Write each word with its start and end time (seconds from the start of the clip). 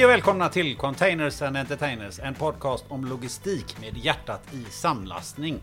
Hej 0.00 0.04
och 0.04 0.12
välkomna 0.12 0.48
till 0.48 0.76
Containers 0.76 1.42
and 1.42 1.56
Entertainers, 1.56 2.18
en 2.18 2.34
podcast 2.34 2.84
om 2.88 3.04
logistik 3.04 3.80
med 3.80 3.96
hjärtat 3.96 4.42
i 4.52 4.64
samlastning. 4.70 5.60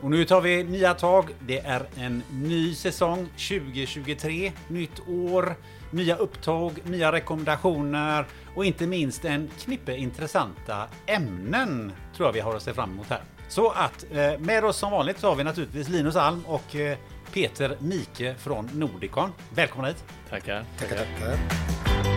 Och 0.00 0.10
nu 0.10 0.24
tar 0.24 0.40
vi 0.40 0.64
nya 0.64 0.94
tag. 0.94 1.34
Det 1.40 1.58
är 1.58 1.82
en 1.96 2.22
ny 2.32 2.74
säsong 2.74 3.26
2023, 3.26 4.52
nytt 4.68 5.08
år, 5.08 5.56
nya 5.90 6.16
upptåg, 6.16 6.72
nya 6.84 7.12
rekommendationer 7.12 8.26
och 8.54 8.64
inte 8.64 8.86
minst 8.86 9.24
en 9.24 9.50
knippe 9.60 9.96
intressanta 9.96 10.88
ämnen 11.06 11.92
tror 12.16 12.28
jag 12.28 12.32
vi 12.32 12.40
har 12.40 12.56
att 12.56 12.62
se 12.62 12.74
fram 12.74 12.90
emot 12.90 13.10
här. 13.10 13.22
Så 13.48 13.70
att 13.70 14.06
eh, 14.12 14.38
med 14.38 14.64
oss 14.64 14.76
som 14.76 14.92
vanligt 14.92 15.18
så 15.18 15.28
har 15.28 15.36
vi 15.36 15.44
naturligtvis 15.44 15.88
Linus 15.88 16.16
Alm 16.16 16.44
och 16.46 16.76
eh, 16.76 16.98
Peter 17.32 17.76
Mike 17.80 18.34
från 18.34 18.70
Nordicon. 18.74 19.32
Välkomna 19.54 19.88
hit! 19.88 20.04
Tackar. 20.30 20.64
Tackar, 20.78 20.96
tackar. 20.96 22.13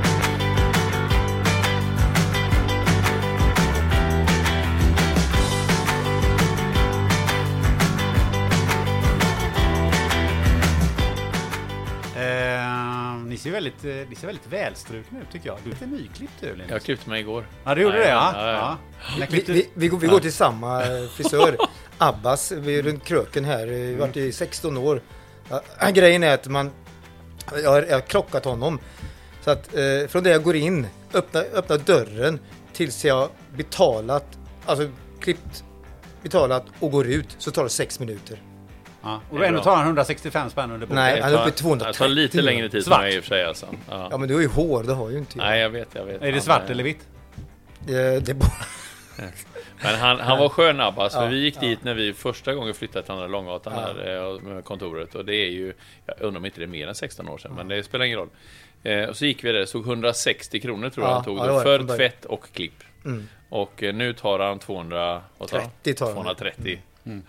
Ni, 13.37 13.41
ser 13.41 13.51
väldigt, 13.51 13.85
eh, 13.85 14.09
ni 14.09 14.15
ser 14.15 14.27
väldigt 14.27 14.47
välstrukna 14.47 15.19
ut 15.19 15.31
tycker 15.31 15.47
jag. 15.47 15.57
Du 15.63 15.69
är 15.69 15.73
lite 15.73 15.85
nyklippt 15.85 16.33
du 16.39 16.51
Linus. 16.51 16.69
Jag 16.69 16.81
klippte 16.81 17.09
mig 17.09 17.19
igår. 17.21 17.47
Ja, 17.63 17.75
du 17.75 17.81
gjorde 17.81 17.97
det 17.97 18.09
ja. 18.09 18.31
ja, 18.35 18.51
ja. 18.51 18.51
ja. 18.51 18.77
När 19.19 19.27
Vi, 19.27 19.43
vi, 19.47 19.69
vi, 19.73 19.87
går, 19.87 19.97
vi 19.97 20.07
går 20.07 20.19
till 20.19 20.33
samma 20.33 20.83
eh, 20.83 21.07
frisör, 21.07 21.57
Abbas, 21.97 22.51
vi 22.51 22.79
är 22.79 22.83
runt 22.83 23.03
kröken 23.03 23.45
här. 23.45 23.67
Vi 23.67 23.91
har 23.93 23.99
varit 23.99 24.17
i 24.17 24.31
16 24.31 24.77
år. 24.77 25.01
Ja, 25.49 25.89
grejen 25.93 26.23
är 26.23 26.33
att 26.33 26.47
man, 26.47 26.71
jag 27.63 27.69
har, 27.69 27.83
jag 27.83 27.95
har 27.95 28.01
krockat 28.01 28.45
honom. 28.45 28.79
Så 29.41 29.51
att 29.51 29.75
eh, 29.75 30.07
från 30.07 30.23
det 30.23 30.29
jag 30.29 30.43
går 30.43 30.55
in, 30.55 30.87
öppnar 31.13 31.45
öppna 31.53 31.77
dörren 31.77 32.39
tills 32.73 33.05
jag 33.05 33.29
betalat, 33.55 34.37
alltså 34.65 34.89
klippt, 35.19 35.63
betalat 36.23 36.65
och 36.79 36.91
går 36.91 37.07
ut 37.07 37.35
så 37.37 37.51
tar 37.51 37.63
det 37.63 37.69
6 37.69 37.99
minuter. 37.99 38.41
Ja. 39.07 39.21
Och 39.29 39.45
ändå 39.45 39.61
tar 39.63 39.75
han 39.75 39.85
165 39.85 40.49
spänn 40.49 40.71
under 40.71 40.87
bordet. 40.87 40.95
Nej, 40.95 41.15
Det 41.15 41.21
han 41.23 41.31
är 41.31 41.35
tar- 41.37 41.41
uppe 41.43 41.49
i 41.49 41.53
230. 41.61 41.91
Det 41.93 41.97
tar 41.97 42.07
lite 42.07 42.41
längre 42.41 42.69
tid 42.69 42.83
för 42.83 42.89
Svart. 42.89 43.01
mig 43.01 43.15
i 43.15 43.19
och 43.19 43.23
för 43.23 43.29
sig 43.29 43.43
alltså. 43.45 43.65
Ja 43.89 44.07
Ja. 44.11 44.17
men 44.17 44.27
du 44.27 44.33
har 44.33 44.41
ju 44.41 44.47
hår, 44.47 44.83
det 44.83 44.93
har 44.93 45.09
ju 45.09 45.17
inte. 45.17 45.37
Nej, 45.37 45.59
jag 45.59 45.69
vet, 45.69 45.87
jag 45.93 46.05
vet. 46.05 46.21
Är 46.21 46.31
det 46.31 46.41
svart 46.41 46.61
eh, 46.65 46.71
eller 46.71 46.83
vitt? 46.83 47.07
Det, 47.87 48.19
det 48.25 48.31
är 48.31 48.33
bara... 48.33 48.51
Men 49.83 49.95
han, 49.95 50.19
han 50.19 50.39
var 50.39 50.49
skön 50.49 50.79
Abbas, 50.81 51.13
för 51.13 51.23
Ja, 51.23 51.29
vi 51.29 51.37
gick 51.37 51.55
ja. 51.55 51.61
dit 51.61 51.83
när 51.83 51.93
vi 51.93 52.13
första 52.13 52.53
gången 52.53 52.73
flyttade 52.73 53.03
till 53.03 53.11
Andra 53.11 53.27
Långgatan 53.27 53.73
Ja. 53.75 53.81
här 53.81 54.33
eh, 54.35 54.41
med 54.41 54.63
kontoret. 54.63 55.15
Och 55.15 55.25
det 55.25 55.35
är 55.35 55.49
ju, 55.49 55.73
jag 56.05 56.15
undrar 56.21 56.39
om 56.39 56.45
inte 56.45 56.59
det 56.59 56.65
är 56.65 56.67
mer 56.67 56.87
än 56.87 56.95
16 56.95 57.29
år 57.29 57.37
sedan, 57.37 57.51
men 57.55 57.67
det 57.67 57.83
spelar 57.83 58.05
ingen 58.05 58.19
roll. 58.19 58.29
Eh, 58.83 59.03
och 59.03 59.17
så 59.17 59.25
gick 59.25 59.43
vi 59.43 59.51
där, 59.51 59.59
det 59.59 59.67
stod 59.67 59.87
160 59.87 60.59
kronor 60.59 60.89
tror 60.89 61.05
jag 61.05 61.11
Ja, 61.11 61.15
han 61.15 61.23
tog 61.23 61.37
ja, 61.39 61.45
det 61.57 61.61
för 61.63 61.97
tvätt 61.97 62.25
och 62.25 62.45
klipp. 62.53 62.83
Mm. 63.05 63.27
Och 63.49 63.83
eh, 63.83 63.93
nu 63.93 64.13
tar 64.13 64.39
han 64.39 64.59
200, 64.59 65.21
vad 65.37 65.49
sa 65.49 65.57
han? 65.59 65.69
30 65.83 65.93
tar 65.99 66.05
han. 66.05 66.15
230. 66.15 66.81
Mm. 67.05 67.21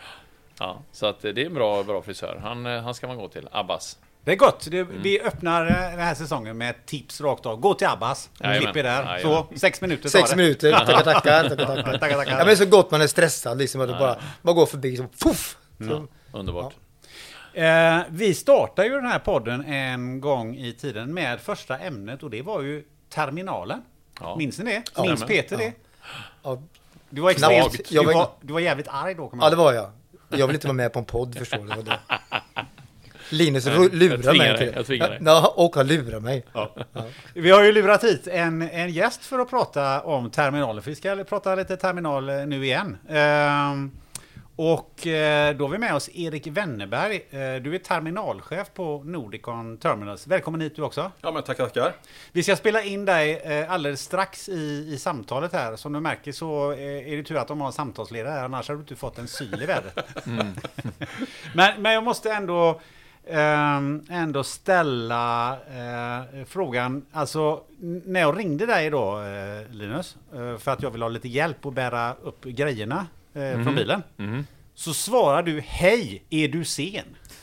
Ja, 0.58 0.82
så 0.92 1.06
att 1.06 1.24
eh, 1.24 1.30
det 1.32 1.42
är 1.42 1.46
en 1.46 1.54
bra, 1.54 1.82
bra 1.82 2.02
frisör. 2.02 2.40
Han, 2.42 2.66
eh, 2.66 2.82
han 2.82 2.94
ska 2.94 3.06
man 3.06 3.16
gå 3.16 3.28
till, 3.28 3.48
Abbas. 3.52 3.98
Det 4.24 4.32
är 4.32 4.36
gott. 4.36 4.68
Det, 4.70 4.80
Mm. 4.80 5.02
Vi 5.02 5.20
öppnar 5.20 5.66
eh, 5.66 5.90
den 5.90 6.00
här 6.00 6.14
säsongen 6.14 6.58
med 6.58 6.70
ett 6.70 6.86
tips 6.86 7.20
rakt 7.20 7.46
av. 7.46 7.56
Gå 7.60 7.74
till 7.74 7.86
Abbas. 7.86 8.30
Klipp 8.38 8.76
er 8.76 8.82
där. 8.82 9.02
Jajamän. 9.02 9.20
Så, 9.22 9.46
sex 9.58 9.80
minuter 9.80 10.08
Sex 10.08 10.30
det. 10.30 10.36
minuter, 10.36 10.72
tackar, 10.86 11.02
tackar, 11.02 11.48
tackar, 11.48 11.56
tackar. 11.66 11.98
Tackar, 11.98 12.16
tackar. 12.16 12.30
Ja, 12.32 12.36
men 12.36 12.46
det 12.46 12.52
är 12.52 12.56
så 12.56 12.66
gott 12.66 12.90
man 12.90 13.00
är 13.00 13.06
stressad 13.06 13.58
liksom, 13.58 13.80
att 13.80 13.88
bara, 13.98 14.16
bara 14.42 14.52
går 14.54 14.66
förbi 14.66 14.96
så 14.96 15.06
poff! 15.22 15.56
Så, 15.78 16.06
Underbart. 16.32 16.74
Eh, 17.52 17.98
vi 18.08 18.34
startade 18.34 18.88
ju 18.88 18.94
den 18.94 19.06
här 19.06 19.18
podden 19.18 19.64
en 19.64 20.20
gång 20.20 20.56
i 20.56 20.72
tiden 20.72 21.14
med 21.14 21.40
första 21.40 21.78
ämnet 21.78 22.22
och 22.22 22.30
det 22.30 22.42
var 22.42 22.62
ju 22.62 22.84
terminalen. 23.10 23.82
Ja. 24.20 24.36
Minns 24.36 24.58
ni 24.58 24.64
det? 24.64 24.82
Ja. 24.96 25.02
Minns. 25.02 25.24
Peter 25.24 25.56
det? 25.56 25.72
ja, 26.42 26.62
Du 27.10 27.20
var 27.20 27.30
extremt... 27.30 27.88
Du 27.90 28.04
var- 28.04 28.30
du 28.40 28.52
var 28.52 28.60
jävligt 28.60 28.88
arg 28.88 29.14
då 29.14 29.28
kommer 29.28 29.44
Ja, 29.44 29.50
det 29.50 29.56
var 29.56 29.72
jag. 29.72 29.90
Jag 30.28 30.46
vill 30.46 30.56
inte 30.56 30.66
vara 30.66 30.76
med 30.76 30.92
på 30.92 30.98
en 30.98 31.04
podd, 31.04 31.38
förstår 31.38 31.76
du. 31.76 31.82
Det. 31.82 31.98
Linus 33.30 33.66
Nej, 33.66 33.88
lurar 33.92 34.38
mig 34.38 34.52
dig, 34.52 34.72
jag 34.76 34.86
tvingar 34.86 35.08
dig. 35.08 35.18
Ja, 35.24 35.54
och 35.56 35.76
han 35.76 35.86
lurar 35.86 36.20
mig. 36.20 36.44
Vi 37.34 37.50
har 37.50 37.64
ju 37.64 37.72
lurat 37.72 38.04
hit 38.04 38.26
en, 38.26 38.62
en 38.62 38.90
gäst 38.90 39.24
för 39.24 39.38
att 39.38 39.50
prata 39.50 40.00
om 40.00 40.30
terminaler. 40.30 40.80
För 40.80 40.90
vi 40.90 40.96
ska 40.96 41.24
prata 41.24 41.54
lite 41.54 41.76
terminal 41.76 42.28
eh, 42.28 42.46
nu 42.46 42.64
igen. 42.64 42.96
Ehm, 43.08 43.90
och 44.60 45.06
eh, 45.06 45.56
då 45.56 45.64
har 45.64 45.68
vi 45.68 45.78
med 45.78 45.94
oss 45.94 46.10
Erik 46.14 46.46
Wennerberg. 46.46 47.16
Eh, 47.30 47.62
du 47.62 47.74
är 47.74 47.78
terminalchef 47.78 48.74
på 48.74 49.02
Nordicon 49.04 49.78
Terminals. 49.78 50.26
Välkommen 50.26 50.60
hit 50.60 50.76
du 50.76 50.82
också. 50.82 51.12
Ja 51.20 51.32
men 51.32 51.42
tackar, 51.42 51.64
tackar. 51.64 51.92
Vi 52.32 52.42
ska 52.42 52.56
spela 52.56 52.82
in 52.82 53.04
dig 53.04 53.40
eh, 53.44 53.72
alldeles 53.72 54.00
strax 54.00 54.48
i, 54.48 54.88
i 54.94 54.98
samtalet 54.98 55.52
här. 55.52 55.76
Som 55.76 55.92
du 55.92 56.00
märker 56.00 56.32
så 56.32 56.70
är 56.70 57.16
det 57.16 57.22
tur 57.22 57.36
att 57.36 57.48
de 57.48 57.60
har 57.60 57.66
en 57.66 57.72
samtalsledare 57.72 58.32
här, 58.32 58.44
annars 58.44 58.68
hade 58.68 58.78
du 58.78 58.82
inte 58.82 58.96
fått 58.96 59.18
en 59.18 59.28
syl 59.28 59.62
i 59.62 59.66
vädret. 59.66 60.16
men, 61.54 61.82
men 61.82 61.92
jag 61.92 62.04
måste 62.04 62.32
ändå, 62.32 62.80
ehm, 63.26 64.06
ändå 64.10 64.44
ställa 64.44 65.56
frågan, 66.46 67.06
alltså 67.12 67.62
när 67.80 68.20
jag 68.20 68.38
ringde 68.38 68.66
dig 68.66 68.90
då 68.90 69.22
Linus, 69.70 70.16
för 70.58 70.68
att 70.68 70.82
jag 70.82 70.90
vill 70.90 71.02
ha 71.02 71.08
lite 71.08 71.28
hjälp 71.28 71.66
att 71.66 71.74
bära 71.74 72.14
upp 72.14 72.44
grejerna 72.44 73.06
eh, 73.38 73.62
från 73.64 73.74
bilen. 73.74 74.02
Mhm. 74.16 74.46
Så 74.74 74.94
svarar 74.94 75.42
du 75.42 75.60
Hej, 75.66 76.22
är 76.30 76.48
du 76.48 76.64
sen? 76.64 77.04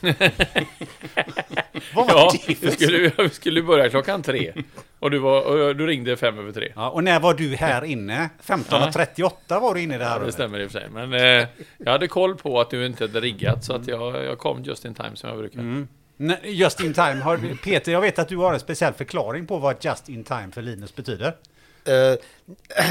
Vad 1.94 2.06
var 2.06 2.14
Ja, 2.14 2.32
det 2.46 2.54
för 2.54 2.66
vi 2.66 2.72
skulle, 2.72 3.12
vi 3.18 3.28
skulle 3.28 3.62
börja 3.62 3.90
klockan 3.90 4.22
tre. 4.22 4.52
Och 4.98 5.10
du, 5.10 5.18
var, 5.18 5.68
och 5.68 5.76
du 5.76 5.86
ringde 5.86 6.16
fem 6.16 6.38
över 6.38 6.52
tre. 6.52 6.72
Ja, 6.76 6.90
och 6.90 7.04
när 7.04 7.20
var 7.20 7.34
du 7.34 7.56
här 7.56 7.84
inne? 7.84 8.30
15.38 8.44 9.60
var 9.60 9.74
du 9.74 9.82
inne 9.82 9.94
i 9.94 9.98
det 9.98 10.04
här 10.04 10.20
Ja, 10.20 10.26
det 10.26 10.32
stämmer 10.32 10.60
i 10.60 10.66
och 10.66 10.70
för 10.70 10.80
sig. 10.80 10.88
Men 10.90 11.12
eh, 11.12 11.48
jag 11.78 11.92
hade 11.92 12.08
koll 12.08 12.36
på 12.36 12.60
att 12.60 12.70
du 12.70 12.86
inte 12.86 13.04
hade 13.04 13.20
riggat, 13.20 13.64
så 13.64 13.72
att 13.72 13.88
jag, 13.88 14.24
jag 14.24 14.38
kom 14.38 14.62
just 14.64 14.84
in 14.84 14.94
time 14.94 15.10
som 15.16 15.28
jag 15.28 15.38
brukar. 15.38 15.60
Mm. 15.60 15.88
Just 16.42 16.80
in 16.80 16.94
time. 16.94 17.14
Har, 17.14 17.56
Peter, 17.62 17.92
jag 17.92 18.00
vet 18.00 18.18
att 18.18 18.28
du 18.28 18.36
har 18.36 18.54
en 18.54 18.60
speciell 18.60 18.92
förklaring 18.92 19.46
på 19.46 19.58
vad 19.58 19.84
just 19.84 20.08
in 20.08 20.24
time 20.24 20.48
för 20.52 20.62
Linus 20.62 20.96
betyder. 20.96 21.34
Eh, 21.86 22.14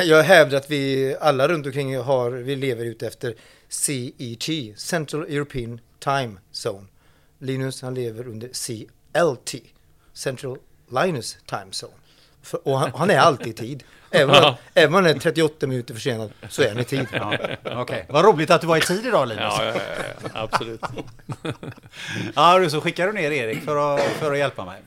jag 0.03 0.23
hävdar 0.23 0.57
att 0.57 0.71
vi 0.71 1.15
alla 1.19 1.47
runt 1.47 1.65
omkring 1.65 1.97
har, 1.97 2.31
vi 2.31 2.55
lever 2.55 2.85
ut 2.85 3.03
efter 3.03 3.35
CET, 3.69 4.79
Central 4.79 5.23
European 5.23 5.79
Time 5.99 6.37
Zone. 6.65 6.87
Linus 7.39 7.81
han 7.81 7.93
lever 7.95 8.27
under 8.27 8.47
CLT, 8.47 9.63
Central 10.13 10.57
Linus 10.91 11.37
Time 11.45 11.71
Zone. 11.71 11.93
För, 12.41 12.67
och 12.67 12.79
han, 12.79 12.91
han 12.95 13.09
är 13.09 13.17
alltid 13.17 13.47
i 13.47 13.53
tid. 13.53 13.83
Även 14.11 14.43
om, 14.43 14.53
även 14.73 14.89
om 14.89 14.93
han 14.93 15.05
är 15.05 15.19
38 15.19 15.67
minuter 15.67 15.93
försenad 15.93 16.31
så 16.49 16.61
är 16.61 16.69
han 16.69 16.79
i 16.79 16.83
tid. 16.83 17.07
Ja, 17.11 17.37
Okej, 17.63 18.05
vad 18.09 18.25
roligt 18.25 18.51
att 18.51 18.61
du 18.61 18.67
var 18.67 18.77
i 18.77 18.81
tid 18.81 19.05
idag 19.05 19.27
Linus. 19.27 19.43
Ja, 19.43 19.65
ja, 19.65 19.73
ja, 19.75 20.03
ja, 20.23 20.29
absolut. 20.33 20.81
Ja, 22.35 22.59
du, 22.59 22.69
så 22.69 22.81
skickar 22.81 23.07
du 23.07 23.13
ner 23.13 23.31
Erik 23.31 23.63
för 23.63 23.95
att, 23.95 24.01
för 24.01 24.31
att 24.31 24.37
hjälpa 24.37 24.65
mig. 24.65 24.81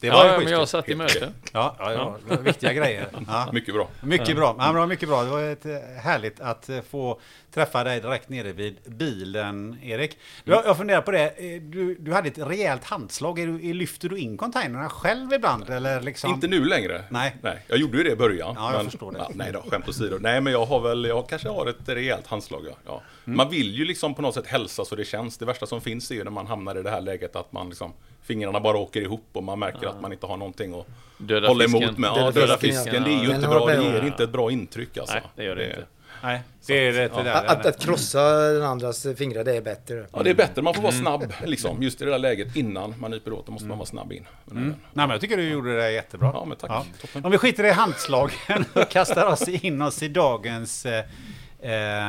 Det 0.00 0.06
Ja, 0.06 0.38
ju 0.38 0.44
men 0.44 0.52
jag 0.52 0.68
satt 0.68 0.88
i 0.88 0.94
möte. 0.94 1.32
Ja, 1.52 1.76
ja, 1.78 1.92
ja, 1.92 2.16
var 2.28 2.36
viktiga 2.36 2.72
grejer. 2.72 3.08
Ja. 3.28 3.48
Mycket 3.52 3.74
bra. 3.74 3.88
Mycket 4.02 4.36
bra. 4.36 4.54
Ja, 4.58 4.64
men 4.64 4.74
det 4.74 4.80
var 4.80 4.86
mycket 4.86 5.08
bra. 5.08 5.22
Det 5.22 5.30
var 5.30 5.42
ett, 5.42 5.66
eh, 5.66 5.72
härligt 6.02 6.40
att 6.40 6.68
eh, 6.68 6.80
få 6.90 7.20
träffa 7.54 7.84
dig 7.84 8.00
direkt 8.00 8.28
nere 8.28 8.52
vid 8.52 8.76
bilen, 8.86 9.78
Erik. 9.82 10.18
Du, 10.44 10.52
jag 10.52 10.66
jag 10.66 10.76
funderar 10.76 11.00
på 11.00 11.10
det. 11.10 11.54
Eh, 11.54 11.60
Du, 11.62 11.94
du 11.94 12.12
hade 12.12 12.28
ett 12.28 12.38
rejält 12.38 12.84
handslag. 12.84 13.38
Är 13.38 13.46
du, 13.46 13.72
lyfter 13.74 14.08
du 14.08 14.18
in 14.18 14.36
containrarna 14.36 14.88
själv 14.88 15.32
ibland? 15.32 15.70
Eller 15.70 16.00
liksom? 16.00 16.30
Inte 16.30 16.48
nu 16.48 16.64
längre. 16.64 17.04
Nej. 17.10 17.36
nej. 17.42 17.64
Jag 17.68 17.78
gjorde 17.78 17.98
ju 17.98 18.04
det 18.04 18.10
i 18.10 18.16
början. 18.16 18.54
Ja, 18.58 18.72
jag 18.72 18.84
förstår 18.84 19.12
det. 19.12 19.18
Ja, 19.18 19.30
nej 19.34 19.52
då, 19.52 19.62
skämt 19.70 19.88
åsido. 19.88 20.18
Nej, 20.20 20.40
men 20.40 20.52
jag 20.52 20.66
har 20.66 20.80
väl, 20.80 21.04
jag 21.04 21.28
kanske 21.28 21.48
har 21.48 21.66
ett 21.66 21.88
rejält 21.88 22.26
handslag. 22.26 22.62
Ja. 22.68 22.72
Ja. 22.86 23.02
Mm. 23.26 23.36
Man 23.36 23.50
vill 23.50 23.74
ju 23.74 23.84
liksom 23.84 24.14
på 24.14 24.22
något 24.22 24.34
sätt 24.34 24.46
hälsa 24.46 24.84
så 24.84 24.96
det 24.96 25.04
känns. 25.04 25.38
Det 25.38 25.44
värsta 25.44 25.66
som 25.66 25.80
finns 25.80 26.10
är 26.10 26.14
ju 26.14 26.24
när 26.24 26.30
man 26.30 26.46
hamnar 26.46 26.78
i 26.78 26.82
det 26.82 26.90
här 26.90 27.00
läget 27.00 27.36
att 27.36 27.52
man 27.52 27.68
liksom 27.68 27.92
fingrarna 28.26 28.60
bara 28.60 28.78
åker 28.78 29.00
ihop 29.00 29.24
och 29.32 29.42
man 29.42 29.58
märker 29.58 29.86
att 29.86 30.00
man 30.00 30.12
inte 30.12 30.26
har 30.26 30.36
någonting 30.36 30.80
att 30.80 30.86
Döda 31.18 31.48
hålla 31.48 31.64
fisken. 31.64 31.82
emot 31.82 31.98
med. 31.98 32.10
Döda 32.10 32.24
Ja, 32.24 32.30
döda 32.30 32.58
fisken, 32.58 32.84
fisken. 32.84 33.02
ja. 33.02 33.08
Det 33.08 33.14
är 33.14 33.22
ju 33.28 33.34
inte 33.34 33.48
bra. 33.48 33.66
Det 33.66 33.76
med- 33.76 33.84
ger 33.94 34.06
inte 34.06 34.24
ett 34.24 34.30
bra 34.32 34.50
intryck 34.50 34.98
alltså. 34.98 35.14
Nej, 35.14 35.22
det 35.36 35.44
gör 35.44 35.56
det 35.56 35.64
inte. 35.66 35.84
Nej, 36.22 36.40
det 36.66 36.74
är 36.88 36.92
det 36.92 37.02
Ja. 37.02 37.08
tyvärr. 37.18 37.44
Att, 37.46 37.66
att 37.66 37.84
krossa 37.84 38.22
den 38.52 38.62
andras 38.62 39.06
fingrar, 39.16 39.44
det 39.44 39.56
är 39.56 39.60
bättre. 39.60 40.06
Ja, 40.12 40.22
det 40.22 40.30
är 40.30 40.34
bättre. 40.34 40.62
Man 40.62 40.74
får 40.74 40.82
vara 40.82 40.92
snabb 40.92 41.32
liksom. 41.44 41.82
Just 41.82 42.02
i 42.02 42.04
det 42.04 42.10
där 42.10 42.18
läget 42.18 42.56
innan 42.56 42.94
man 42.98 43.10
nyper 43.10 43.32
åt. 43.32 43.46
Då 43.46 43.52
måste 43.52 43.68
man 43.68 43.78
vara 43.78 43.86
snabb 43.86 44.12
in. 44.12 44.26
Nej, 44.44 44.72
men 44.92 45.10
jag 45.10 45.20
tycker 45.20 45.36
du 45.36 45.48
gjorde 45.48 45.76
det 45.76 45.90
jättebra. 45.92 46.30
Ja, 46.34 46.44
men 46.44 46.56
tack. 46.56 46.86
Toppen. 47.00 47.24
Om 47.24 47.30
vi 47.30 47.38
skiter 47.38 47.64
i 47.64 47.70
handslagen 47.70 48.64
och 48.72 48.88
kastar 48.90 49.26
oss 49.26 49.48
in 49.48 49.82
oss 49.82 50.02
i 50.02 50.08
dagens, 50.08 50.86
eh, 50.86 51.04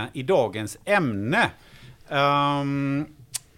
eh, 0.02 0.04
i 0.14 0.24
dagens 0.24 0.78
ämne. 0.86 1.50
Ehm, 2.10 3.06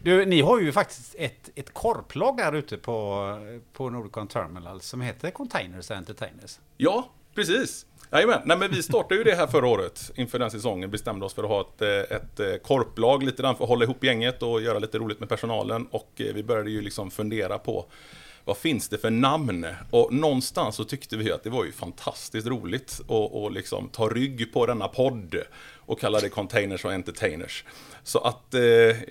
du, 0.03 0.25
ni 0.25 0.41
har 0.41 0.59
ju 0.59 0.71
faktiskt 0.71 1.15
ett, 1.17 1.49
ett 1.55 1.73
korplag 1.73 2.37
där 2.37 2.55
ute 2.55 2.77
på, 2.77 3.27
på 3.73 3.89
Nordicon 3.89 4.27
Terminal 4.27 4.81
som 4.81 5.01
heter 5.01 5.31
Containers 5.31 5.91
Entertainers. 5.91 6.59
Ja, 6.77 7.09
precis. 7.35 7.85
Jajamän. 8.11 8.41
Nej, 8.45 8.57
men 8.57 8.71
vi 8.71 8.83
startade 8.83 9.15
ju 9.15 9.23
det 9.23 9.35
här 9.35 9.47
förra 9.47 9.67
året. 9.67 10.11
Inför 10.15 10.39
den 10.39 10.51
säsongen 10.51 10.91
bestämde 10.91 11.25
oss 11.25 11.33
för 11.33 11.43
att 11.43 11.49
ha 11.49 11.61
ett, 11.61 11.81
eh, 11.81 12.17
ett 12.17 12.39
eh, 12.39 12.55
korplag 12.63 13.23
lite 13.23 13.41
grann 13.41 13.55
för 13.55 13.63
att 13.63 13.69
hålla 13.69 13.83
ihop 13.83 14.03
gänget 14.03 14.43
och 14.43 14.61
göra 14.61 14.79
lite 14.79 14.97
roligt 14.97 15.19
med 15.19 15.29
personalen. 15.29 15.87
Och 15.91 16.11
eh, 16.15 16.33
vi 16.33 16.43
började 16.43 16.71
ju 16.71 16.81
liksom 16.81 17.11
fundera 17.11 17.57
på 17.57 17.85
vad 18.45 18.57
finns 18.57 18.89
det 18.89 18.97
för 18.97 19.09
namn? 19.09 19.67
Och 19.91 20.13
någonstans 20.13 20.75
så 20.75 20.83
tyckte 20.83 21.17
vi 21.17 21.31
att 21.31 21.43
det 21.43 21.49
var 21.49 21.65
ju 21.65 21.71
fantastiskt 21.71 22.47
roligt 22.47 22.99
att 23.03 23.09
och 23.09 23.51
liksom 23.51 23.89
ta 23.89 24.09
rygg 24.09 24.53
på 24.53 24.65
denna 24.65 24.87
podd 24.87 25.35
och 25.75 25.99
kalla 25.99 26.19
det 26.19 26.29
Containers 26.29 26.85
och 26.85 26.93
Entertainers. 26.93 27.65
Så 28.09 28.19
att 28.19 28.53
eh, 28.53 28.61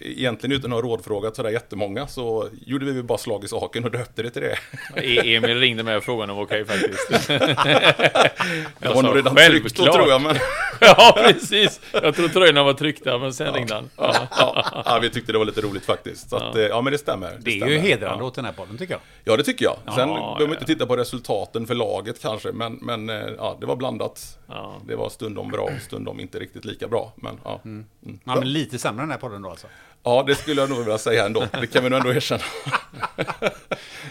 egentligen 0.00 0.56
utan 0.56 0.72
att 0.72 0.82
ha 0.82 0.90
rådfrågat 0.90 1.36
sådär 1.36 1.50
jättemånga 1.50 2.06
så 2.06 2.48
gjorde 2.66 2.84
vi 2.84 3.02
bara 3.02 3.18
slag 3.18 3.44
i 3.44 3.48
saken 3.48 3.84
och 3.84 3.90
döpte 3.90 4.22
det 4.22 4.30
till 4.30 4.42
det. 4.42 4.58
E- 4.96 5.34
Emil 5.36 5.60
ringde 5.60 5.82
mig 5.82 5.96
och 5.96 6.04
frågade 6.04 6.32
om 6.32 6.38
det 6.38 6.44
okej 6.44 6.64
faktiskt. 6.64 7.28
Det 8.78 8.88
var 8.94 9.02
nog 9.02 9.16
redan 9.16 9.36
tryckt 9.36 9.76
då 9.76 9.92
tror 9.92 10.08
jag. 10.08 10.20
Men, 10.22 10.36
Ja, 10.80 11.14
precis. 11.16 11.80
Jag 11.92 12.14
tror 12.14 12.28
tröjorna 12.28 12.62
var 12.62 12.72
tryckta, 12.72 13.18
men 13.18 13.34
sen 13.34 13.54
ringde 13.54 13.74
han. 13.74 13.90
Ja. 13.96 14.14
ja, 14.30 14.82
ja, 14.86 14.98
vi 15.02 15.10
tyckte 15.10 15.32
det 15.32 15.38
var 15.38 15.44
lite 15.44 15.60
roligt 15.60 15.84
faktiskt. 15.84 16.30
Så 16.30 16.36
att, 16.36 16.56
eh, 16.56 16.62
ja 16.62 16.80
men 16.80 16.92
det 16.92 16.98
stämmer. 16.98 17.36
Det 17.40 17.50
är 17.50 17.56
stämmer. 17.56 17.72
ju 17.72 17.78
hedrande 17.78 18.22
Ja. 18.24 18.26
åt 18.28 18.34
den 18.34 18.44
här 18.44 18.52
podden 18.52 18.78
tycker 18.78 18.94
jag. 18.94 19.00
Ja, 19.24 19.36
det 19.36 19.42
tycker 19.42 19.64
jag. 19.64 19.76
Sen 19.94 20.08
Ja, 20.08 20.14
behöver 20.14 20.38
man 20.38 20.48
ja, 20.48 20.54
inte 20.54 20.64
titta 20.64 20.86
på 20.86 20.96
resultaten 20.96 21.66
för 21.66 21.74
laget 21.74 22.22
kanske, 22.22 22.52
men, 22.52 22.72
men 22.82 23.08
eh, 23.10 23.16
ja, 23.38 23.56
det 23.60 23.66
var 23.66 23.76
blandat. 23.76 24.38
Ja. 24.48 24.76
Det 24.86 24.96
var 24.96 25.08
stundom 25.08 25.48
bra, 25.50 25.68
stundom 25.86 26.20
inte 26.20 26.38
riktigt 26.38 26.64
lika 26.64 26.88
bra. 26.88 27.12
Men, 27.16 27.40
ja. 27.44 27.60
Mm. 27.64 27.84
Mm. 28.06 28.18
Ja, 28.24 28.34
men 28.34 28.52
lite 28.52 28.78
sämre 28.88 29.02
den 29.02 29.10
här 29.10 29.18
podden 29.18 29.42
då 29.42 29.50
alltså. 29.50 29.66
ja, 30.02 30.24
det 30.26 30.34
skulle 30.34 30.60
jag 30.60 30.70
nog 30.70 30.78
vilja 30.78 30.98
säga 30.98 31.26
ändå. 31.26 31.46
Det 31.60 31.66
kan 31.66 31.84
vi 31.84 31.90
nog 31.90 31.98
ändå 31.98 32.12
erkänna. 32.12 32.42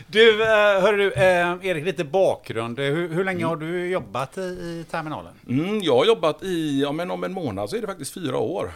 Du, 0.08 0.44
eh, 0.44 0.84
du, 0.84 1.12
eh, 1.12 1.56
Erik, 1.62 1.86
lite 1.86 2.04
bakgrund. 2.04 2.80
Hur, 2.80 3.10
hur 3.10 3.24
länge 3.24 3.46
har 3.46 3.56
du 3.56 3.88
jobbat 3.90 4.38
i, 4.38 4.42
i 4.42 4.86
terminalen? 4.92 5.34
Mm, 5.50 5.80
jag 5.82 5.98
har 5.98 6.06
jobbat 6.06 6.44
i, 6.44 6.82
ja 6.82 6.92
men 6.92 7.12
om 7.12 7.24
en 7.24 7.34
månad 7.34 7.70
så 7.70 7.76
är 7.76 7.82
det 7.82 7.88
faktiskt 7.88 8.14
fyra 8.14 8.38
år. 8.38 8.72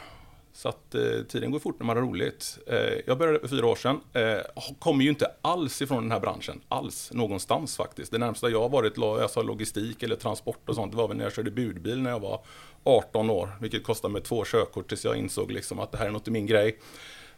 Så 0.54 0.70
att 0.70 0.96
eh, 0.96 1.02
tiden 1.28 1.52
går 1.52 1.60
fort 1.60 1.80
när 1.80 1.86
man 1.86 1.98
har 1.98 2.04
roligt. 2.04 2.58
Eh, 2.68 2.78
jag 3.06 3.18
började 3.18 3.40
för 3.40 3.48
fyra 3.48 3.68
år 3.68 3.76
sedan. 3.76 4.02
Eh, 4.14 4.38
kommer 4.80 5.04
ju 5.04 5.10
inte 5.10 5.32
alls 5.42 5.82
ifrån 5.82 6.04
den 6.04 6.12
här 6.12 6.20
branschen. 6.20 6.62
Alls, 6.68 7.12
någonstans 7.14 7.78
faktiskt. 7.78 8.12
Det 8.12 8.18
närmsta 8.18 8.50
jag 8.50 8.62
har 8.62 8.70
varit, 8.70 8.94
jag 8.98 9.22
alltså 9.22 9.40
sa 9.40 9.48
logistik 9.48 10.04
eller 10.04 10.16
transport 10.16 10.70
och 10.70 10.76
sånt, 10.76 10.92
det 10.92 10.98
var 10.98 11.08
väl 11.08 11.18
när 11.18 11.24
jag 11.24 11.34
körde 11.34 11.52
budbil 11.52 12.02
när 12.02 12.10
jag 12.10 12.20
var 12.20 12.42
18 12.84 13.30
år. 13.30 13.50
Vilket 13.62 13.84
kostade 13.84 14.12
mig 14.12 14.22
två 14.22 14.44
körkort 14.46 14.88
tills 14.88 15.06
jag 15.06 15.18
insåg 15.18 15.52
liksom 15.52 15.80
att 15.80 15.92
det 15.92 15.98
här 15.98 16.06
är 16.06 16.12
något 16.12 16.28
i 16.28 16.32
min 16.32 16.46
grej. 16.46 16.78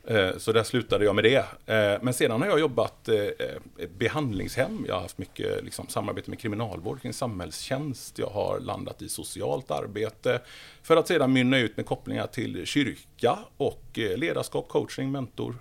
Eh, 0.07 0.38
så 0.38 0.51
där 0.51 0.63
slutade 0.63 1.05
jag 1.05 1.15
med 1.15 1.23
det. 1.23 1.45
Eh, 1.65 2.00
men 2.01 2.13
sedan 2.13 2.41
har 2.41 2.50
jag 2.50 2.59
jobbat 2.59 3.09
eh, 3.09 3.88
behandlingshem. 3.97 4.85
Jag 4.88 4.94
har 4.94 5.01
haft 5.01 5.17
mycket 5.17 5.63
liksom, 5.63 5.88
samarbete 5.88 6.29
med 6.29 6.39
kriminalvård 6.39 7.01
kring 7.01 7.13
samhällstjänst. 7.13 8.19
Jag 8.19 8.29
har 8.29 8.59
landat 8.59 9.01
i 9.01 9.09
socialt 9.09 9.71
arbete. 9.71 10.41
För 10.81 10.97
att 10.97 11.07
sedan 11.07 11.33
mynna 11.33 11.57
ut 11.57 11.77
med 11.77 11.85
kopplingar 11.85 12.27
till 12.27 12.65
kyrka 12.65 13.39
och 13.57 13.83
ledarskap, 13.94 14.69
coaching, 14.69 15.11
mentor. 15.11 15.55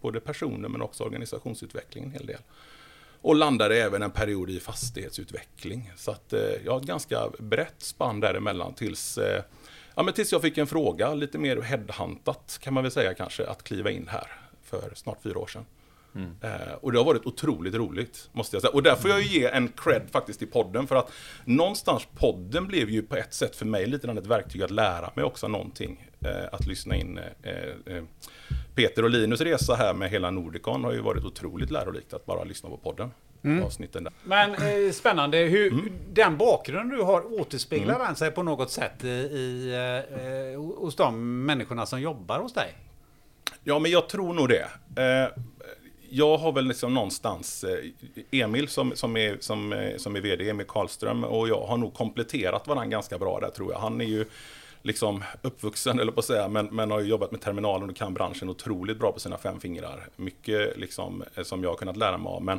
Både 0.00 0.20
personer 0.20 0.68
men 0.68 0.82
också 0.82 1.04
organisationsutveckling 1.04 2.04
en 2.04 2.10
hel 2.10 2.26
del. 2.26 2.40
Och 3.20 3.36
landade 3.36 3.82
även 3.82 4.02
en 4.02 4.10
period 4.10 4.50
i 4.50 4.60
fastighetsutveckling. 4.60 5.92
Så 5.96 6.10
att 6.10 6.34
jag 6.64 6.72
har 6.72 6.80
ett 6.80 6.86
ganska 6.86 7.28
brett 7.38 7.74
spann 7.78 8.20
däremellan 8.20 8.74
tills, 8.74 9.18
ja, 9.94 10.02
men 10.02 10.14
tills 10.14 10.32
jag 10.32 10.42
fick 10.42 10.58
en 10.58 10.66
fråga, 10.66 11.14
lite 11.14 11.38
mer 11.38 11.60
headhuntat 11.60 12.58
kan 12.62 12.74
man 12.74 12.82
väl 12.82 12.92
säga 12.92 13.14
kanske, 13.14 13.46
att 13.46 13.62
kliva 13.62 13.90
in 13.90 14.08
här 14.08 14.26
för 14.62 14.92
snart 14.94 15.22
fyra 15.22 15.38
år 15.38 15.46
sedan. 15.46 15.64
Eh, 16.40 16.74
och 16.80 16.92
det 16.92 16.98
har 16.98 17.04
varit 17.04 17.26
otroligt 17.26 17.74
roligt, 17.74 18.28
måste 18.32 18.56
jag 18.56 18.62
säga. 18.62 18.72
Och 18.72 18.82
där 18.82 18.96
får 18.96 19.10
jag 19.10 19.22
ju 19.22 19.40
ge 19.40 19.46
en 19.46 19.68
cred 19.68 20.02
faktiskt 20.10 20.38
till 20.38 20.50
podden, 20.50 20.86
för 20.86 20.96
att 20.96 21.12
någonstans 21.44 22.08
podden 22.14 22.66
blev 22.66 22.90
ju 22.90 23.02
på 23.02 23.16
ett 23.16 23.34
sätt 23.34 23.56
för 23.56 23.66
mig 23.66 23.86
lite 23.86 24.06
grann 24.06 24.18
ett 24.18 24.26
verktyg 24.26 24.62
att 24.62 24.70
lära 24.70 25.10
mig 25.14 25.24
också 25.24 25.48
någonting. 25.48 26.10
Eh, 26.20 26.48
att 26.52 26.66
lyssna 26.66 26.96
in 26.96 27.18
eh, 27.42 27.94
eh, 27.96 28.04
Peter 28.74 29.02
och 29.02 29.10
Linus 29.10 29.40
resa 29.40 29.74
här 29.74 29.94
med 29.94 30.10
hela 30.10 30.30
Nordicon 30.30 30.84
har 30.84 30.92
ju 30.92 31.00
varit 31.00 31.24
otroligt 31.24 31.70
lärorikt 31.70 32.14
att 32.14 32.26
bara 32.26 32.44
lyssna 32.44 32.68
på 32.68 32.76
podden. 32.76 33.10
Avsnitten 33.64 34.04
där. 34.04 34.12
Men 34.24 34.50
eh, 34.54 34.92
spännande, 34.92 35.38
hur, 35.38 35.72
Mm. 35.72 35.92
den 36.12 36.36
bakgrund 36.36 36.90
du 36.90 37.02
har, 37.02 37.40
återspeglar 37.40 37.98
den 37.98 38.16
sig 38.16 38.30
på 38.30 38.42
något 38.42 38.70
sätt 38.70 39.04
i, 39.04 39.08
i, 39.08 39.72
eh, 40.54 40.60
hos 40.80 40.96
de 40.96 41.44
människorna 41.46 41.86
som 41.86 42.00
jobbar 42.00 42.38
hos 42.38 42.52
dig? 42.52 42.74
Ja, 43.64 43.78
men 43.78 43.90
jag 43.90 44.08
tror 44.08 44.34
nog 44.34 44.48
det. 44.48 44.66
Eh, 45.02 45.42
jag 46.10 46.36
har 46.38 46.52
väl 46.52 46.66
liksom 46.66 46.94
någonstans, 46.94 47.64
eh, 47.64 48.40
Emil 48.40 48.68
som, 48.68 48.92
som, 48.96 49.16
är, 49.16 49.36
som, 49.40 49.72
eh, 49.72 49.96
som 49.96 50.16
är 50.16 50.20
VD, 50.20 50.50
Emil 50.50 50.66
Karlström, 50.66 51.24
och 51.24 51.48
jag 51.48 51.60
har 51.66 51.76
nog 51.76 51.94
kompletterat 51.94 52.66
varandra 52.66 52.86
ganska 52.86 53.18
bra 53.18 53.40
där 53.40 53.50
tror 53.50 53.72
jag. 53.72 53.78
Han 53.78 54.00
är 54.00 54.04
ju 54.04 54.24
liksom 54.82 55.24
uppvuxen, 55.42 56.00
eller 56.00 56.12
på 56.12 56.20
att 56.20 56.26
säga, 56.26 56.48
men, 56.48 56.66
men 56.66 56.90
har 56.90 57.00
ju 57.00 57.06
jobbat 57.08 57.30
med 57.30 57.40
terminalen 57.40 57.90
och 57.90 57.96
kan 57.96 58.14
branschen 58.14 58.48
otroligt 58.48 58.98
bra 58.98 59.12
på 59.12 59.20
sina 59.20 59.38
fem 59.38 59.60
fingrar. 59.60 60.08
Mycket 60.16 60.78
liksom, 60.78 61.24
eh, 61.34 61.44
som 61.44 61.62
jag 61.62 61.70
har 61.70 61.76
kunnat 61.76 61.96
lära 61.96 62.18
mig 62.18 62.30
av. 62.30 62.42
Men, 62.42 62.58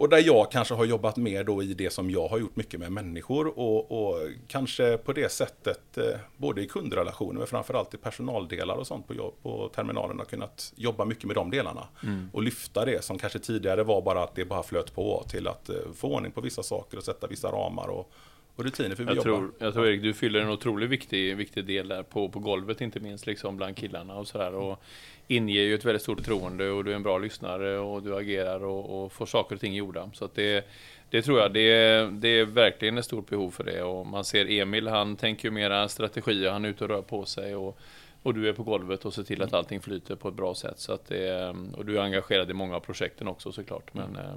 och 0.00 0.08
där 0.08 0.18
jag 0.18 0.50
kanske 0.50 0.74
har 0.74 0.84
jobbat 0.84 1.16
mer 1.16 1.44
då 1.44 1.62
i 1.62 1.74
det 1.74 1.90
som 1.90 2.10
jag 2.10 2.28
har 2.28 2.38
gjort 2.38 2.56
mycket 2.56 2.80
med 2.80 2.92
människor 2.92 3.58
och, 3.58 3.90
och 3.90 4.18
kanske 4.48 4.96
på 4.96 5.12
det 5.12 5.32
sättet 5.32 5.98
eh, 5.98 6.04
både 6.36 6.62
i 6.62 6.66
kundrelationer 6.66 7.38
men 7.38 7.46
framförallt 7.46 7.94
i 7.94 7.96
personaldelar 7.96 8.74
och 8.74 8.86
sånt 8.86 9.06
på, 9.06 9.14
jobb, 9.14 9.34
på 9.42 9.70
terminalen 9.74 10.18
har 10.18 10.24
kunnat 10.24 10.72
jobba 10.76 11.04
mycket 11.04 11.24
med 11.24 11.36
de 11.36 11.50
delarna. 11.50 11.88
Och 12.32 12.42
lyfta 12.42 12.84
det 12.84 13.04
som 13.04 13.18
kanske 13.18 13.38
tidigare 13.38 13.82
var 13.82 14.02
bara 14.02 14.22
att 14.24 14.34
det 14.34 14.44
bara 14.44 14.62
flöt 14.62 14.94
på 14.94 15.24
till 15.28 15.48
att 15.48 15.68
eh, 15.68 15.76
få 15.94 16.14
ordning 16.14 16.32
på 16.32 16.40
vissa 16.40 16.62
saker 16.62 16.96
och 16.96 17.04
sätta 17.04 17.26
vissa 17.26 17.48
ramar 17.48 17.88
och, 17.88 18.12
och 18.60 18.64
rutiner 18.66 18.94
för 18.96 19.04
vi 19.04 19.08
Jag 19.08 19.16
jobbar. 19.16 19.38
tror, 19.38 19.52
jag 19.58 19.72
tror 19.74 19.86
Erik, 19.88 20.02
du 20.02 20.14
fyller 20.14 20.40
en 20.40 20.48
otroligt 20.50 20.90
viktig, 20.90 21.36
viktig 21.36 21.64
del 21.64 21.88
där 21.88 22.02
på, 22.02 22.28
på 22.28 22.38
golvet 22.38 22.80
inte 22.80 23.00
minst, 23.00 23.26
liksom 23.26 23.56
bland 23.56 23.76
killarna 23.76 24.14
och 24.14 24.28
sådär. 24.28 24.54
Och 24.54 24.82
inger 25.26 25.60
ju 25.62 25.74
ett 25.74 25.84
väldigt 25.84 26.02
stort 26.02 26.18
förtroende 26.18 26.70
och 26.70 26.84
du 26.84 26.90
är 26.92 26.96
en 26.96 27.02
bra 27.02 27.18
lyssnare 27.18 27.78
och 27.78 28.02
du 28.02 28.16
agerar 28.16 28.64
och, 28.64 29.04
och 29.04 29.12
får 29.12 29.26
saker 29.26 29.54
och 29.54 29.60
ting 29.60 29.74
gjorda. 29.74 30.10
Så 30.14 30.24
att 30.24 30.34
det, 30.34 30.68
det 31.10 31.22
tror 31.22 31.38
jag, 31.40 31.52
det, 31.52 31.60
är- 31.60 32.06
det 32.06 32.28
är 32.28 32.44
verkligen 32.44 32.98
ett 32.98 33.04
stort 33.04 33.28
behov 33.30 33.50
för 33.50 33.64
det. 33.64 33.82
Och 33.82 34.06
man 34.06 34.24
ser 34.24 34.50
Emil, 34.50 34.86
han 34.88 35.16
tänker 35.16 35.48
ju 35.48 35.52
mera 35.52 35.88
strategi 35.88 36.48
och 36.48 36.52
han 36.52 36.64
är 36.64 36.68
ute 36.68 36.84
och 36.84 36.90
rör 36.90 37.02
på 37.02 37.24
sig. 37.24 37.54
Och, 37.56 37.78
och 38.22 38.34
du 38.34 38.48
är 38.48 38.52
på 38.52 38.62
golvet 38.62 39.04
och 39.04 39.14
ser 39.14 39.22
till 39.22 39.42
att 39.42 39.52
allting 39.54 39.80
flyter 39.80 40.14
på 40.16 40.28
ett 40.28 40.34
bra 40.34 40.54
sätt. 40.54 40.78
Så 40.78 40.92
att 40.92 41.06
det, 41.08 41.54
och 41.76 41.86
du 41.86 41.98
är 41.98 42.02
engagerad 42.02 42.50
i 42.50 42.54
många 42.54 42.76
av 42.76 42.80
projekten 42.80 43.28
också 43.28 43.52
såklart. 43.52 43.94
Men 43.94 44.16
eh, 44.16 44.34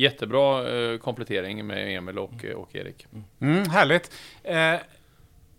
jättebra 0.00 0.68
eh, 0.72 0.98
komplettering 0.98 1.66
med 1.66 1.96
Emil 1.96 2.18
och, 2.18 2.44
och 2.56 2.76
Erik. 2.76 3.06
Mm, 3.40 3.70
härligt. 3.70 4.12
Eh, 4.42 4.76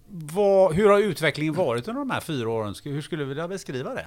vad, 0.08 0.76
hur 0.76 0.90
har 0.90 1.00
utvecklingen 1.00 1.54
varit 1.54 1.88
under 1.88 2.00
de 2.00 2.12
här 2.12 2.20
fyra 2.20 2.50
åren? 2.50 2.76
Hur 2.84 3.02
skulle 3.02 3.24
du 3.24 3.28
vilja 3.28 3.48
beskriva 3.48 3.94
det? 3.94 4.06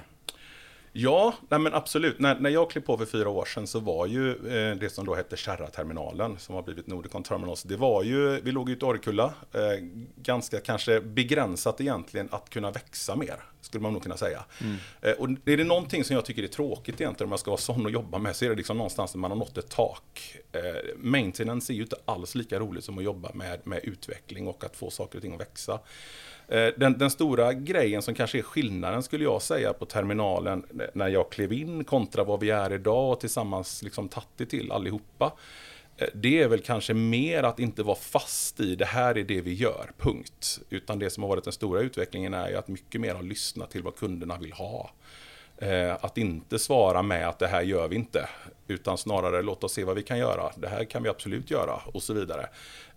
Ja, 0.97 1.33
nej 1.49 1.59
men 1.59 1.73
absolut. 1.73 2.19
När, 2.19 2.39
när 2.39 2.49
jag 2.49 2.69
klev 2.71 2.81
på 2.81 2.97
för 2.97 3.05
fyra 3.05 3.29
år 3.29 3.45
sedan 3.45 3.67
så 3.67 3.79
var 3.79 4.05
ju 4.05 4.29
eh, 4.29 4.75
det 4.75 4.89
som 4.89 5.05
då 5.05 5.15
hette 5.15 5.37
Kärra-terminalen, 5.37 6.39
som 6.39 6.55
har 6.55 6.61
blivit 6.61 6.87
Nordicon 6.87 7.23
Terminals, 7.23 7.63
det 7.63 7.77
var 7.77 8.03
ju, 8.03 8.41
vi 8.41 8.51
låg 8.51 8.69
ute 8.69 8.85
i 8.85 8.89
Orrekulla, 8.89 9.33
eh, 9.53 9.61
ganska 10.15 10.59
kanske 10.59 11.01
begränsat 11.01 11.81
egentligen 11.81 12.29
att 12.31 12.49
kunna 12.49 12.71
växa 12.71 13.15
mer, 13.15 13.35
skulle 13.61 13.81
man 13.81 13.93
nog 13.93 14.03
kunna 14.03 14.17
säga. 14.17 14.45
Eh, 15.01 15.11
och 15.11 15.29
är 15.45 15.57
det 15.57 15.63
någonting 15.63 16.03
som 16.03 16.15
jag 16.15 16.25
tycker 16.25 16.43
är 16.43 16.47
tråkigt 16.47 17.01
egentligen, 17.01 17.27
om 17.27 17.29
man 17.29 17.39
ska 17.39 17.51
vara 17.51 17.61
sån 17.61 17.85
och 17.85 17.91
jobba 17.91 18.17
med, 18.17 18.35
så 18.35 18.45
är 18.45 18.49
det 18.49 18.55
liksom 18.55 18.77
någonstans 18.77 19.15
när 19.15 19.19
man 19.19 19.31
har 19.31 19.37
nått 19.37 19.57
ett 19.57 19.69
tak. 19.69 20.37
Eh, 20.51 20.61
maintenance 20.97 21.73
är 21.73 21.75
ju 21.75 21.81
inte 21.81 21.97
alls 22.05 22.35
lika 22.35 22.59
roligt 22.59 22.83
som 22.83 22.97
att 22.97 23.03
jobba 23.03 23.31
med, 23.33 23.67
med 23.67 23.79
utveckling 23.83 24.47
och 24.47 24.63
att 24.63 24.75
få 24.75 24.89
saker 24.89 25.17
och 25.17 25.21
ting 25.21 25.33
att 25.33 25.41
växa. 25.41 25.79
Eh, 26.47 26.67
den, 26.77 26.97
den 26.97 27.09
stora 27.09 27.53
grejen 27.53 28.01
som 28.01 28.15
kanske 28.15 28.37
är 28.37 28.41
skillnaden 28.41 29.03
skulle 29.03 29.23
jag 29.23 29.41
säga 29.41 29.73
på 29.73 29.85
terminalen 29.85 30.65
när 30.93 31.07
jag 31.07 31.31
klev 31.31 31.53
in 31.53 31.83
kontra 31.83 32.23
vad 32.23 32.39
vi 32.39 32.49
är 32.49 32.73
idag 32.73 33.11
och 33.11 33.19
tillsammans 33.19 33.83
liksom 33.83 34.09
tagit 34.09 34.29
det 34.37 34.45
till 34.45 34.71
allihopa. 34.71 35.33
Eh, 35.97 36.07
det 36.13 36.41
är 36.41 36.47
väl 36.47 36.61
kanske 36.61 36.93
mer 36.93 37.43
att 37.43 37.59
inte 37.59 37.83
vara 37.83 37.95
fast 37.95 38.59
i 38.59 38.75
det 38.75 38.85
här 38.85 39.17
är 39.17 39.23
det 39.23 39.41
vi 39.41 39.53
gör, 39.53 39.91
punkt. 39.97 40.59
Utan 40.69 40.99
det 40.99 41.09
som 41.09 41.23
har 41.23 41.29
varit 41.29 41.43
den 41.43 41.53
stora 41.53 41.81
utvecklingen 41.81 42.33
är 42.33 42.49
ju 42.49 42.55
att 42.55 42.67
mycket 42.67 43.01
mer 43.01 43.15
ha 43.15 43.21
lyssnat 43.21 43.71
till 43.71 43.83
vad 43.83 43.95
kunderna 43.95 44.37
vill 44.37 44.53
ha. 44.53 44.91
Eh, 45.57 45.93
att 46.01 46.17
inte 46.17 46.59
svara 46.59 47.01
med 47.01 47.27
att 47.27 47.39
det 47.39 47.47
här 47.47 47.61
gör 47.61 47.87
vi 47.87 47.95
inte, 47.95 48.29
utan 48.67 48.97
snarare 48.97 49.41
låt 49.41 49.63
oss 49.63 49.73
se 49.73 49.83
vad 49.83 49.95
vi 49.95 50.03
kan 50.03 50.17
göra. 50.17 50.51
Det 50.55 50.67
här 50.67 50.83
kan 50.83 51.03
vi 51.03 51.09
absolut 51.09 51.51
göra 51.51 51.81
och 51.93 52.03
så 52.03 52.13
vidare. 52.13 52.49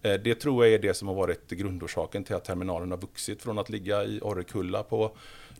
Eh, 0.02 0.14
det 0.14 0.34
tror 0.34 0.64
jag 0.64 0.74
är 0.74 0.78
det 0.78 0.94
som 0.94 1.08
har 1.08 1.14
varit 1.14 1.50
grundorsaken 1.50 2.24
till 2.24 2.34
att 2.34 2.44
terminalen 2.44 2.90
har 2.90 2.98
vuxit 2.98 3.42
från 3.42 3.58
att 3.58 3.68
ligga 3.68 4.04
i 4.04 4.20
Orrekulla 4.22 4.82
på 4.82 5.10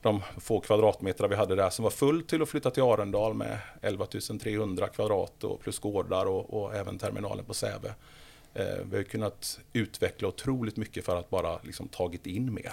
de 0.03 0.23
få 0.41 0.61
kvadratmeter 0.61 1.29
vi 1.29 1.37
hade 1.37 1.55
där 1.55 1.71
som 1.71 1.83
var 1.83 1.91
fullt 1.91 2.29
till 2.29 2.43
att 2.43 2.49
flytta 2.49 2.71
till 2.71 2.83
Arendal 2.83 3.35
med 3.35 3.59
11 3.83 4.07
300 4.43 4.89
kvadrat 4.89 5.45
och 5.45 5.61
plus 5.61 5.79
gårdar 5.79 6.27
och, 6.27 6.63
och 6.63 6.75
även 6.75 6.99
terminalen 6.99 7.45
på 7.45 7.55
Säve. 7.55 7.95
Eh, 8.59 8.85
Vi 8.91 8.97
har 8.97 9.05
kunnat 9.05 9.61
utveckla 9.73 10.29
otroligt 10.29 10.77
mycket 10.77 11.05
för 11.05 11.17
att 11.19 11.31
bara 11.31 11.59
liksom 11.63 11.89
tagit 11.89 12.27
in 12.27 12.55
mer 12.55 12.73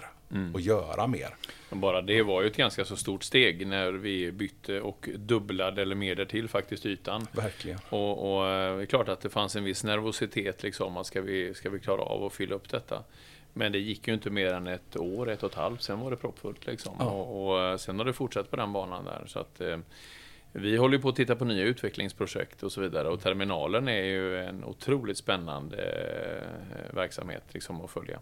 och 0.53 0.61
göra 0.61 1.07
mer. 1.07 1.35
Men 1.69 1.79
Bara 1.79 2.01
det 2.01 2.21
var 2.23 2.41
ju 2.41 2.47
ett 2.47 2.57
ganska 2.57 2.85
så 2.85 2.95
stort 2.97 3.23
steg 3.23 3.67
när 3.67 3.91
vi 3.91 4.31
bytte 4.31 4.81
och 4.81 5.09
dubblade 5.15 5.81
eller 5.81 5.95
mer 5.95 6.15
därtill 6.15 6.47
faktiskt 6.49 6.85
ytan. 6.85 7.27
Verkligen. 7.31 7.79
Och, 7.89 8.37
och 8.37 8.47
eh, 8.47 8.75
det 8.77 8.81
är 8.81 8.85
klart 8.85 9.09
att 9.09 9.21
det 9.21 9.29
fanns 9.29 9.55
en 9.55 9.63
viss 9.63 9.83
nervositet 9.83 10.63
liksom, 10.63 10.97
att 10.97 11.05
ska 11.07 11.21
vi, 11.21 11.53
ska 11.53 11.69
vi 11.69 11.79
klara 11.79 12.01
av 12.01 12.23
att 12.23 12.33
fylla 12.33 12.55
upp 12.55 12.69
detta? 12.69 13.03
Men 13.53 13.71
det 13.71 13.79
gick 13.79 14.07
ju 14.07 14.13
inte 14.13 14.29
mer 14.29 14.53
än 14.53 14.67
ett 14.67 14.97
år, 14.97 15.29
ett 15.29 15.43
och 15.43 15.49
ett 15.51 15.55
halvt, 15.57 15.81
sen 15.81 15.99
var 15.99 16.11
det 16.11 16.17
proppfullt 16.17 16.65
liksom. 16.67 16.95
Ja. 16.99 17.05
Och, 17.05 17.47
och 17.51 17.61
eh, 17.63 17.77
sen 17.77 17.97
har 17.97 18.05
det 18.05 18.13
fortsatt 18.13 18.49
på 18.49 18.55
den 18.55 18.73
banan 18.73 19.05
där. 19.05 19.23
Så 19.27 19.39
att, 19.39 19.61
vi 20.57 20.77
håller 20.77 20.97
på 20.97 21.09
att 21.09 21.15
titta 21.15 21.35
på 21.35 21.45
nya 21.45 21.63
utvecklingsprojekt 21.63 22.63
och 22.63 22.71
så 22.71 22.81
vidare 22.81 23.07
och 23.09 23.21
terminalen 23.21 23.87
är 23.87 24.03
ju 24.03 24.37
en 24.39 24.63
otroligt 24.63 25.17
spännande 25.17 25.77
eh, 25.83 26.95
verksamhet 26.95 27.43
liksom 27.49 27.81
att 27.81 27.91
följa. 27.91 28.19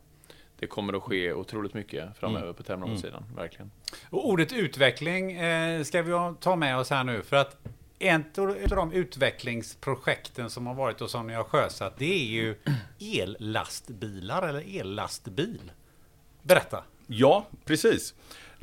Det 0.60 0.68
kommer 0.68 0.94
att 0.94 1.04
ske 1.04 1.34
otroligt 1.34 1.74
mycket 1.74 2.18
framöver 2.18 2.44
Mm. 2.44 2.56
på 2.56 2.64
terminalsidan, 2.64 3.24
verkligen. 3.36 3.72
Och 4.10 4.30
ordet 4.30 4.54
utveckling 4.54 5.32
eh, 5.32 5.84
ska 5.84 6.02
vi 6.02 6.34
ta 6.40 6.56
med 6.56 6.78
oss 6.78 6.90
här 6.90 7.04
nu 7.04 7.22
för 7.22 7.36
att 7.36 7.58
en 8.00 8.24
av 8.38 8.56
de 8.70 8.92
utvecklingsprojekten 8.94 10.50
som 10.50 10.68
har 10.68 10.74
varit 10.74 11.02
och 11.02 11.10
som 11.10 11.28
ni 11.28 11.34
har 11.34 11.44
sjösatt 11.44 11.98
det 11.98 12.14
är 12.14 12.26
ju 12.26 12.56
ellastbilar 13.22 14.48
eller 14.48 14.80
ellastbil. 14.80 15.72
Berätta. 16.42 16.84
Ja, 17.08 17.48
precis. 17.66 18.14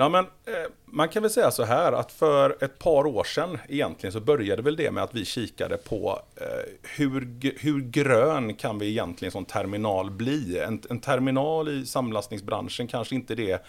Ja, 0.01 0.09
men, 0.09 0.25
eh, 0.25 0.71
man 0.85 1.09
kan 1.09 1.23
väl 1.23 1.31
säga 1.31 1.51
så 1.51 1.65
här 1.65 1.93
att 1.93 2.13
för 2.13 2.65
ett 2.65 2.79
par 2.79 3.07
år 3.07 3.25
sedan 3.25 3.59
egentligen 3.69 4.13
så 4.13 4.21
började 4.21 4.63
väl 4.63 4.77
det 4.77 4.91
med 4.91 5.03
att 5.03 5.15
vi 5.15 5.25
kikade 5.25 5.77
på 5.77 6.23
eh, 6.37 6.47
hur, 6.83 7.29
hur 7.61 7.81
grön 7.81 8.55
kan 8.55 8.79
vi 8.79 8.89
egentligen 8.89 9.33
som 9.33 9.45
terminal 9.45 10.11
bli? 10.11 10.59
En, 10.59 10.83
en 10.91 11.01
terminal 11.01 11.69
i 11.69 11.87
samlastningsbranschen 11.87 12.87
kanske 12.87 13.15
inte 13.15 13.35
det 13.35 13.65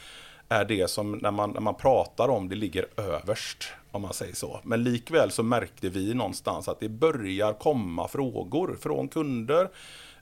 är 0.49 0.65
det 0.65 0.89
som 0.89 1.11
när 1.11 1.31
man, 1.31 1.51
när 1.51 1.61
man 1.61 1.75
pratar 1.75 2.29
om 2.29 2.49
det 2.49 2.55
ligger 2.55 2.85
överst, 2.97 3.63
om 3.91 4.01
man 4.01 4.13
säger 4.13 4.35
så. 4.35 4.59
Men 4.63 4.83
likväl 4.83 5.31
så 5.31 5.43
märkte 5.43 5.89
vi 5.89 6.13
någonstans 6.13 6.67
att 6.67 6.79
det 6.79 6.89
börjar 6.89 7.53
komma 7.53 8.07
frågor 8.07 8.77
från 8.81 9.07
kunder 9.07 9.69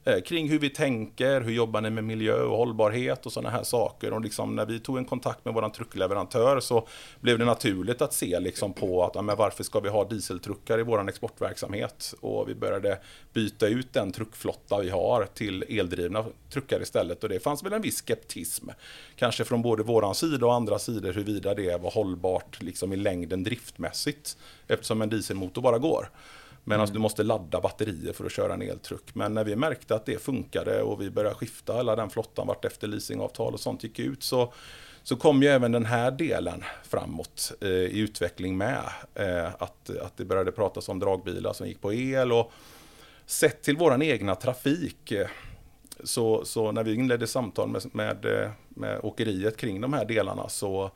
Eh, 0.03 0.21
kring 0.21 0.49
hur 0.49 0.59
vi 0.59 0.69
tänker, 0.69 1.41
hur 1.41 1.51
jobbar 1.51 1.81
ni 1.81 1.89
med 1.89 2.03
miljö 2.03 2.41
och 2.41 2.57
hållbarhet 2.57 3.25
och 3.25 3.31
sådana 3.31 3.49
här 3.49 3.63
saker. 3.63 4.13
Och 4.13 4.21
liksom 4.21 4.55
när 4.55 4.65
vi 4.65 4.79
tog 4.79 4.97
en 4.97 5.05
kontakt 5.05 5.45
med 5.45 5.53
vår 5.53 5.69
truckleverantör 5.69 6.59
så 6.59 6.87
blev 7.21 7.39
det 7.39 7.45
naturligt 7.45 8.01
att 8.01 8.13
se 8.13 8.39
liksom 8.39 8.73
på 8.73 9.03
att 9.03 9.15
ja, 9.15 9.21
men 9.21 9.37
varför 9.37 9.63
ska 9.63 9.79
vi 9.79 9.89
ha 9.89 10.05
dieseltruckar 10.05 10.79
i 10.79 10.83
vår 10.83 11.09
exportverksamhet? 11.09 12.13
Och 12.21 12.49
vi 12.49 12.55
började 12.55 12.99
byta 13.33 13.67
ut 13.67 13.93
den 13.93 14.11
truckflotta 14.11 14.79
vi 14.79 14.89
har 14.89 15.27
till 15.33 15.65
eldrivna 15.69 16.25
truckar 16.49 16.81
istället. 16.81 17.23
Och 17.23 17.29
det 17.29 17.39
fanns 17.39 17.63
väl 17.63 17.73
en 17.73 17.81
viss 17.81 18.01
skeptism, 18.01 18.69
kanske 19.15 19.43
från 19.45 19.61
både 19.61 19.83
våran 19.83 20.15
sida 20.15 20.45
och 20.45 20.53
andra 20.53 20.79
sidor 20.79 21.13
huruvida 21.13 21.53
det 21.53 21.81
var 21.81 21.91
hållbart 21.91 22.61
liksom 22.61 22.93
i 22.93 22.95
längden 22.95 23.43
driftmässigt, 23.43 24.37
eftersom 24.67 25.01
en 25.01 25.09
dieselmotor 25.09 25.61
bara 25.61 25.77
går. 25.77 26.09
Medan 26.69 26.87
du 26.87 26.99
måste 26.99 27.23
ladda 27.23 27.61
batterier 27.61 28.13
för 28.13 28.25
att 28.25 28.31
köra 28.31 28.53
en 28.53 28.61
eltruck. 28.61 29.15
Men 29.15 29.33
när 29.33 29.43
vi 29.43 29.55
märkte 29.55 29.95
att 29.95 30.05
det 30.05 30.23
funkade 30.23 30.81
och 30.81 31.01
vi 31.01 31.09
började 31.09 31.35
skifta 31.35 31.77
hela 31.77 31.95
den 31.95 32.09
flottan 32.09 32.47
vart 32.47 32.65
efter 32.65 32.87
leasingavtal 32.87 33.53
och 33.53 33.59
sånt 33.59 33.83
gick 33.83 33.99
ut 33.99 34.23
så, 34.23 34.53
så 35.03 35.15
kom 35.15 35.43
ju 35.43 35.49
även 35.49 35.71
den 35.71 35.85
här 35.85 36.11
delen 36.11 36.63
framåt 36.83 37.51
eh, 37.61 37.69
i 37.69 37.99
utveckling 37.99 38.57
med. 38.57 38.83
Eh, 39.15 39.47
att, 39.59 39.89
att 39.89 40.17
det 40.17 40.25
började 40.25 40.51
pratas 40.51 40.89
om 40.89 40.99
dragbilar 40.99 41.53
som 41.53 41.67
gick 41.67 41.81
på 41.81 41.93
el 41.93 42.31
och 42.31 42.51
sett 43.25 43.61
till 43.61 43.77
våran 43.77 44.01
egna 44.01 44.35
trafik 44.35 45.11
eh, 45.11 45.27
så, 46.03 46.45
så 46.45 46.71
när 46.71 46.83
vi 46.83 46.93
inledde 46.93 47.27
samtal 47.27 47.69
med, 47.69 47.81
med, 47.91 48.25
eh, 48.25 48.49
med 48.69 48.99
åkeriet 49.03 49.57
kring 49.57 49.81
de 49.81 49.93
här 49.93 50.05
delarna 50.05 50.49
så, 50.49 50.91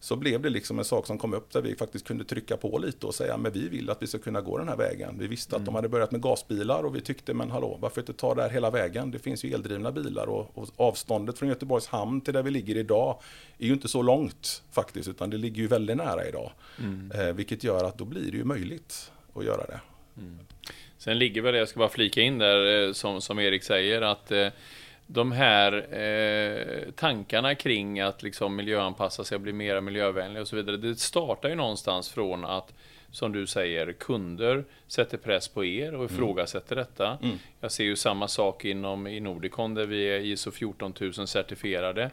så 0.00 0.16
blev 0.16 0.42
det 0.42 0.50
liksom 0.50 0.78
en 0.78 0.84
sak 0.84 1.06
som 1.06 1.18
kom 1.18 1.34
upp 1.34 1.52
där 1.52 1.62
vi 1.62 1.76
faktiskt 1.76 2.06
kunde 2.06 2.24
trycka 2.24 2.56
på 2.56 2.78
lite 2.78 3.06
och 3.06 3.14
säga 3.14 3.36
men 3.36 3.52
vi 3.52 3.68
vill 3.68 3.90
att 3.90 4.02
vi 4.02 4.06
ska 4.06 4.18
kunna 4.18 4.40
gå 4.40 4.58
den 4.58 4.68
här 4.68 4.76
vägen. 4.76 5.16
Vi 5.18 5.26
visste 5.26 5.56
att 5.56 5.64
de 5.64 5.74
hade 5.74 5.88
börjat 5.88 6.10
med 6.10 6.22
gasbilar 6.22 6.82
och 6.82 6.96
vi 6.96 7.00
tyckte 7.00 7.34
men 7.34 7.50
hallå 7.50 7.78
varför 7.80 8.00
inte 8.00 8.12
ta 8.12 8.34
det 8.34 8.42
här 8.42 8.50
hela 8.50 8.70
vägen? 8.70 9.10
Det 9.10 9.18
finns 9.18 9.44
ju 9.44 9.52
eldrivna 9.52 9.92
bilar 9.92 10.26
och, 10.26 10.58
och 10.58 10.68
avståndet 10.76 11.38
från 11.38 11.48
Göteborgs 11.48 11.86
hamn 11.86 12.20
till 12.20 12.34
där 12.34 12.42
vi 12.42 12.50
ligger 12.50 12.76
idag 12.76 13.20
är 13.58 13.66
ju 13.66 13.72
inte 13.72 13.88
så 13.88 14.02
långt 14.02 14.62
faktiskt 14.72 15.08
utan 15.08 15.30
det 15.30 15.36
ligger 15.36 15.62
ju 15.62 15.66
väldigt 15.68 15.96
nära 15.96 16.28
idag. 16.28 16.52
Eh, 17.14 17.34
vilket 17.34 17.64
gör 17.64 17.84
att 17.84 17.98
då 17.98 18.04
blir 18.04 18.30
det 18.30 18.36
ju 18.36 18.44
möjligt 18.44 19.12
att 19.34 19.44
göra 19.44 19.66
det. 19.66 19.80
Sen 20.98 21.18
ligger 21.18 21.42
väl 21.42 21.52
det, 21.52 21.58
jag 21.58 21.68
ska 21.68 21.78
bara 21.78 21.88
flika 21.88 22.20
in 22.20 22.38
där, 22.38 22.86
eh, 22.86 22.92
som, 22.92 23.20
som 23.20 23.38
Erik 23.38 23.62
säger, 23.62 24.02
att 24.02 24.32
eh, 24.32 24.48
de 25.10 25.32
här 25.32 25.94
eh, 25.94 26.90
tankarna 26.90 27.54
kring 27.54 28.00
att 28.00 28.22
liksom 28.22 28.56
miljöanpassa 28.56 29.24
sig 29.24 29.34
och 29.34 29.40
bli 29.40 29.52
mer 29.52 29.80
miljövänlig 29.80 30.42
och 30.42 30.48
så 30.48 30.56
vidare, 30.56 30.76
det 30.76 30.96
startar 30.96 31.48
ju 31.48 31.54
någonstans 31.54 32.08
från 32.08 32.44
att 32.44 32.72
som 33.10 33.32
du 33.32 33.46
säger, 33.46 33.92
kunder 33.92 34.64
sätter 34.86 35.18
press 35.18 35.48
på 35.48 35.64
er 35.64 35.94
och 35.94 36.04
ifrågasätter 36.04 36.76
detta. 36.76 37.18
Mm. 37.22 37.38
Jag 37.60 37.72
ser 37.72 37.84
ju 37.84 37.96
samma 37.96 38.28
sak 38.28 38.64
inom 38.64 39.06
i 39.06 39.20
Nordicon 39.20 39.74
där 39.74 39.86
vi 39.86 40.04
är 40.04 40.20
ISO 40.20 40.50
14000 40.50 41.26
certifierade. 41.26 42.10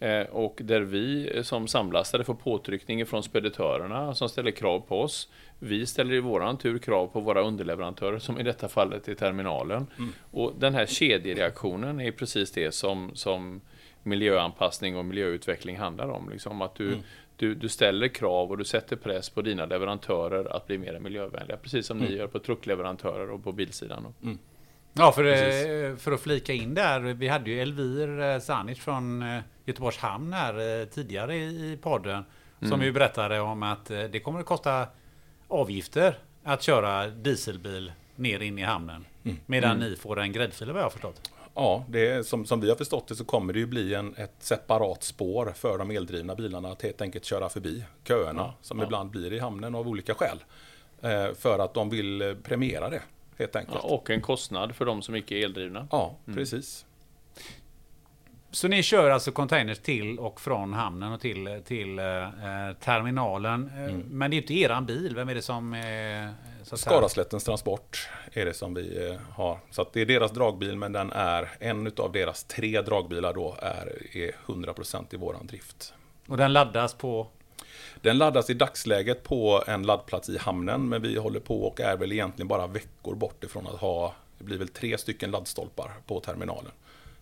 Eh, 0.00 0.20
och 0.20 0.60
där 0.62 0.80
vi 0.80 1.40
som 1.44 1.68
samlastare 1.68 2.24
får 2.24 2.34
påtryckning 2.34 3.06
från 3.06 3.22
speditörerna 3.22 4.14
som 4.14 4.28
ställer 4.28 4.50
krav 4.50 4.80
på 4.80 5.00
oss. 5.00 5.28
Vi 5.58 5.86
ställer 5.86 6.14
i 6.14 6.20
våran 6.20 6.58
tur 6.58 6.78
krav 6.78 7.06
på 7.06 7.20
våra 7.20 7.42
underleverantörer 7.42 8.18
som 8.18 8.40
i 8.40 8.42
detta 8.42 8.68
fallet 8.68 9.08
är 9.08 9.14
terminalen. 9.14 9.86
Och 10.30 10.52
den 10.58 10.74
här 10.74 10.86
kedjereaktionen 10.86 12.00
är 12.00 12.10
precis 12.12 12.52
det 12.52 12.74
som, 12.74 13.10
som 13.14 13.60
miljöanpassning 14.02 14.96
och 14.96 15.04
miljöutveckling 15.04 15.76
handlar 15.76 16.08
om. 16.08 16.30
Liksom 16.30 16.62
att 16.62 16.74
du, 16.74 16.98
du, 17.36 17.54
du 17.54 17.68
ställer 17.68 18.08
krav 18.08 18.50
och 18.50 18.58
du 18.58 18.64
sätter 18.64 18.96
press 18.96 19.30
på 19.30 19.42
dina 19.42 19.66
leverantörer 19.66 20.56
att 20.56 20.66
bli 20.66 20.78
mer 20.78 20.98
miljövänliga. 20.98 21.56
Precis 21.56 21.86
som 21.86 21.98
ni 21.98 22.16
gör 22.16 22.26
på 22.26 22.38
truckleverantörer 22.38 23.30
och 23.30 23.44
på 23.44 23.52
bilsidan. 23.52 24.14
Ja, 24.92 25.12
för, 25.12 25.24
eh, 25.24 25.96
för 25.96 26.12
att 26.12 26.20
flika 26.20 26.52
in 26.52 26.74
där. 26.74 27.00
Vi 27.00 27.28
hade 27.28 27.50
ju 27.50 27.60
Elvir 27.60 28.20
eh, 28.20 28.38
Sanic 28.38 28.78
från 28.78 29.22
eh, 29.22 29.40
Göteborgs 29.64 29.98
Hamn 29.98 30.32
här 30.32 30.86
tidigare 30.86 31.36
i 31.36 31.78
podden. 31.82 32.24
Som 32.68 32.82
ju 32.82 32.92
berättade 32.92 33.40
om 33.40 33.62
att 33.62 33.86
det 33.86 34.20
kommer 34.20 34.40
att 34.40 34.46
kosta 34.46 34.86
avgifter 35.48 36.18
att 36.42 36.62
köra 36.62 37.06
dieselbil 37.08 37.92
ner 38.16 38.40
in 38.40 38.58
i 38.58 38.62
hamnen. 38.62 39.04
Medan 39.46 39.78
ni 39.78 39.96
får 39.96 40.20
en 40.20 40.32
gräddfil 40.32 40.68
vad 40.72 40.78
jag 40.78 40.84
har 40.84 40.90
förstått. 40.90 41.30
Ja, 41.54 41.84
det 41.88 42.06
är, 42.08 42.22
som, 42.22 42.46
som 42.46 42.60
vi 42.60 42.68
har 42.68 42.76
förstått 42.76 43.08
det 43.08 43.14
så 43.16 43.24
kommer 43.24 43.52
det 43.52 43.58
ju 43.58 43.66
bli 43.66 43.94
en, 43.94 44.14
ett 44.16 44.34
separat 44.38 45.02
spår 45.02 45.52
för 45.56 45.78
de 45.78 45.90
eldrivna 45.90 46.34
bilarna 46.34 46.68
att 46.72 46.82
helt 46.82 47.00
enkelt 47.00 47.24
köra 47.24 47.48
förbi 47.48 47.84
köerna 48.08 48.52
som 48.60 48.82
ibland 48.82 49.10
blir 49.10 49.32
i 49.32 49.38
hamnen 49.38 49.74
av 49.74 49.88
olika 49.88 50.14
skäl. 50.14 50.44
Eh, 51.02 51.34
för 51.34 51.58
att 51.58 51.74
de 51.74 51.90
vill 51.90 52.22
eh, 52.22 52.34
premiera 52.34 52.90
det 52.90 53.02
helt 53.38 53.54
Ja, 53.54 53.60
enkelt. 53.60 53.80
Ja, 53.82 53.88
och 53.88 54.10
en 54.10 54.20
kostnad 54.20 54.74
för 54.74 54.84
de 54.84 55.02
som 55.02 55.16
icke 55.16 55.34
är 55.34 55.44
eldrivna. 55.44 55.88
precis. 56.34 56.86
Så 58.54 58.68
ni 58.68 58.82
kör 58.82 59.10
alltså 59.10 59.32
containers 59.32 59.78
till 59.78 60.18
och 60.18 60.40
från 60.40 60.72
hamnen 60.72 61.12
och 61.12 61.20
till, 61.20 61.62
till 61.64 61.98
eh, 61.98 62.04
terminalen. 62.80 63.70
Eh, 63.78 63.94
Men 64.10 64.30
det 64.30 64.36
är 64.36 64.38
inte 64.38 64.54
eran 64.54 64.86
bil. 64.86 65.14
Vem 65.14 65.28
är 65.28 65.34
det 65.34 65.42
som... 65.42 65.74
Eh, 65.74 66.76
Skaraslättens 66.76 67.44
transport 67.44 68.08
är 68.32 68.44
det 68.44 68.54
som 68.54 68.74
vi 68.74 69.08
eh, 69.08 69.20
har. 69.32 69.58
Så 69.70 69.86
det 69.92 70.00
är 70.00 70.06
deras 70.06 70.32
dragbil 70.32 70.76
men 70.76 70.92
den 70.92 71.12
är 71.12 71.50
en 71.58 71.92
av 71.96 72.12
deras 72.12 72.44
tre 72.44 72.82
dragbilar 72.82 73.34
då 73.34 73.56
är, 73.62 74.16
är 74.16 74.34
100% 74.46 75.04
i 75.10 75.16
våran 75.16 75.46
drift. 75.46 75.94
Och 76.28 76.36
den 76.36 76.52
laddas 76.52 76.94
på... 76.94 77.26
Den 78.00 78.18
laddas 78.18 78.50
i 78.50 78.54
dagsläget 78.54 79.22
på 79.22 79.64
en 79.66 79.82
laddplats 79.82 80.28
i 80.28 80.38
hamnen, 80.38 80.88
men 80.88 81.02
vi 81.02 81.18
håller 81.18 81.40
på 81.40 81.62
och 81.62 81.80
är 81.80 81.96
väl 81.96 82.12
egentligen 82.12 82.48
bara 82.48 82.66
veckor 82.66 83.14
bort 83.14 83.44
ifrån 83.44 83.66
att 83.66 83.80
ha, 83.80 84.14
det 84.38 84.44
blir 84.44 84.58
väl 84.58 84.68
tre 84.68 84.98
stycken 84.98 85.30
laddstolpar 85.30 85.92
på 86.06 86.20
terminalen 86.20 86.72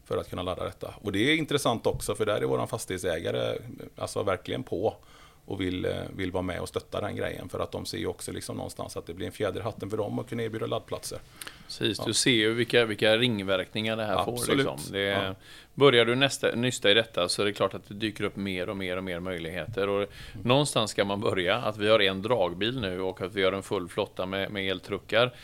för 0.04 0.16
att 0.16 0.30
kunna 0.30 0.42
ladda 0.42 0.64
detta. 0.64 0.94
Och 1.02 1.12
det 1.12 1.18
är 1.18 1.36
intressant 1.36 1.86
också, 1.86 2.14
för 2.14 2.26
där 2.26 2.40
är 2.40 2.44
våran 2.44 2.68
fastighetsägare 2.68 3.58
alltså 3.96 4.22
verkligen 4.22 4.62
på 4.62 4.96
och 5.44 5.60
vill, 5.60 5.84
eh, 5.84 5.92
vill 6.16 6.32
vara 6.32 6.42
med 6.42 6.60
och 6.60 6.68
stötta 6.68 7.00
den 7.00 7.16
grejen, 7.16 7.48
för 7.48 7.60
att 7.60 7.72
de 7.72 7.86
ser 7.86 7.98
ju 7.98 8.06
också 8.06 8.32
liksom 8.32 8.56
någonstans 8.56 8.96
att 8.96 9.06
det 9.06 9.14
blir 9.14 9.26
en 9.26 9.32
fjäder 9.32 9.60
i 9.60 9.62
hatten 9.62 9.90
för 9.90 9.96
dem 9.96 10.18
att 10.18 10.28
kunna 10.28 10.42
erbjuda 10.42 10.66
laddplatser. 10.66 11.18
Precis, 11.66 11.98
du 11.98 12.12
ser 12.12 12.30
ju 12.30 12.54
vilka, 12.54 12.84
vilka 12.84 13.16
ringverkningar 13.16 13.96
det 13.96 14.04
här 14.04 14.24
får. 14.24 14.32
Absolut. 14.32 14.66
Liksom. 14.66 14.92
Det, 14.92 15.02
Ja. 15.02 15.34
Börjar 15.74 16.04
du 16.04 16.14
nästa, 16.14 16.54
nysta 16.54 16.90
i 16.90 16.94
detta 16.94 17.28
så 17.28 17.42
är 17.42 17.46
det 17.46 17.52
klart 17.52 17.74
att 17.74 17.88
det 17.88 17.94
dyker 17.94 18.24
upp 18.24 18.36
mer 18.36 18.68
och 18.68 18.76
mer 18.76 18.96
och 18.96 19.04
mer 19.04 19.20
möjligheter. 19.20 19.88
Och 19.88 20.08
någonstans 20.42 20.90
ska 20.90 21.04
man 21.04 21.20
börja. 21.20 21.56
Att 21.56 21.78
vi 21.78 21.88
har 21.88 22.00
en 22.00 22.22
dragbil 22.22 22.80
nu 22.80 23.00
och 23.00 23.20
att 23.20 23.34
vi 23.34 23.42
har 23.42 23.52
en 23.52 23.62
full 23.62 23.88
flotta 23.88 24.26
med, 24.26 24.50
med 24.50 24.70
eltruckar. 24.70 25.34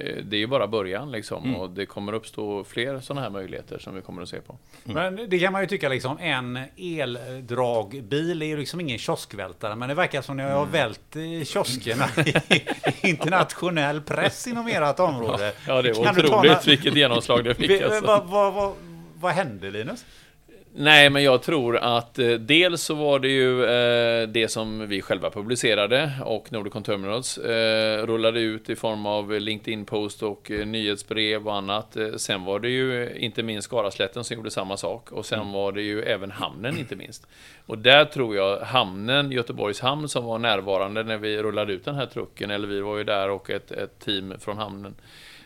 Eh, 0.00 0.16
Det 0.24 0.36
är 0.36 0.38
ju 0.38 0.46
bara 0.46 0.66
början 0.66 1.12
liksom. 1.12 1.56
Och 1.56 1.70
det 1.70 1.86
kommer 1.86 2.12
uppstå 2.12 2.64
fler 2.64 3.00
sådana 3.00 3.20
här 3.20 3.30
möjligheter 3.30 3.78
som 3.78 3.94
vi 3.94 4.02
kommer 4.02 4.22
att 4.22 4.28
se 4.28 4.40
på. 4.40 4.58
Men 4.84 5.28
det 5.28 5.38
kan 5.38 5.52
man 5.52 5.62
ju 5.62 5.68
tycka 5.68 5.88
liksom. 5.88 6.18
En 6.18 6.58
eldragbil 6.76 8.42
är 8.42 8.46
ju 8.46 8.56
liksom 8.56 8.80
ingen 8.80 8.98
kioskvältare. 8.98 9.76
Men 9.76 9.88
det 9.88 9.94
verkar 9.94 10.22
som 10.22 10.36
ni 10.36 10.42
har 10.42 10.66
vält 10.66 11.16
eh, 11.16 11.44
kioskerna 11.44 12.04
i 13.02 13.08
internationell 13.08 14.00
press 14.00 14.46
inom 14.46 14.66
ert 14.66 15.00
område. 15.00 15.52
Ja, 15.66 15.82
det 15.82 15.94
Kan 16.04 16.14
du 16.14 16.22
ta 16.22 16.38
otroligt 16.38 16.66
vilket 16.66 16.94
genomslag 16.94 17.44
det 17.44 17.54
fick. 17.54 17.82
Alltså. 17.82 18.06
Vad, 18.06 18.26
vad, 18.26 18.52
vad, 18.52 18.72
vad 19.20 19.32
hände 19.32 19.70
Linus? 19.70 20.04
Nej, 20.78 21.10
men 21.10 21.22
jag 21.22 21.42
tror 21.42 21.76
att 21.76 22.18
eh, 22.18 22.30
dels 22.30 22.82
så 22.82 22.94
var 22.94 23.18
det 23.18 23.28
ju 23.28 23.64
eh, 23.64 24.28
det 24.28 24.48
som 24.48 24.88
vi 24.88 25.02
själva 25.02 25.30
publicerade 25.30 26.12
och 26.24 26.52
Nordicon 26.52 26.82
Terminals 26.82 27.38
eh, 27.38 28.06
rullade 28.06 28.40
ut 28.40 28.70
i 28.70 28.76
form 28.76 29.06
av 29.06 29.40
LinkedIn-post 29.40 30.22
och 30.22 30.50
eh, 30.50 30.66
nyhetsbrev 30.66 31.48
och 31.48 31.54
annat. 31.54 31.96
Eh, 31.96 32.12
sen 32.16 32.44
var 32.44 32.60
det 32.60 32.68
ju 32.68 33.16
inte 33.16 33.42
minst 33.42 33.68
Skaraslätten 33.68 34.24
som 34.24 34.36
gjorde 34.36 34.50
samma 34.50 34.76
sak 34.76 35.12
och 35.12 35.26
sen 35.26 35.52
var 35.52 35.72
det 35.72 35.82
ju 35.82 36.02
även 36.02 36.30
hamnen 36.30 36.78
inte 36.78 36.96
minst. 36.96 37.26
Och 37.66 37.78
där 37.78 38.04
tror 38.04 38.36
jag 38.36 38.60
hamnen, 38.60 39.32
Göteborgs 39.32 39.80
hamn 39.80 40.08
som 40.08 40.24
var 40.24 40.38
närvarande 40.38 41.02
när 41.02 41.16
vi 41.18 41.42
rullade 41.42 41.72
ut 41.72 41.84
den 41.84 41.94
här 41.94 42.06
trucken, 42.06 42.50
eller 42.50 42.68
vi 42.68 42.80
var 42.80 42.96
ju 42.96 43.04
där 43.04 43.30
och 43.30 43.50
ett, 43.50 43.72
ett 43.72 43.98
team 43.98 44.34
från 44.38 44.58
hamnen. 44.58 44.94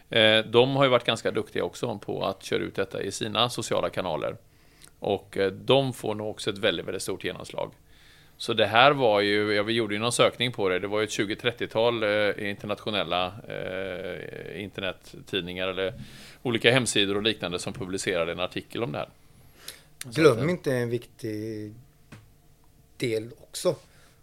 Eh, 0.09 0.39
de 0.39 0.77
har 0.77 0.85
ju 0.85 0.91
varit 0.91 1.05
ganska 1.05 1.31
duktiga 1.31 1.65
också 1.65 1.99
på 1.99 2.25
att 2.25 2.45
köra 2.45 2.63
ut 2.63 2.75
detta 2.75 3.03
i 3.03 3.13
sina 3.13 3.49
sociala 3.49 3.91
kanaler. 3.91 4.37
Och 5.00 5.37
eh, 5.37 5.52
de 5.52 5.92
får 5.92 6.14
nog 6.14 6.30
också 6.30 6.50
ett 6.50 6.59
väldigt, 6.59 6.87
väldigt 6.87 7.02
stort 7.02 7.25
genomslag. 7.25 7.73
Så 8.37 8.52
det 8.52 8.66
här 8.66 8.92
var 8.92 9.21
ju, 9.21 9.52
ja 9.52 9.62
vi 9.62 9.73
gjorde 9.73 9.95
ju 9.95 10.00
någon 10.00 10.12
sökning 10.12 10.52
på 10.52 10.69
det, 10.69 10.78
det 10.78 10.87
var 10.87 11.00
ju 11.00 11.04
ett 11.04 11.11
20-30-tal 11.11 12.02
eh, 12.02 12.50
internationella 12.50 13.26
eh, 13.49 14.62
internettidningar 14.62 15.69
eller 15.69 15.95
olika 16.42 16.71
hemsidor 16.71 17.16
och 17.16 17.23
liknande 17.23 17.59
som 17.59 17.73
publicerade 17.73 18.33
en 18.33 18.40
artikel 18.40 18.83
om 18.83 18.92
det 18.92 18.99
här. 18.99 19.09
Glöm 20.04 20.49
inte 20.49 20.75
en 20.75 20.90
viktig 20.90 21.75
del 22.97 23.30
också. 23.38 23.76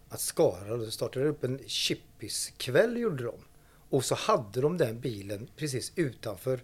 Att 0.08 0.20
Skara 0.20 0.90
startade 0.90 1.28
upp 1.28 1.44
en 1.44 1.60
chippiskväll 1.66 2.96
gjorde 2.96 3.24
de. 3.24 3.34
Och 3.90 4.04
så 4.04 4.14
hade 4.14 4.60
de 4.60 4.78
den 4.78 5.00
bilen 5.00 5.48
precis 5.56 5.92
utanför 5.96 6.60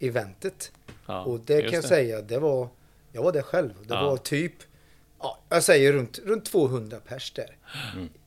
chippis-eventet. 0.00 0.72
Ja, 1.06 1.20
och 1.24 1.40
det 1.40 1.62
kan 1.62 1.72
jag 1.72 1.82
det. 1.82 1.88
säga, 1.88 2.22
det 2.22 2.38
var, 2.38 2.68
jag 3.12 3.22
var 3.22 3.32
där 3.32 3.42
själv. 3.42 3.72
Det 3.86 3.94
Ja. 3.94 4.02
var 4.10 4.16
typ, 4.16 4.52
ja, 5.22 5.38
jag 5.48 5.62
säger 5.62 5.92
runt, 5.92 6.18
runt 6.24 6.44
200 6.44 6.96
pers 7.08 7.30
där. 7.32 7.56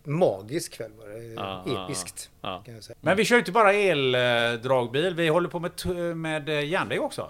Magisk 0.04 0.74
kväll 0.74 0.92
var 1.00 1.08
det. 1.08 1.18
Mm. 1.20 1.34
Ja, 1.36 1.86
Episkt. 1.86 2.30
ja. 2.42 2.62
Kan 2.66 2.74
jag 2.74 2.84
säga. 2.84 2.96
Men 3.02 3.18
vi 3.18 3.26
kör 3.26 3.36
ju 3.36 3.40
inte 3.40 3.52
bara 3.52 3.74
eldragbil, 3.74 5.16
vi 5.16 5.28
håller 5.28 5.50
på 5.50 5.60
med, 5.60 5.72
med 6.18 6.50
eh, 6.50 6.66
järnväg 6.66 7.00
också. 7.02 7.30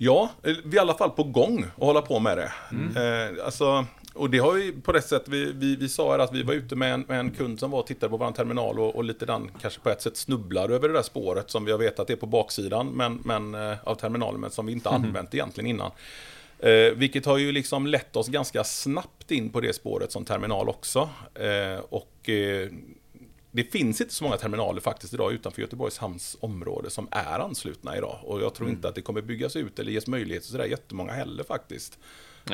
Ja, 0.00 0.30
vi 0.42 0.50
är 0.52 0.74
i 0.74 0.78
alla 0.78 0.94
fall 0.94 1.10
på 1.10 1.24
gång 1.24 1.64
att 1.76 1.82
hålla 1.82 2.02
på 2.02 2.18
med 2.18 2.38
det. 2.38 2.52
Eh, 3.00 3.44
alltså, 3.44 3.86
och 4.18 4.30
det 4.30 4.38
har 4.38 4.52
vi 4.52 4.72
på 4.72 4.92
rätt 4.92 5.06
sätt, 5.06 5.22
vi, 5.26 5.52
vi, 5.52 5.76
vi 5.76 5.88
sa 5.88 6.12
här 6.12 6.18
att 6.18 6.34
vi 6.34 6.42
var 6.42 6.54
ute 6.54 6.76
med 6.76 6.94
en, 6.94 7.04
med 7.08 7.20
en 7.20 7.30
kund 7.30 7.60
som 7.60 7.70
var 7.70 7.80
och 7.80 7.86
tittade 7.86 8.10
på 8.10 8.16
vår 8.16 8.30
terminal 8.30 8.78
och, 8.78 8.96
och 8.96 9.04
lite 9.04 9.26
den 9.26 9.50
kanske 9.60 9.80
på 9.80 9.90
ett 9.90 10.02
sätt 10.02 10.16
snubblade 10.16 10.74
över 10.74 10.88
det 10.88 10.94
där 10.94 11.02
spåret 11.02 11.50
som 11.50 11.64
vi 11.64 11.72
har 11.72 11.78
vetat 11.78 12.10
är 12.10 12.16
på 12.16 12.26
baksidan 12.26 12.88
men, 12.88 13.20
men, 13.24 13.54
eh, 13.54 13.76
av 13.84 13.94
terminalen 13.94 14.40
men 14.40 14.50
som 14.50 14.66
vi 14.66 14.72
inte 14.72 14.88
använt 14.88 15.34
egentligen 15.34 15.70
innan. 15.70 15.90
Eh, 16.58 16.92
vilket 16.94 17.26
har 17.26 17.38
ju 17.38 17.52
liksom 17.52 17.86
lett 17.86 18.16
oss 18.16 18.28
ganska 18.28 18.64
snabbt 18.64 19.30
in 19.30 19.50
på 19.50 19.60
det 19.60 19.72
spåret 19.72 20.12
som 20.12 20.24
terminal 20.24 20.68
också. 20.68 21.08
Eh, 21.34 21.80
och 21.88 22.28
eh, 22.28 22.68
det 23.50 23.64
finns 23.64 24.00
inte 24.00 24.14
så 24.14 24.24
många 24.24 24.36
terminaler 24.36 24.80
faktiskt 24.80 25.14
idag 25.14 25.32
utanför 25.32 25.62
Göteborgs 25.62 25.98
hamns 25.98 26.36
område 26.40 26.90
som 26.90 27.08
är 27.10 27.38
anslutna 27.38 27.96
idag. 27.96 28.18
Och 28.22 28.42
jag 28.42 28.54
tror 28.54 28.68
inte 28.68 28.88
att 28.88 28.94
det 28.94 29.02
kommer 29.02 29.22
byggas 29.22 29.56
ut 29.56 29.78
eller 29.78 29.92
ges 29.92 30.06
möjlighet 30.06 30.42
till 30.42 30.52
sådär 30.52 30.64
jättemånga 30.64 31.12
heller 31.12 31.44
faktiskt. 31.44 31.98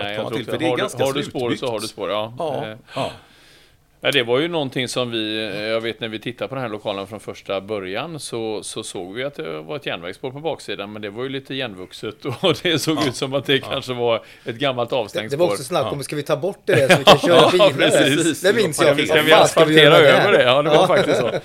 Att 0.01 0.07
Nej, 0.07 0.17
komma 0.17 0.25
jag 0.25 0.29
tror 0.29 0.37
till, 0.39 0.47
för 0.47 0.59
det 0.59 0.65
är 0.65 0.71
Har, 0.71 0.77
ganska 0.77 0.99
du, 0.99 1.05
har 1.05 1.13
du 1.13 1.23
spår 1.23 1.55
så 1.55 1.71
har 1.71 1.81
du 1.81 1.87
spår, 1.89 2.11
ja. 2.11 2.33
Ja, 2.39 2.67
Eh, 2.67 2.77
ja. 2.95 3.11
Ja, 4.05 4.11
det 4.11 4.23
var 4.23 4.39
ju 4.39 4.49
någonting 4.49 4.89
som 4.89 5.11
vi, 5.11 5.37
eh, 5.55 5.63
jag 5.63 5.81
vet 5.81 6.01
när 6.01 6.09
vi 6.09 6.19
tittade 6.19 6.49
på 6.49 6.55
den 6.55 6.63
här 6.63 6.69
lokalen 6.69 7.07
från 7.07 7.21
första 7.21 7.61
början 7.61 8.21
så, 8.21 8.63
så 8.63 8.83
såg 8.83 9.15
vi 9.15 9.25
att 9.25 9.35
det 9.35 9.61
var 9.61 9.77
ett 9.77 9.87
järnvägsspår 9.87 10.31
på 10.31 10.41
baksidan 10.41 10.93
men 10.93 11.03
det 11.03 11.11
var 11.11 11.23
ju 11.23 11.29
lite 11.29 11.55
igenvuxet 11.55 12.25
och 12.41 12.55
det 12.63 12.79
såg 12.79 13.07
ut 13.07 13.15
som 13.17 13.35
att 13.35 13.47
det 13.47 13.59
kanske 13.59 13.93
var 13.95 14.23
ett 14.45 14.57
gammalt 14.57 14.91
Det, 14.91 14.97
avstängt 14.97 15.31
det 15.31 15.37
var 15.37 15.47
spår. 15.47 15.53
också 15.55 15.65
snack 15.65 15.93
om, 15.93 16.03
ska 16.03 16.17
vi 16.17 16.23
ta 16.23 16.37
bort 16.37 16.59
det 16.65 16.93
så 16.93 16.99
vi 16.99 17.05
kan 17.05 17.19
köra 17.29 17.51
där? 17.51 17.71
precis. 17.73 18.41
Det 18.43 18.53
minns 18.55 18.81
jag. 18.83 19.07
ska 19.09 19.23
vi 19.23 19.33
asfaltera 19.33 19.97
över 19.97 20.33
det? 20.33 20.43
Ja, 20.43 20.63
det 20.63 20.69
var 20.71 20.77
Ja. 20.77 20.87
faktiskt 20.87 21.19
så. 21.21 21.31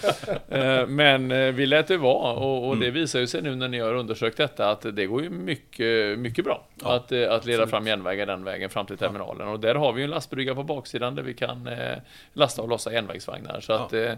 Eh, 0.55 0.87
Men 0.87 1.31
eh, 1.31 1.37
vi 1.51 1.65
lät 1.65 1.87
det 1.87 1.97
vara 1.97 2.33
och, 2.33 2.67
och 2.69 2.77
det 2.77 2.89
visar 2.91 3.19
ju 3.19 3.27
sig 3.27 3.41
nu 3.41 3.55
när 3.55 3.67
ni 3.67 3.79
har 3.79 3.93
undersökt 3.93 4.37
detta 4.37 4.69
att 4.69 4.85
det 4.95 5.05
går 5.05 5.23
ju 5.23 5.29
mycket, 5.29 6.19
mycket 6.19 6.45
bra 6.45 6.63
Ja, 6.83 6.93
att, 6.95 7.11
att 7.11 7.45
leda 7.45 7.67
fram 7.67 7.87
järnvägar 7.87 8.25
den 8.25 8.43
vägen 8.43 8.69
fram 8.69 8.85
till 8.85 8.97
terminalen. 8.97 9.47
Och 9.47 9.59
där 9.59 9.75
har 9.75 9.93
vi 9.93 10.01
ju 10.01 10.03
en 10.03 10.09
lastbrygga 10.09 10.55
på 10.55 10.63
baksidan 10.63 11.15
där 11.15 11.23
vi 11.23 11.33
kan 11.33 11.67
eh, 11.67 11.75
lasta 12.49 12.61
och 12.61 12.69
lossa 12.69 12.93
järnvägsvagnar. 12.93 13.61
Så 13.61 13.71
Ja. 13.71 13.79
att 13.85 13.93
eh, 13.93 14.13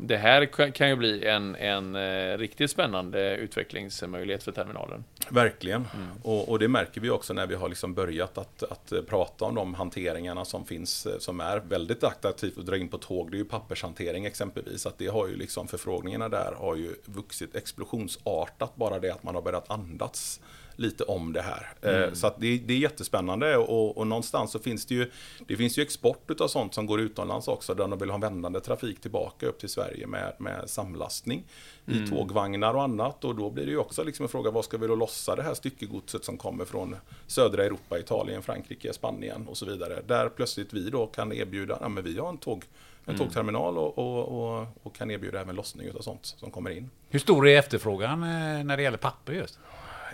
det 0.00 0.16
här 0.16 0.46
kan- 0.72 0.88
ju 0.88 0.96
bli 0.96 1.26
en, 1.26 1.54
en 1.56 1.94
eh, 1.96 2.38
riktigt 2.38 2.70
spännande 2.70 3.36
utvecklingsmöjlighet 3.36 4.42
för 4.42 4.52
terminalen. 4.52 5.04
Verkligen. 5.30 5.88
Och, 6.22 6.48
och 6.48 6.58
det 6.58 6.68
märker 6.68 7.00
vi 7.00 7.10
också 7.10 7.32
när 7.32 7.46
vi 7.46 7.54
har 7.54 7.68
liksom 7.68 7.94
börjat 7.94 8.38
att, 8.38 8.62
att 8.62 8.92
eh, 8.92 9.00
prata 9.02 9.44
om 9.44 9.54
de 9.54 9.74
hanteringarna 9.74 10.44
som 10.44 10.64
finns, 10.64 11.06
som 11.18 11.40
är 11.40 11.58
väldigt 11.58 12.04
attraktivt 12.04 12.58
att 12.58 12.66
dra 12.66 12.76
in 12.76 12.88
på 12.88 12.98
tåg. 12.98 13.30
Det 13.30 13.36
är 13.36 13.38
ju 13.38 13.44
pappershantering 13.44 14.26
exempelvis. 14.26 14.86
Att 14.86 14.98
det 14.98 15.06
har 15.06 15.28
ju 15.28 15.36
liksom 15.36 15.68
förfrågningarna 15.68 16.28
där 16.28 16.52
har 16.58 16.76
ju 16.76 16.94
vuxit 17.04 17.56
explosionsartat. 17.56 18.76
Bara 18.76 18.98
det 18.98 19.10
att 19.10 19.22
man 19.22 19.34
har 19.34 19.42
börjat 19.42 19.70
andats 19.70 20.40
lite 20.76 21.04
om 21.04 21.32
det 21.32 21.42
här. 21.42 21.72
Eh, 21.82 22.12
Så 22.12 22.26
att 22.26 22.40
det, 22.40 22.58
det 22.58 22.74
är 22.74 22.78
jättespännande 22.78 23.56
och, 23.56 23.98
och 23.98 24.06
någonstans 24.06 24.50
så 24.52 24.58
finns 24.58 24.86
det 24.86 24.94
ju 24.94 25.10
Det 25.46 25.56
finns 25.56 25.78
ju 25.78 25.82
export 25.82 26.30
utav 26.30 26.48
sånt 26.48 26.74
som 26.74 26.86
går 26.86 27.00
utomlands 27.00 27.48
också 27.48 27.74
där 27.74 27.88
de 27.88 27.98
vill 27.98 28.10
ha 28.10 28.18
vändande 28.18 28.60
trafik 28.60 29.00
tillbaka 29.00 29.46
upp 29.46 29.58
till 29.58 29.68
Sverige 29.68 30.06
med, 30.06 30.32
med 30.38 30.70
samlastning 30.70 31.44
i 31.86 32.06
tågvagnar 32.08 32.74
och 32.74 32.82
annat 32.82 33.24
och 33.24 33.34
då 33.34 33.50
blir 33.50 33.64
det 33.64 33.70
ju 33.70 33.78
också 33.78 34.04
liksom 34.04 34.22
en 34.22 34.28
fråga 34.28 34.50
vad 34.50 34.64
ska 34.64 34.76
vi 34.78 34.86
då 34.86 34.94
lossa 34.94 35.36
det 35.36 35.42
här 35.42 35.54
styckegodset 35.54 36.24
som 36.24 36.36
kommer 36.38 36.64
från 36.64 36.96
södra 37.26 37.64
Europa, 37.64 37.98
Italien, 37.98 38.42
Frankrike, 38.42 38.92
Spanien 38.92 39.46
och 39.48 39.56
så 39.56 39.66
vidare. 39.66 40.02
Där 40.06 40.28
plötsligt 40.28 40.72
vi 40.72 40.90
då 40.90 41.06
kan 41.06 41.32
erbjuda, 41.32 41.78
ja 41.80 41.88
men 41.88 42.04
vi 42.04 42.18
har 42.18 42.28
en 42.28 42.38
tåg 42.38 42.64
en 43.08 43.18
tågterminal 43.18 43.78
och, 43.78 43.98
och, 43.98 44.58
och, 44.58 44.66
och 44.82 44.94
kan 44.94 45.10
erbjuda 45.10 45.40
även 45.40 45.56
lossning 45.56 45.90
av 45.92 46.00
sånt 46.00 46.26
som 46.26 46.50
kommer 46.50 46.70
in. 46.70 46.90
Hur 47.08 47.18
stor 47.18 47.48
är 47.48 47.58
efterfrågan 47.58 48.22
eh, 48.22 48.64
när 48.64 48.76
det 48.76 48.82
gäller 48.82 48.98
papper 48.98 49.32
just? 49.32 49.58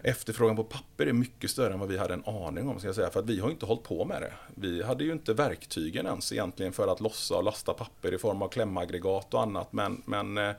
Efterfrågan 0.03 0.57
på 0.57 0.65
papper 0.65 1.07
är 1.07 1.13
mycket 1.13 1.51
större 1.51 1.73
än 1.73 1.81
vad 1.81 1.89
vi 1.89 1.99
hade 1.99 2.15
en 2.15 2.25
aning 2.25 2.69
om, 2.69 2.79
ska 2.79 2.89
jag 2.89 2.95
säga. 2.95 3.11
För 3.11 3.21
att 3.21 3.27
vi 3.27 3.41
har 3.41 3.51
inte 3.51 3.67
hållit 3.67 3.83
på 3.83 4.05
med 4.05 4.23
det. 4.23 4.33
Vi 4.55 4.83
hade 4.83 5.05
ju 5.05 5.13
inte 5.13 5.35
verktygen 5.35 6.07
ens 6.07 6.33
egentligen 6.33 6.73
för 6.73 6.89
att 6.89 7.01
lossa 7.01 7.37
och 7.37 7.45
lasta 7.45 7.75
papper 7.75 8.15
i 8.15 8.19
form 8.19 8.43
av 8.43 8.49
klämaggregat 8.49 9.35
och 9.35 9.43
annat. 9.43 9.73
Men, 9.73 10.03
men 10.05 10.39
eh, 10.39 10.53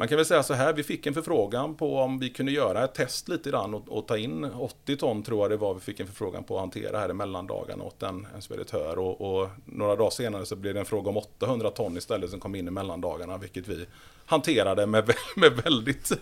man 0.00 0.08
kan 0.08 0.16
väl 0.16 0.26
säga 0.26 0.42
så 0.42 0.54
här, 0.54 0.72
vi 0.72 0.82
fick 0.82 1.06
en 1.06 1.14
förfrågan 1.14 1.74
på 1.74 1.98
om 1.98 2.18
vi 2.18 2.30
kunde 2.30 2.52
göra 2.52 2.84
ett 2.84 2.94
test 2.94 3.28
lite 3.28 3.50
grann 3.50 3.74
och, 3.74 3.88
och 3.88 4.08
ta 4.08 4.16
in 4.16 4.44
80 4.44 4.96
ton 4.96 5.22
tror 5.22 5.40
jag 5.40 5.50
det 5.50 5.56
var 5.56 5.74
vi 5.74 5.80
fick 5.80 6.00
en 6.00 6.06
förfrågan 6.06 6.44
på 6.44 6.56
att 6.56 6.60
hantera 6.60 6.98
här 6.98 7.10
i 7.10 7.12
mellandagarna 7.12 7.84
åt 7.84 8.02
en, 8.02 8.26
en 8.34 8.42
speditör. 8.42 8.98
Och, 8.98 9.20
och 9.20 9.48
några 9.64 9.96
dagar 9.96 10.10
senare 10.10 10.46
så 10.46 10.56
blev 10.56 10.74
det 10.74 10.80
en 10.80 10.86
fråga 10.86 11.10
om 11.10 11.16
800 11.16 11.70
ton 11.70 11.96
istället 11.96 12.30
som 12.30 12.40
kom 12.40 12.54
in 12.54 12.68
i 12.68 12.70
mellandagarna, 12.70 13.38
vilket 13.38 13.68
vi 13.68 13.86
hanterade 14.30 14.86
med, 14.86 15.12
med 15.36 15.52
väldigt, 15.52 16.12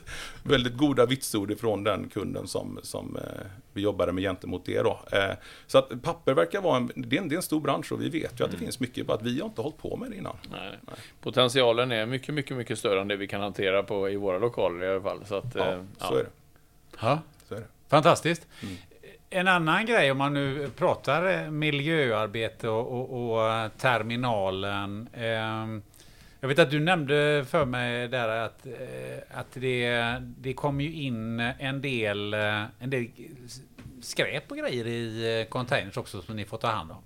väldigt 0.43 0.77
goda 0.77 1.07
vitsord 1.07 1.51
ifrån 1.51 1.85
den 1.85 2.09
kunden 2.09 2.47
som, 2.47 2.79
som 2.83 3.17
eh, 3.17 3.47
vi 3.73 3.83
jobbade 3.83 4.13
med 4.13 4.23
gentemot 4.23 4.67
det. 4.67 4.83
Då. 4.83 5.01
Eh, 5.13 5.35
så 5.67 5.79
att 5.79 6.03
papper 6.03 6.35
verkar 6.35 6.61
vara 6.61 6.77
en, 6.77 6.91
det 6.95 7.17
är 7.17 7.21
en, 7.21 7.29
det 7.29 7.35
är 7.35 7.37
en 7.37 7.43
stor 7.43 7.61
bransch 7.61 7.93
och 7.93 8.03
vi 8.03 8.09
vet 8.09 8.41
ju 8.41 8.45
att 8.45 8.51
det 8.51 8.57
finns 8.57 8.81
mycket, 8.81 9.07
bara 9.07 9.17
att 9.17 9.23
vi 9.23 9.41
har 9.41 9.47
inte 9.47 9.63
hållit 9.63 9.79
på 9.79 9.97
med 9.97 10.11
det 10.11 10.17
innan. 10.17 10.37
Nej. 10.51 10.79
Potentialen 11.23 11.93
är 11.93 12.07
mycket, 12.07 12.35
mycket, 12.35 12.57
mycket 12.57 12.79
större 12.79 13.01
än 13.01 13.09
det 13.09 13.17
vi 13.17 13.27
kan 13.29 13.41
hantera 13.41 13.83
på 13.83 14.11
i 14.11 14.17
våra 14.17 14.39
lokaler 14.39 14.87
i 14.87 14.89
alla 14.91 15.03
fall. 15.03 15.25
Så 15.27 15.35
att, 15.35 15.55
Ja, 15.55 15.73
eh, 15.73 15.81
så 15.99 16.15
är 16.15 16.23
det. 16.23 16.31
Ja. 17.01 17.19
Så 17.49 17.55
är 17.55 17.59
det. 17.61 17.67
Fantastiskt. 17.89 18.47
En 19.31 19.49
annan 19.49 19.87
grej 19.87 20.11
om 20.11 20.19
man 20.19 20.35
nu 20.35 20.71
pratar 20.77 21.43
eh, 21.45 21.51
miljöarbete 21.51 22.69
och, 22.69 22.93
och, 23.13 23.33
och 23.35 23.49
eh, 23.51 23.69
terminalen. 23.69 25.09
ehm, 25.15 25.83
jag 26.41 26.49
vet 26.49 26.59
att 26.59 26.71
du 26.71 26.81
nämnde 26.81 27.45
för 27.49 27.65
mig 27.65 28.09
där 28.09 28.29
att, 28.29 28.67
eh, 28.67 29.39
att 29.39 29.53
det, 29.53 30.17
det 30.21 30.53
kom 30.53 30.81
ju 30.81 30.93
in 30.93 31.41
en 31.41 31.83
del, 31.83 32.35
eh, 32.35 32.63
en 32.79 32.91
del 32.91 33.07
skräp 34.03 34.51
och 34.51 34.57
grejer 34.57 34.87
i 34.87 35.41
eh, 35.41 35.49
containers 35.49 35.97
också 35.97 36.23
som 36.23 36.37
ni 36.37 36.45
får 36.45 36.59
ta 36.59 36.69
hand 36.69 36.91
om. 36.91 36.97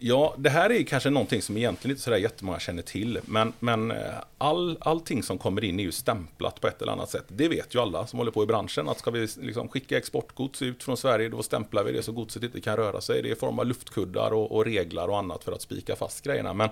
Ja, 0.00 0.34
det 0.38 0.50
här 0.50 0.72
är 0.72 0.82
kanske 0.82 1.10
någonting 1.10 1.42
som 1.42 1.56
egentligen 1.56 1.92
inte 1.92 2.02
sådär 2.02 2.16
jättemånga 2.16 2.58
känner 2.58 2.82
till. 2.82 3.18
Men, 3.24 3.52
men 3.58 3.92
all, 4.38 4.78
allting 4.80 5.22
som 5.22 5.38
kommer 5.38 5.64
in 5.64 5.80
är 5.80 5.84
ju 5.84 5.92
stämplat 5.92 6.60
på 6.60 6.68
ett 6.68 6.82
eller 6.82 6.92
annat 6.92 7.10
sätt. 7.10 7.24
Det 7.28 7.48
vet 7.48 7.74
ju 7.74 7.80
alla 7.80 8.06
som 8.06 8.18
håller 8.18 8.32
på 8.32 8.42
i 8.42 8.46
branschen. 8.46 8.88
Att 8.88 8.98
ska 8.98 9.10
vi 9.10 9.28
liksom 9.40 9.68
skicka 9.68 9.98
exportgods 9.98 10.62
ut 10.62 10.82
från 10.82 10.96
Sverige, 10.96 11.28
då 11.28 11.42
stämplar 11.42 11.84
vi 11.84 11.92
det 11.92 12.02
så 12.02 12.12
godset 12.12 12.42
inte 12.42 12.60
kan 12.60 12.76
röra 12.76 13.00
sig. 13.00 13.22
Det 13.22 13.28
är 13.28 13.32
i 13.32 13.36
form 13.36 13.58
av 13.58 13.66
luftkuddar 13.66 14.30
och, 14.30 14.52
och 14.52 14.64
reglar 14.64 15.08
och 15.08 15.18
annat 15.18 15.44
för 15.44 15.52
att 15.52 15.62
spika 15.62 15.96
fast 15.96 16.24
grejerna. 16.24 16.52
Men 16.54 16.68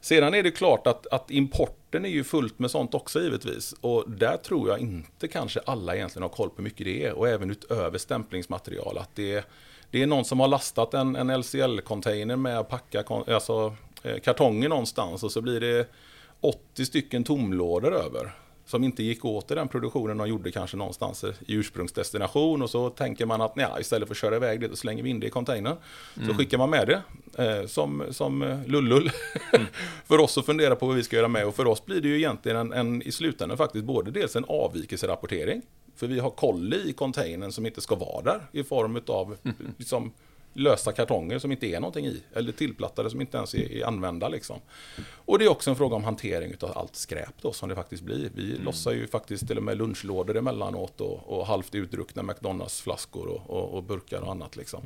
sedan 0.00 0.34
är 0.34 0.42
det 0.42 0.50
klart 0.50 0.86
att, 0.86 1.06
att 1.06 1.30
importen 1.30 2.04
är 2.04 2.08
ju 2.08 2.24
fullt 2.24 2.58
med 2.58 2.70
sånt 2.70 2.94
också 2.94 3.22
givetvis. 3.22 3.74
Och 3.80 4.04
där 4.10 4.36
tror 4.36 4.68
jag 4.68 4.78
inte 4.78 5.28
kanske 5.28 5.60
alla 5.60 5.96
egentligen 5.96 6.22
har 6.22 6.28
koll 6.28 6.50
på 6.50 6.56
hur 6.56 6.64
mycket 6.64 6.86
det 6.86 7.04
är. 7.06 7.12
Och 7.12 7.28
även 7.28 7.50
utöver 7.50 7.98
stämplingsmaterial. 7.98 8.98
Att 8.98 9.10
det, 9.14 9.44
det 9.90 10.02
är 10.02 10.06
någon 10.06 10.24
som 10.24 10.40
har 10.40 10.48
lastat 10.48 10.94
en, 10.94 11.16
en 11.16 11.30
LCL-container 11.30 12.36
med 12.36 12.58
att 12.58 12.68
packa 12.68 13.04
alltså, 13.08 13.76
eh, 14.02 14.18
kartonger 14.18 14.68
någonstans. 14.68 15.22
Och 15.22 15.32
så 15.32 15.40
blir 15.40 15.60
det 15.60 15.88
80 16.40 16.86
stycken 16.86 17.24
tomlådor 17.24 17.94
över 17.94 18.32
som 18.70 18.84
inte 18.84 19.02
gick 19.02 19.24
åt 19.24 19.50
i 19.50 19.54
den 19.54 19.68
produktionen 19.68 20.18
de 20.18 20.28
gjorde 20.28 20.50
kanske 20.50 20.76
någonstans 20.76 21.24
i 21.24 21.54
ursprungsdestination 21.54 22.62
och 22.62 22.70
så 22.70 22.90
tänker 22.90 23.26
man 23.26 23.40
att 23.40 23.52
ja, 23.56 23.80
istället 23.80 24.08
för 24.08 24.14
att 24.14 24.18
köra 24.18 24.36
iväg 24.36 24.60
det 24.60 24.68
så 24.68 24.76
slänger 24.76 25.02
vi 25.02 25.10
in 25.10 25.20
det 25.20 25.26
i 25.26 25.30
containern. 25.30 25.76
Mm. 26.16 26.28
Så 26.28 26.34
skickar 26.34 26.58
man 26.58 26.70
med 26.70 26.86
det 26.86 27.02
eh, 27.44 27.66
som, 27.66 28.02
som 28.10 28.42
eh, 28.42 28.66
lullull 28.66 29.10
mm. 29.52 29.66
för 30.06 30.18
oss 30.18 30.38
att 30.38 30.46
fundera 30.46 30.76
på 30.76 30.86
vad 30.86 30.96
vi 30.96 31.02
ska 31.02 31.16
göra 31.16 31.28
med 31.28 31.46
och 31.46 31.54
för 31.54 31.66
oss 31.66 31.84
blir 31.84 32.00
det 32.00 32.08
ju 32.08 32.16
egentligen 32.16 32.58
en, 32.58 32.72
en 32.72 33.02
i 33.02 33.12
slutändan 33.12 33.58
faktiskt 33.58 33.84
både 33.84 34.10
dels 34.10 34.36
en 34.36 34.44
avvikelserapportering 34.48 35.62
för 35.96 36.06
vi 36.06 36.18
har 36.18 36.30
koll 36.30 36.74
i 36.74 36.92
containern 36.92 37.52
som 37.52 37.66
inte 37.66 37.80
ska 37.80 37.94
vara 37.94 38.22
där 38.22 38.40
i 38.52 38.64
form 38.64 39.00
av 39.06 39.36
mm. 39.44 39.56
liksom, 39.76 40.12
lösa 40.52 40.92
kartonger 40.92 41.38
som 41.38 41.52
inte 41.52 41.66
är 41.66 41.80
någonting 41.80 42.06
i. 42.06 42.22
Eller 42.34 42.52
tillplattade 42.52 43.10
som 43.10 43.20
inte 43.20 43.36
ens 43.36 43.54
är, 43.54 43.72
är 43.72 43.86
använda. 43.86 44.28
Liksom. 44.28 44.60
Och 45.12 45.38
det 45.38 45.44
är 45.44 45.48
också 45.48 45.70
en 45.70 45.76
fråga 45.76 45.96
om 45.96 46.04
hantering 46.04 46.54
av 46.60 46.78
allt 46.78 46.96
skräp 46.96 47.34
då, 47.42 47.52
som 47.52 47.68
det 47.68 47.74
faktiskt 47.74 48.02
blir. 48.02 48.30
Vi 48.34 48.50
mm. 48.50 48.64
lossar 48.64 48.92
ju 48.92 49.06
faktiskt 49.06 49.46
till 49.46 49.56
och 49.56 49.62
med 49.62 49.78
lunchlådor 49.78 50.36
emellanåt 50.36 51.00
och, 51.00 51.38
och 51.38 51.46
halvt 51.46 51.74
utdruckna 51.74 52.22
McDonalds-flaskor 52.22 53.26
och, 53.26 53.50
och, 53.50 53.74
och, 53.74 53.82
burkar 53.82 54.20
och 54.20 54.30
annat. 54.30 54.56
Liksom. 54.56 54.82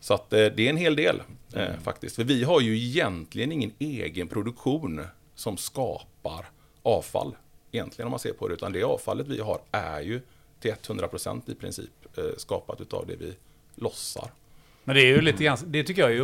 Så 0.00 0.14
att, 0.14 0.32
eh, 0.32 0.46
det 0.46 0.66
är 0.66 0.70
en 0.70 0.76
hel 0.76 0.96
del 0.96 1.22
eh, 1.52 1.68
mm. 1.68 1.80
faktiskt. 1.80 2.16
För 2.16 2.24
vi 2.24 2.44
har 2.44 2.60
ju 2.60 2.78
egentligen 2.78 3.52
ingen 3.52 3.72
egen 3.78 4.28
produktion 4.28 5.06
som 5.34 5.56
skapar 5.56 6.46
avfall. 6.82 7.36
Egentligen 7.72 8.06
om 8.06 8.10
man 8.10 8.20
ser 8.20 8.32
på 8.32 8.48
det. 8.48 8.54
Utan 8.54 8.72
det 8.72 8.82
avfallet 8.82 9.28
vi 9.28 9.40
har 9.40 9.60
är 9.70 10.00
ju 10.00 10.20
till 10.60 10.72
100% 10.72 11.50
i 11.50 11.54
princip 11.54 11.90
eh, 12.18 12.24
skapat 12.36 12.80
utav 12.80 13.06
det 13.06 13.16
vi 13.16 13.34
lossar. 13.74 14.30
Men 14.86 14.96
det 14.96 15.02
är 15.02 15.06
ju 15.06 15.20
lite 15.20 15.44
grann, 15.44 15.58
det 15.66 15.84
tycker 15.84 16.02
jag 16.02 16.12
är 16.12 16.20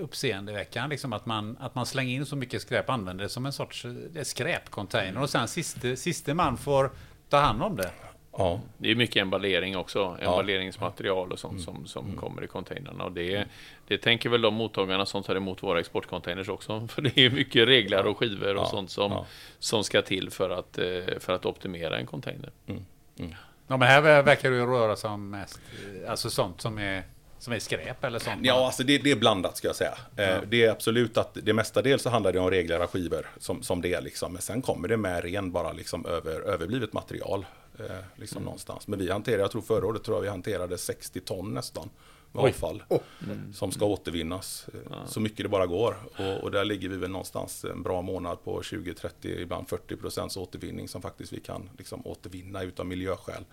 uppseendeväckande, 0.00 0.94
liksom 0.94 1.12
att, 1.12 1.26
man, 1.26 1.56
att 1.60 1.74
man 1.74 1.86
slänger 1.86 2.14
in 2.14 2.26
så 2.26 2.36
mycket 2.36 2.62
skräp, 2.62 2.90
använder 2.90 3.24
det 3.24 3.28
som 3.28 3.46
en 3.46 3.52
sorts 3.52 3.86
skräpcontainer 4.22 5.22
och 5.22 5.30
sen 5.30 5.48
siste, 5.48 5.96
siste 5.96 6.34
man 6.34 6.56
får 6.56 6.90
ta 7.28 7.38
hand 7.38 7.62
om 7.62 7.76
det. 7.76 7.90
Ja. 8.36 8.60
Det 8.78 8.90
är 8.90 8.94
mycket 8.94 9.16
emballering 9.16 9.76
också, 9.76 10.16
emballeringsmaterial 10.20 11.32
och 11.32 11.38
sånt 11.38 11.52
mm. 11.52 11.64
som, 11.64 11.86
som 11.86 12.04
mm. 12.04 12.16
kommer 12.16 12.44
i 12.44 12.46
containrarna. 12.46 13.04
Och 13.04 13.12
det, 13.12 13.44
det 13.88 13.98
tänker 13.98 14.30
väl 14.30 14.42
de 14.42 14.54
mottagarna 14.54 15.06
som 15.06 15.22
tar 15.22 15.36
emot 15.36 15.62
våra 15.62 15.80
exportcontainers 15.80 16.48
också. 16.48 16.86
För 16.90 17.02
det 17.02 17.18
är 17.18 17.30
mycket 17.30 17.68
reglar 17.68 18.04
och 18.04 18.18
skivor 18.18 18.54
och 18.54 18.62
ja. 18.62 18.66
sånt 18.66 18.90
som, 18.90 19.12
ja. 19.12 19.26
som 19.58 19.84
ska 19.84 20.02
till 20.02 20.30
för 20.30 20.50
att, 20.50 20.78
eh, 20.78 21.18
för 21.20 21.32
att 21.32 21.46
optimera 21.46 21.98
en 21.98 22.06
container. 22.06 22.50
Mm. 22.66 22.84
mm. 23.18 23.34
Ja, 23.66 23.76
men 23.76 23.88
här 23.88 24.22
verkar 24.22 24.50
det 24.50 24.60
röra 24.60 24.96
sig 24.96 25.10
om 25.10 25.30
mest, 25.30 25.60
alltså 26.08 26.30
sånt 26.30 26.60
som 26.60 26.78
är 26.78 27.02
som 27.44 27.52
är 27.52 27.58
skräp 27.58 28.04
eller 28.04 28.18
sånt? 28.18 28.40
Ja, 28.42 28.66
alltså 28.66 28.82
det, 28.82 28.98
det 28.98 29.10
är 29.10 29.16
blandat 29.16 29.56
ska 29.56 29.68
jag 29.68 29.76
säga. 29.76 29.98
Eh, 30.16 30.24
ja. 30.24 30.40
Det 30.48 30.64
är 30.64 30.70
absolut 30.70 31.16
att 31.16 31.38
det 31.42 31.52
mestadels 31.52 32.02
så 32.02 32.10
handlar 32.10 32.32
det 32.32 32.38
om 32.38 32.50
reglerade 32.50 32.86
skivor 32.86 33.26
som, 33.38 33.62
som 33.62 33.80
det 33.80 33.94
är 33.94 34.00
liksom. 34.00 34.32
Men 34.32 34.42
sen 34.42 34.62
kommer 34.62 34.88
det 34.88 34.96
med 34.96 35.24
ren 35.24 35.52
bara 35.52 35.72
liksom 35.72 36.06
över, 36.06 36.40
överblivet 36.40 36.92
material. 36.92 37.46
Eh, 37.78 37.84
liksom 38.16 38.36
mm. 38.36 38.44
någonstans. 38.44 38.88
Men 38.88 38.98
vi 38.98 39.10
hanterar, 39.10 39.38
jag 39.38 39.50
tror 39.50 39.62
förra 39.62 39.86
året 39.86 40.04
tror 40.04 40.16
jag 40.16 40.22
vi 40.22 40.28
hanterade 40.28 40.78
60 40.78 41.20
ton 41.20 41.54
nästan 41.54 41.90
med 42.32 42.44
avfall. 42.44 42.82
Oh. 42.88 43.00
Mm. 43.24 43.52
Som 43.52 43.72
ska 43.72 43.84
återvinnas 43.84 44.66
ja. 44.90 45.06
så 45.06 45.20
mycket 45.20 45.38
det 45.38 45.48
bara 45.48 45.66
går. 45.66 45.96
Och, 46.18 46.44
och, 46.44 46.50
där 46.50 46.64
ligger 46.64 46.88
vi 46.88 46.96
väl 46.96 47.10
någonstans 47.10 47.64
en 47.64 47.82
bra 47.82 48.02
månad 48.02 48.44
på 48.44 48.60
20-30, 48.60 49.10
ibland 49.26 49.68
40 49.68 49.96
procents 49.96 50.36
återvinning 50.36 50.88
som 50.88 51.02
faktiskt 51.02 51.32
vi 51.32 51.40
kan 51.40 51.70
liksom 51.78 52.06
återvinna 52.06 52.62
utav 52.62 52.86
miljöskäl. 52.86 53.44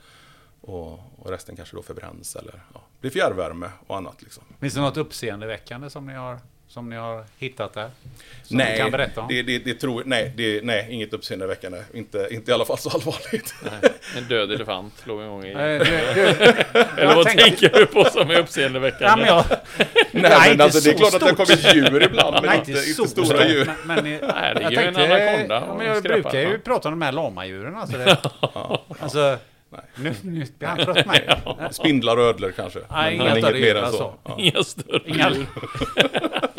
Och, 0.61 0.91
och, 0.91 1.29
resten 1.29 1.55
kanske 1.55 1.75
då 1.75 1.81
förbränns 1.81 2.35
eller 2.35 2.61
ja, 2.73 2.81
blir 3.01 3.11
fjärrvärme 3.11 3.69
och 3.87 3.97
annat. 3.97 4.21
Liksom. 4.21 4.43
Finns 4.59 4.73
det 4.73 4.81
något 4.81 4.97
uppseendeväckande 4.97 5.89
som 5.89 6.05
ni 6.05 6.13
har, 6.13 6.39
som 6.67 6.89
ni 6.89 6.95
har 6.95 7.25
hittat 7.37 7.73
där? 7.73 7.89
Som 8.43 8.57
nej, 8.57 8.77
kan 8.77 8.91
berätta 8.91 9.21
om? 9.21 9.27
Det, 9.27 9.41
det, 9.41 9.59
det 9.59 9.73
tror, 9.73 10.03
nej, 10.05 10.33
det, 10.37 10.63
nej, 10.63 10.87
inget 10.89 11.13
uppseendeväckande. 11.13 11.83
Inte, 11.93 12.27
inte 12.31 12.51
i 12.51 12.53
alla 12.53 12.65
fall 12.65 12.77
så 12.77 12.89
allvarligt. 12.89 13.53
Nej, 13.63 13.91
en 14.17 14.27
död 14.27 14.51
elefant 14.51 14.93
låg 15.03 15.21
en 15.21 15.27
gång 15.27 15.45
i... 15.45 15.53
Nej, 15.53 15.75
eller 16.97 17.15
vad 17.15 17.25
tänkte... 17.25 17.43
tänker 17.43 17.69
du 17.69 17.85
på 17.85 18.05
som 18.05 18.31
är 18.31 18.39
uppseendeväckande? 18.39 19.05
Ja, 19.05 19.15
men 19.15 19.25
jag, 19.25 19.45
nej, 20.11 20.37
nej 20.39 20.49
men 20.49 20.61
alltså, 20.61 20.79
det 20.79 20.89
är 20.89 20.97
klart 20.97 21.09
stort. 21.09 21.23
att 21.23 21.29
det 21.29 21.45
kommit 21.45 21.75
djur 21.75 22.03
ibland, 22.03 22.33
men 22.33 22.43
nej, 22.43 22.57
inte, 22.57 22.71
inte, 22.71 23.01
inte 23.01 23.07
stora 23.07 23.47
djur. 23.47 23.71
Men, 23.85 24.03
men, 24.03 24.03
nej, 24.03 24.55
det 24.55 24.63
är 24.63 24.71
ju 24.71 24.77
en 24.77 24.95
anakonda. 24.95 25.63
Ja, 25.67 25.75
men 25.77 25.87
jag 25.87 26.03
brukar 26.03 26.39
ju 26.39 26.59
prata 26.59 26.89
om 26.89 26.99
de 26.99 27.05
här 27.05 27.11
lamadjuren. 27.11 27.75
Alltså, 27.75 27.97
det, 27.97 28.17
alltså, 28.99 29.37
Nej. 29.71 29.81
Nu, 29.95 30.13
nu 30.21 30.45
blir 30.57 30.67
han 30.67 30.77
trött 30.77 31.05
mig. 31.05 31.25
ja. 31.45 31.69
Spindlar 31.71 32.17
och 32.17 32.23
ödlor 32.23 32.51
kanske. 32.55 32.79
Nej, 32.89 33.17
men, 33.17 33.27
inga 33.27 33.35
men 33.35 33.55
inget 33.55 33.61
mer 33.61 33.75
än 33.75 33.91
så. 33.91 34.13
Ja. 34.23 34.35
Inga 34.39 34.63
större 34.63 35.01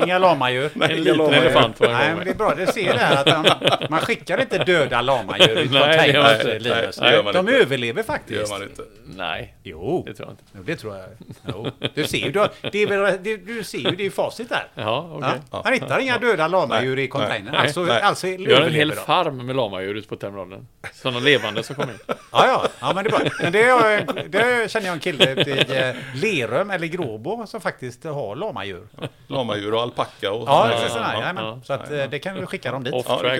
Inga, 0.02 0.18
lamadjur. 0.18 0.70
Nej, 0.74 0.92
en 0.92 1.02
liten 1.02 1.34
elefant 1.34 1.80
Nej, 1.80 2.14
men 2.14 2.24
det 2.24 2.30
är 2.30 2.34
bra. 2.34 2.54
Du 2.54 2.66
ser 2.66 2.92
det 2.92 2.98
här 2.98 3.16
att 3.16 3.26
man, 3.26 3.88
man 3.90 4.00
skickar 4.00 4.40
inte 4.40 4.64
döda 4.64 5.00
lamadjur 5.02 5.58
i 5.58 5.68
containers. 5.68 6.96
De 7.32 7.38
inte. 7.38 7.52
överlever 7.52 8.02
faktiskt. 8.02 8.28
Det 8.28 8.52
gör 8.52 8.58
man 8.58 8.68
inte. 8.68 8.82
Nej, 9.04 9.54
jo. 9.62 10.02
det 10.06 10.14
tror 10.14 10.28
jag 10.28 10.32
inte. 10.32 10.44
Jo, 10.54 10.62
det 10.62 10.76
tror 10.76 10.96
jag. 10.96 11.06
Jo. 11.48 11.88
Du 11.94 12.04
ser 12.04 12.18
ju, 12.18 12.32
du, 12.32 12.48
det 12.72 12.82
är 12.82 12.86
väl, 12.86 13.22
det, 13.22 13.36
du 13.36 13.64
ser 13.64 13.78
ju, 13.78 13.96
det 13.96 14.06
är 14.06 14.10
facit 14.10 14.48
där. 14.48 14.68
Ja, 14.74 15.10
okay. 15.12 15.38
ja. 15.50 15.62
Man 15.64 15.72
hittar 15.72 15.98
inga 15.98 16.18
döda 16.18 16.48
lamadjur 16.48 16.98
i 16.98 17.08
containern. 17.08 17.54
Alltså, 17.54 17.80
nej. 17.80 18.00
alltså 18.00 18.26
Vi 18.26 18.54
har 18.54 18.60
en 18.60 18.72
hel 18.72 18.92
farm 18.92 19.46
med 19.46 19.56
lamadjur 19.56 19.94
ute 19.94 20.08
på 20.08 20.16
terminalen. 20.16 20.66
Sådana 20.92 21.20
levande 21.20 21.62
som 21.62 21.76
kommer 21.76 21.92
in. 21.92 21.98
Ja, 22.08 22.16
ja. 22.32 22.68
ja 22.80 22.92
men 22.94 23.04
det, 23.04 23.10
är 23.10 23.18
bra. 23.18 23.30
men 23.42 23.52
det, 23.52 23.62
är, 23.62 24.28
det 24.28 24.70
känner 24.70 24.86
jag 24.86 24.94
en 24.94 25.00
kille 25.00 25.32
i 25.32 25.76
eh, 25.76 25.96
Lerum 26.14 26.70
eller 26.70 26.86
Gråbo 26.86 27.46
som 27.46 27.60
faktiskt 27.60 28.04
har 28.04 28.36
lamadjur. 28.36 28.88
Lamadjur 29.26 29.74
och 29.74 29.82
alpacka 29.92 30.32
och 30.32 30.48
Ja, 30.48 30.70
ja, 30.70 31.22
ja, 31.22 31.32
ja, 31.36 31.60
Så 31.64 31.72
att, 31.72 31.90
eh, 31.90 32.04
det 32.04 32.18
kan 32.18 32.40
vi 32.40 32.46
skicka 32.46 32.72
dem 32.72 32.84
dit. 32.84 32.94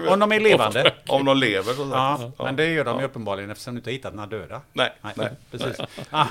Om 0.08 0.18
de 0.20 0.32
är 0.32 0.40
levande. 0.40 0.94
Om 1.08 1.24
de 1.24 1.36
lever. 1.36 1.72
Så 1.72 1.90
ja, 1.92 2.44
men 2.44 2.56
det 2.56 2.66
gör 2.66 2.84
de 2.84 3.00
ju 3.00 3.04
uppenbarligen 3.04 3.50
eftersom 3.50 3.74
du 3.74 3.78
inte 3.78 3.90
har 3.90 3.92
hittat 3.92 4.14
några 4.14 4.28
döda. 4.28 4.60
Nej, 4.72 4.92
nej. 5.14 5.28
Precis. 5.50 5.78
Ja. 5.78 5.86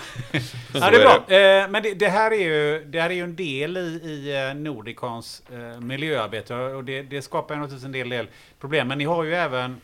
ja, 0.73 0.89
det 0.89 0.97
är 0.97 1.25
bra. 1.27 1.36
Eh, 1.38 1.69
men 1.69 1.84
det, 1.84 1.93
det, 1.93 2.10
här 2.10 2.31
är 2.31 2.43
ju, 2.43 2.86
det 2.86 3.01
här 3.01 3.10
är 3.10 3.13
ju 3.13 3.23
en 3.23 3.36
del 3.36 3.77
i, 3.77 3.79
i 3.79 4.47
eh, 4.49 4.55
Nordicons 4.55 5.43
eh, 5.51 5.79
miljöarbete 5.79 6.55
och 6.55 6.84
det, 6.84 7.01
det 7.01 7.21
skapar 7.21 7.55
naturligtvis 7.55 7.86
en 7.86 7.91
del, 7.91 8.10
del 8.10 8.27
problem. 8.60 8.88
Men 8.88 8.97
ni 8.97 9.05
har 9.05 9.23
ju 9.23 9.36
även 9.36 9.81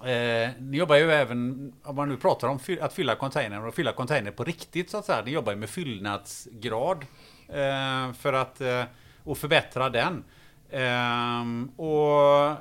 Eh, 0.00 0.50
ni 0.60 0.76
jobbar 0.76 0.96
ju 0.96 1.12
även, 1.12 1.72
om 1.82 1.96
man 1.96 2.08
nu 2.08 2.16
pratar 2.16 2.48
om 2.48 2.58
att 2.80 2.92
fylla 2.92 3.14
containern 3.14 3.64
och 3.64 3.74
fylla 3.74 3.92
containern 3.92 4.34
på 4.34 4.44
riktigt 4.44 4.90
så 4.90 4.98
att 4.98 5.04
säga. 5.04 5.22
Ni 5.24 5.30
jobbar 5.30 5.52
ju 5.52 5.58
med 5.58 5.70
fyllnadsgrad 5.70 7.06
eh, 7.48 8.12
för 8.12 8.32
att 8.32 8.60
eh, 8.60 8.82
och 9.26 9.38
förbättra 9.38 9.90
den. 9.90 10.24
Um, 10.70 11.68
och 11.76 12.50
eh, 12.50 12.56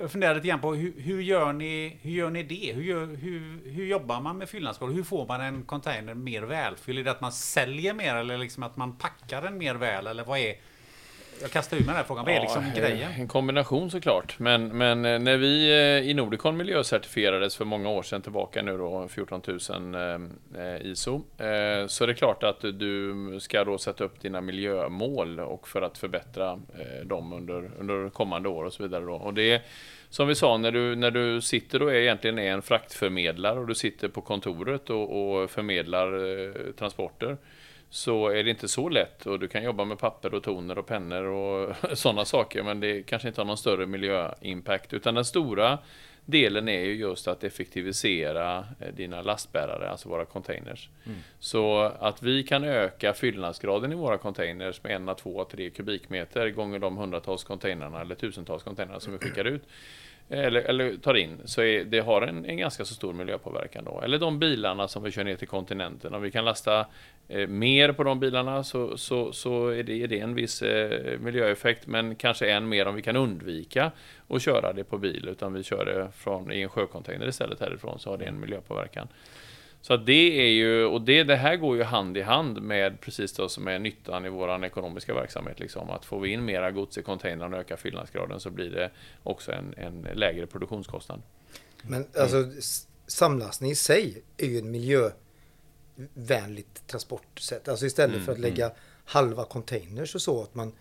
jag 0.00 0.10
funderar 0.10 0.34
lite 0.34 0.48
grann 0.48 0.60
på 0.60 0.74
hur, 0.74 0.94
hur, 0.96 1.20
gör, 1.20 1.52
ni, 1.52 1.98
hur 2.02 2.10
gör 2.10 2.30
ni 2.30 2.42
det? 2.42 2.72
Hur, 2.74 2.82
gör, 2.82 3.06
hur, 3.06 3.70
hur 3.70 3.86
jobbar 3.86 4.20
man 4.20 4.38
med 4.38 4.48
fyllnadsskål? 4.48 4.92
Hur 4.92 5.02
får 5.02 5.26
man 5.26 5.40
en 5.40 5.62
container 5.62 6.14
mer 6.14 6.42
välfylld? 6.42 6.98
Är 6.98 7.04
det 7.04 7.10
att 7.10 7.20
man 7.20 7.32
säljer 7.32 7.94
mer 7.94 8.14
eller 8.14 8.38
liksom 8.38 8.62
att 8.62 8.76
man 8.76 8.92
packar 8.96 9.42
den 9.42 9.58
mer 9.58 9.74
väl? 9.74 10.06
Eller 10.06 10.24
vad 10.24 10.38
är, 10.38 10.54
jag 11.40 11.50
kastar 11.50 11.76
ur 11.76 11.80
mig 11.80 11.86
den 11.86 11.96
här 11.96 12.04
frågan. 12.04 12.24
Vad 12.24 12.34
är 12.34 12.40
liksom 12.40 12.64
ja, 12.74 12.80
grejen? 12.80 13.12
En 13.12 13.28
kombination 13.28 13.90
såklart. 13.90 14.38
Men, 14.38 14.78
men 14.78 15.04
eh, 15.04 15.18
när 15.18 15.36
vi 15.36 15.70
eh, 15.70 16.10
i 16.10 16.14
Nordicon 16.14 16.56
miljöcertifierades 16.56 17.56
för 17.56 17.64
många 17.64 17.88
år 17.88 18.02
sedan 18.02 18.22
tillbaka 18.22 18.62
nu 18.62 18.78
då, 18.78 19.08
14 19.08 19.42
000 19.46 19.58
eh, 19.94 20.86
ISO, 20.86 21.22
så 21.86 22.04
är 22.04 22.06
det 22.06 22.14
klart 22.14 22.42
att 22.42 22.60
du 22.60 23.14
ska 23.40 23.64
då 23.64 23.78
sätta 23.78 24.04
upp 24.04 24.20
dina 24.20 24.40
miljömål 24.40 25.40
och 25.40 25.68
för 25.68 25.82
att 25.82 25.98
förbättra 25.98 26.60
dem 27.04 27.32
under, 27.32 27.70
under 27.78 28.10
kommande 28.10 28.48
år 28.48 28.64
och 28.64 28.72
så 28.72 28.82
vidare. 28.82 29.04
Då. 29.04 29.14
Och 29.14 29.34
det 29.34 29.62
som 30.10 30.28
vi 30.28 30.34
sa, 30.34 30.56
när 30.56 30.72
du, 30.72 30.96
när 30.96 31.10
du 31.10 31.40
sitter 31.40 31.82
och 31.82 31.90
är 31.90 31.96
egentligen 31.96 32.38
är 32.38 32.52
en 32.52 32.62
fraktförmedlare 32.62 33.60
och 33.60 33.66
du 33.66 33.74
sitter 33.74 34.08
på 34.08 34.20
kontoret 34.20 34.90
och, 34.90 35.42
och 35.42 35.50
förmedlar 35.50 36.12
eh, 36.14 36.72
transporter 36.78 37.36
så 37.90 38.28
är 38.28 38.44
det 38.44 38.50
inte 38.50 38.68
så 38.68 38.88
lätt 38.88 39.26
och 39.26 39.38
du 39.38 39.48
kan 39.48 39.62
jobba 39.62 39.84
med 39.84 39.98
papper 39.98 40.34
och 40.34 40.42
toner 40.42 40.78
och 40.78 40.86
pennor 40.86 41.24
och 41.24 41.76
sådana 41.98 42.24
saker 42.24 42.62
men 42.62 42.80
det 42.80 43.02
kanske 43.02 43.28
inte 43.28 43.40
har 43.40 43.46
någon 43.46 43.56
större 43.56 43.86
miljöimpact 43.86 44.92
utan 44.92 45.14
den 45.14 45.24
stora 45.24 45.78
delen 46.28 46.68
är 46.68 46.80
ju 46.80 46.94
just 46.94 47.28
att 47.28 47.44
effektivisera 47.44 48.66
eh, 48.80 48.94
dina 48.94 49.22
lastbärare, 49.22 49.90
alltså 49.90 50.08
våra 50.08 50.24
containers. 50.24 50.88
Mm. 51.06 51.18
Så 51.38 51.80
att 51.80 52.22
vi 52.22 52.42
kan 52.42 52.64
öka 52.64 53.12
fyllnadsgraden 53.12 53.92
i 53.92 53.94
våra 53.94 54.18
containers 54.18 54.82
med 54.82 54.92
en, 54.92 55.14
två, 55.14 55.44
tre 55.44 55.70
kubikmeter 55.70 56.50
gånger 56.50 56.78
de 56.78 56.96
hundratals 56.96 57.44
containrarna 57.44 58.00
eller 58.00 58.14
tusentals 58.14 58.62
containrarna 58.62 59.00
som 59.00 59.12
vi 59.12 59.18
skickar 59.18 59.44
ut 59.44 59.62
eller, 60.30 60.60
eller 60.60 60.96
tar 60.96 61.14
in, 61.14 61.40
så 61.44 61.62
är, 61.62 61.84
det 61.84 62.00
har 62.00 62.22
en, 62.22 62.44
en 62.44 62.56
ganska 62.56 62.84
så 62.84 62.94
stor 62.94 63.12
miljöpåverkan 63.12 63.84
då. 63.84 64.00
Eller 64.00 64.18
de 64.18 64.38
bilarna 64.38 64.88
som 64.88 65.02
vi 65.02 65.10
kör 65.10 65.24
ner 65.24 65.36
till 65.36 65.48
kontinenten. 65.48 66.14
Om 66.14 66.22
vi 66.22 66.30
kan 66.30 66.44
lasta 66.44 66.86
eh, 67.28 67.48
mer 67.48 67.92
på 67.92 68.04
de 68.04 68.20
bilarna 68.20 68.64
så, 68.64 68.96
så, 68.96 69.32
så 69.32 69.68
är, 69.68 69.82
det, 69.82 70.02
är 70.02 70.08
det 70.08 70.20
en 70.20 70.34
viss 70.34 70.62
eh, 70.62 71.18
miljöeffekt, 71.18 71.86
men 71.86 72.14
kanske 72.14 72.50
än 72.50 72.68
mer 72.68 72.86
om 72.86 72.94
vi 72.94 73.02
kan 73.02 73.16
undvika 73.16 73.92
att 74.28 74.42
köra 74.42 74.72
det 74.72 74.84
på 74.84 74.98
bil, 74.98 75.28
utan 75.28 75.52
vi 75.52 75.62
kör 75.62 75.84
det 75.84 76.08
från, 76.16 76.52
i 76.52 76.60
en 76.60 76.68
sjöcontainer 76.68 77.28
istället 77.28 77.60
härifrån, 77.60 77.98
så 77.98 78.10
har 78.10 78.18
det 78.18 78.24
en 78.24 78.40
miljöpåverkan. 78.40 79.08
Så 79.82 79.96
det 79.96 80.40
är 80.40 80.50
ju, 80.50 80.84
och 80.84 81.00
det, 81.00 81.24
det 81.24 81.36
här 81.36 81.56
går 81.56 81.76
ju 81.76 81.82
hand 81.82 82.16
i 82.16 82.22
hand 82.22 82.62
med 82.62 83.00
precis 83.00 83.32
det 83.32 83.48
som 83.48 83.68
är 83.68 83.78
nyttan 83.78 84.26
i 84.26 84.28
vår 84.28 84.64
ekonomiska 84.64 85.14
verksamhet. 85.14 85.60
Liksom. 85.60 85.90
Att 85.90 86.04
får 86.04 86.20
vi 86.20 86.32
in 86.32 86.44
mera 86.44 86.70
gods 86.70 86.98
i 86.98 87.02
containern 87.02 87.54
och 87.54 87.60
ökar 87.60 87.76
fyllnadsgraden 87.76 88.40
så 88.40 88.50
blir 88.50 88.70
det 88.70 88.90
också 89.22 89.52
en, 89.52 89.74
en 89.76 90.06
lägre 90.14 90.46
produktionskostnad. 90.46 91.22
Men 91.82 92.06
alltså 92.18 92.44
samlastning 93.06 93.70
i 93.70 93.74
sig 93.74 94.22
är 94.36 94.46
ju 94.46 94.58
en 94.58 94.70
miljövänligt 94.70 96.86
transportsätt. 96.86 97.68
Alltså 97.68 97.86
istället 97.86 98.24
för 98.24 98.32
att 98.32 98.38
lägga 98.38 98.72
halva 99.04 99.44
containers 99.44 100.14
och 100.14 100.22
så, 100.22 100.42
att 100.42 100.54
man 100.54 100.72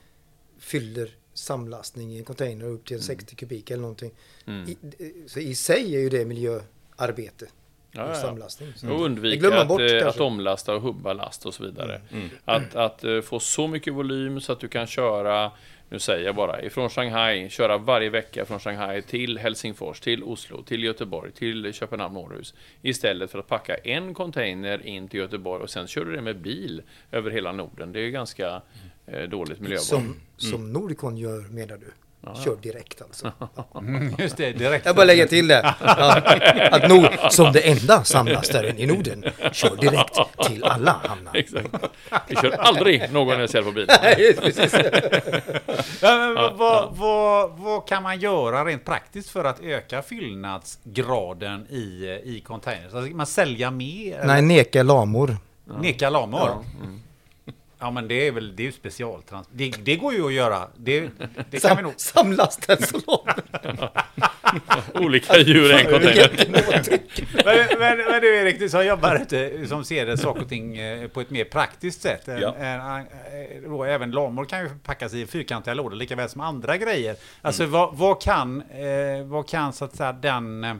fyller 0.60 1.16
samlastning 1.34 2.14
i 2.14 2.18
en 2.18 2.26
container 2.26 2.66
upp 2.66 2.86
till 2.86 2.98
en 2.98 3.04
60 3.04 3.36
kubik 3.36 3.72
eller 3.72 3.82
någonting. 3.82 4.12
I, 4.68 4.78
så 5.28 5.40
i 5.40 5.56
sig 5.56 5.96
är 5.96 6.00
ju 6.00 6.10
det 6.10 6.26
miljöarbete. 6.26 7.48
Ja, 7.91 8.15
samlastning. 8.15 8.73
Så 8.76 8.89
Och 8.89 8.97
det 8.97 9.06
undvika 9.06 9.62
att, 9.62 9.67
bort 9.67 9.82
eh, 9.82 10.08
att 10.08 10.19
omlasta 10.19 10.76
och 10.76 10.82
hubba 10.82 11.13
last 11.13 11.45
och 11.45 11.54
så 11.54 11.63
vidare. 11.63 12.02
Att, 12.45 12.76
att 12.76 13.04
eh, 13.04 13.21
få 13.21 13.39
så 13.39 13.67
mycket 13.67 13.93
volym 13.93 14.41
så 14.41 14.52
att 14.52 14.60
du 14.60 14.67
kan 14.67 14.88
köra, 14.88 15.52
nu 15.89 16.00
säger 16.00 16.26
jag 16.26 16.36
bara, 16.36 16.62
ifrån 16.62 16.89
Shanghai, 16.89 17.50
köra 17.50 17.78
varje 17.78 18.10
vecka 18.10 18.45
från 18.45 18.60
Shanghai 18.60 19.02
till 19.02 19.38
Helsingfors, 19.38 20.00
till 20.00 20.23
Oslo, 20.23 20.63
till 20.63 20.84
Göteborg, 20.84 21.32
till 21.32 21.73
Köpenhamn, 21.73 22.17
Århus. 22.17 22.54
Istället 22.82 23.32
för 23.32 23.39
att 23.39 23.47
packa 23.47 23.76
en 23.76 24.13
container 24.13 24.86
in 24.88 25.08
till 25.08 25.19
Göteborg 25.19 25.63
och 25.63 25.69
sen 25.69 25.88
kör 25.88 26.06
du 26.06 26.15
det 26.15 26.21
med 26.21 26.38
bil 26.38 26.82
över 27.12 27.32
hela 27.32 27.52
Norden. 27.52 27.91
Det 27.91 28.00
är 28.00 28.04
ju 28.04 28.12
ganska 28.12 28.62
eh, 29.06 29.23
dåligt 29.30 29.60
miljöval. 29.60 29.84
Som, 29.84 30.15
som 30.38 30.73
Nordicon 30.73 31.17
gör 31.17 31.41
menar 31.41 31.78
du? 31.78 31.91
Kör 32.36 32.56
direkt 32.62 33.02
alltså. 33.02 33.32
Mm, 33.78 34.16
Just 34.18 34.38
det, 34.38 34.52
direkt. 34.52 34.86
Jag 34.86 34.96
bara 34.96 35.06
lägga 35.06 35.28
till 35.28 35.48
det. 35.48 35.76
Ja, 35.86 36.22
att 36.72 36.90
Nord, 36.90 37.08
som 37.32 37.52
det 37.54 37.60
enda 37.70 38.04
samlastaren 38.04 38.78
i 38.78 38.86
Norden, 38.86 39.24
kör 39.52 39.76
direkt 39.76 40.20
till 40.48 40.63
alla 40.63 40.92
hamnar. 41.08 41.36
Exakt. 41.36 41.68
Vi 42.28 42.36
kör 42.36 42.52
aldrig 42.52 43.12
någon 43.13 43.44
LCL 43.44 43.63
på 43.63 43.72
bilen. 43.72 43.98
Ja, 46.02 46.18
men 46.18 46.36
vad- 46.36 46.58
vad, 46.58 46.96
vad, 46.98 47.52
vad 47.60 47.88
kan 47.88 48.04
man 48.04 48.20
göra 48.20 48.66
rent 48.66 48.86
praktiskt 48.86 49.30
för 49.30 49.44
att 49.44 49.60
öka 49.63 50.02
fyllnadsgraden 50.02 51.68
i, 51.70 51.78
i 52.24 52.44
containers? 52.48 52.94
Alltså, 52.94 53.16
man 53.16 53.26
sälja 53.28 53.72
mer? 53.72 54.22
Nej, 54.26 54.42
neka 54.42 54.84
lamor. 54.84 55.38
Neka 55.82 56.10
lamor? 56.10 56.40
Ja. 56.50 56.63
Ja. 57.80 57.92
men 57.92 58.08
det 58.08 58.28
är 58.28 58.32
väl 58.32 58.56
det 58.56 58.63
är 58.63 58.66
ju 58.66 58.72
specialtrans... 58.72 59.48
Det, 59.52 59.74
det 59.84 59.96
går 59.96 60.13
ju 60.13 60.26
att 60.26 60.34
göra. 60.34 60.68
Det, 60.78 61.10
det 61.50 61.60
kan 61.60 61.78
vi 61.78 61.84
nog... 61.84 61.94
samlasten 61.98 62.78
så 62.82 63.02
långt. 63.08 63.30
Olika 64.94 65.38
djur 65.38 65.72
i 65.72 65.74
en 65.74 65.92
container. 65.92 66.48
men, 67.46 67.80
men, 67.80 68.12
men 68.12 68.22
du 68.22 68.36
Erik, 68.36 68.60
du 68.60 68.70
som 68.70 68.86
jobbar 68.86 69.16
ute, 69.16 69.68
som 69.68 69.84
ser 69.84 70.06
det 70.06 70.18
saker 70.18 70.42
och 70.42 70.50
ting 70.50 70.78
eh, 70.78 71.08
på 71.08 71.22
ett 71.22 71.30
mer 71.30 71.44
praktiskt 71.44 72.02
sätt. 72.02 72.24
Ja. 72.26 72.56
Ja. 72.60 73.04
Då, 73.66 73.84
även 73.84 74.12
lamor 74.12 74.46
kan 74.46 74.60
ju 74.60 74.70
packas 74.84 75.13
i 75.13 75.26
fyrkantiga 75.26 75.74
lådor 75.74 75.96
lika 75.96 76.16
väl 76.16 76.30
som 76.30 76.42
andra 76.42 76.78
grejer. 76.78 77.16
Alltså 77.42 77.66
vad, 77.66 77.98
vad 77.98 78.22
kan, 78.22 78.62
eh, 78.62 79.26
vad 79.26 79.50
kan 79.50 79.74
så 79.74 79.86
att 79.86 79.96
säga 79.96 80.13
den... 80.13 80.80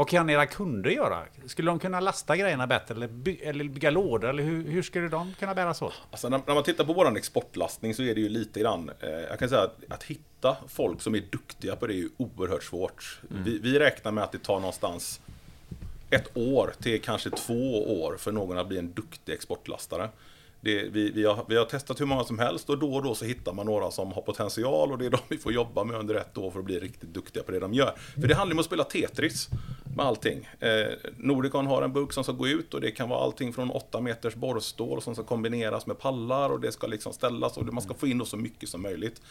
Vad 0.00 0.08
kan 0.08 0.30
era 0.30 0.46
kunder 0.46 0.90
göra? 0.90 1.24
Skulle 1.46 1.70
de 1.70 1.78
kunna 1.78 2.00
lasta 2.00 2.36
grejerna 2.36 2.66
bättre 2.66 2.94
eller, 2.94 3.08
by, 3.08 3.36
eller 3.36 3.64
bygga 3.64 3.90
lådor? 3.90 4.28
Eller 4.28 4.42
hur, 4.42 4.64
hur 4.64 4.82
skulle 4.82 5.08
de 5.08 5.34
kunna 5.38 5.54
bäras 5.54 5.82
åt? 5.82 5.92
Alltså 6.10 6.28
när, 6.28 6.40
när 6.46 6.54
man 6.54 6.62
tittar 6.62 6.84
på 6.84 6.92
våran 6.92 7.16
exportlastning 7.16 7.94
så 7.94 8.02
är 8.02 8.14
det 8.14 8.20
ju 8.20 8.28
lite 8.28 8.60
grann, 8.60 8.90
eh, 9.00 9.10
jag 9.10 9.38
kan 9.38 9.48
säga 9.48 9.60
att, 9.60 9.78
att 9.88 10.02
hitta 10.02 10.56
folk 10.68 11.02
som 11.02 11.14
är 11.14 11.22
duktiga 11.30 11.76
på 11.76 11.86
det 11.86 11.94
är 11.94 11.96
ju 11.96 12.08
oerhört 12.16 12.62
svårt. 12.62 13.20
Vi, 13.28 13.58
vi 13.58 13.78
räknar 13.78 14.12
med 14.12 14.24
att 14.24 14.32
det 14.32 14.42
tar 14.42 14.60
någonstans 14.60 15.20
ett 16.10 16.36
år 16.36 16.72
till 16.82 17.02
kanske 17.02 17.30
två 17.30 18.02
år 18.02 18.16
för 18.18 18.32
någon 18.32 18.58
att 18.58 18.68
bli 18.68 18.78
en 18.78 18.92
duktig 18.92 19.32
exportlastare. 19.32 20.08
Det, 20.60 20.88
vi, 20.92 21.10
vi, 21.10 21.24
har, 21.24 21.44
vi 21.48 21.56
har 21.56 21.64
testat 21.64 22.00
hur 22.00 22.06
många 22.06 22.24
som 22.24 22.38
helst 22.38 22.70
och 22.70 22.78
då 22.78 22.94
och 22.94 23.02
då 23.02 23.14
så 23.14 23.24
hittar 23.24 23.52
man 23.52 23.66
några 23.66 23.90
som 23.90 24.12
har 24.12 24.22
potential 24.22 24.92
och 24.92 24.98
det 24.98 25.06
är 25.06 25.10
de 25.10 25.18
vi 25.28 25.38
får 25.38 25.52
jobba 25.52 25.84
med 25.84 25.96
under 25.96 26.14
ett 26.14 26.38
år 26.38 26.50
för 26.50 26.58
att 26.58 26.64
bli 26.64 26.80
riktigt 26.80 27.14
duktiga 27.14 27.42
på 27.42 27.52
det 27.52 27.60
de 27.60 27.74
gör. 27.74 27.94
För 28.20 28.28
det 28.28 28.34
handlar 28.34 28.54
om 28.54 28.58
att 28.58 28.66
spela 28.66 28.84
Tetris 28.84 29.48
med 29.96 30.06
allting. 30.06 30.48
Eh, 30.60 30.70
Nordicon 31.16 31.66
har 31.66 31.82
en 31.82 31.92
burk 31.92 32.12
som 32.12 32.24
ska 32.24 32.32
gå 32.32 32.48
ut 32.48 32.74
och 32.74 32.80
det 32.80 32.90
kan 32.90 33.08
vara 33.08 33.20
allting 33.24 33.52
från 33.52 33.70
8 33.70 34.00
meters 34.00 34.34
borrstål 34.34 35.02
som 35.02 35.14
ska 35.14 35.24
kombineras 35.24 35.86
med 35.86 35.98
pallar 35.98 36.50
och 36.50 36.60
det 36.60 36.72
ska 36.72 36.86
liksom 36.86 37.12
ställas 37.12 37.56
och 37.56 37.74
man 37.74 37.82
ska 37.82 37.94
få 37.94 38.06
in 38.06 38.18
då 38.18 38.24
så 38.24 38.36
mycket 38.36 38.68
som 38.68 38.82
möjligt. 38.82 39.22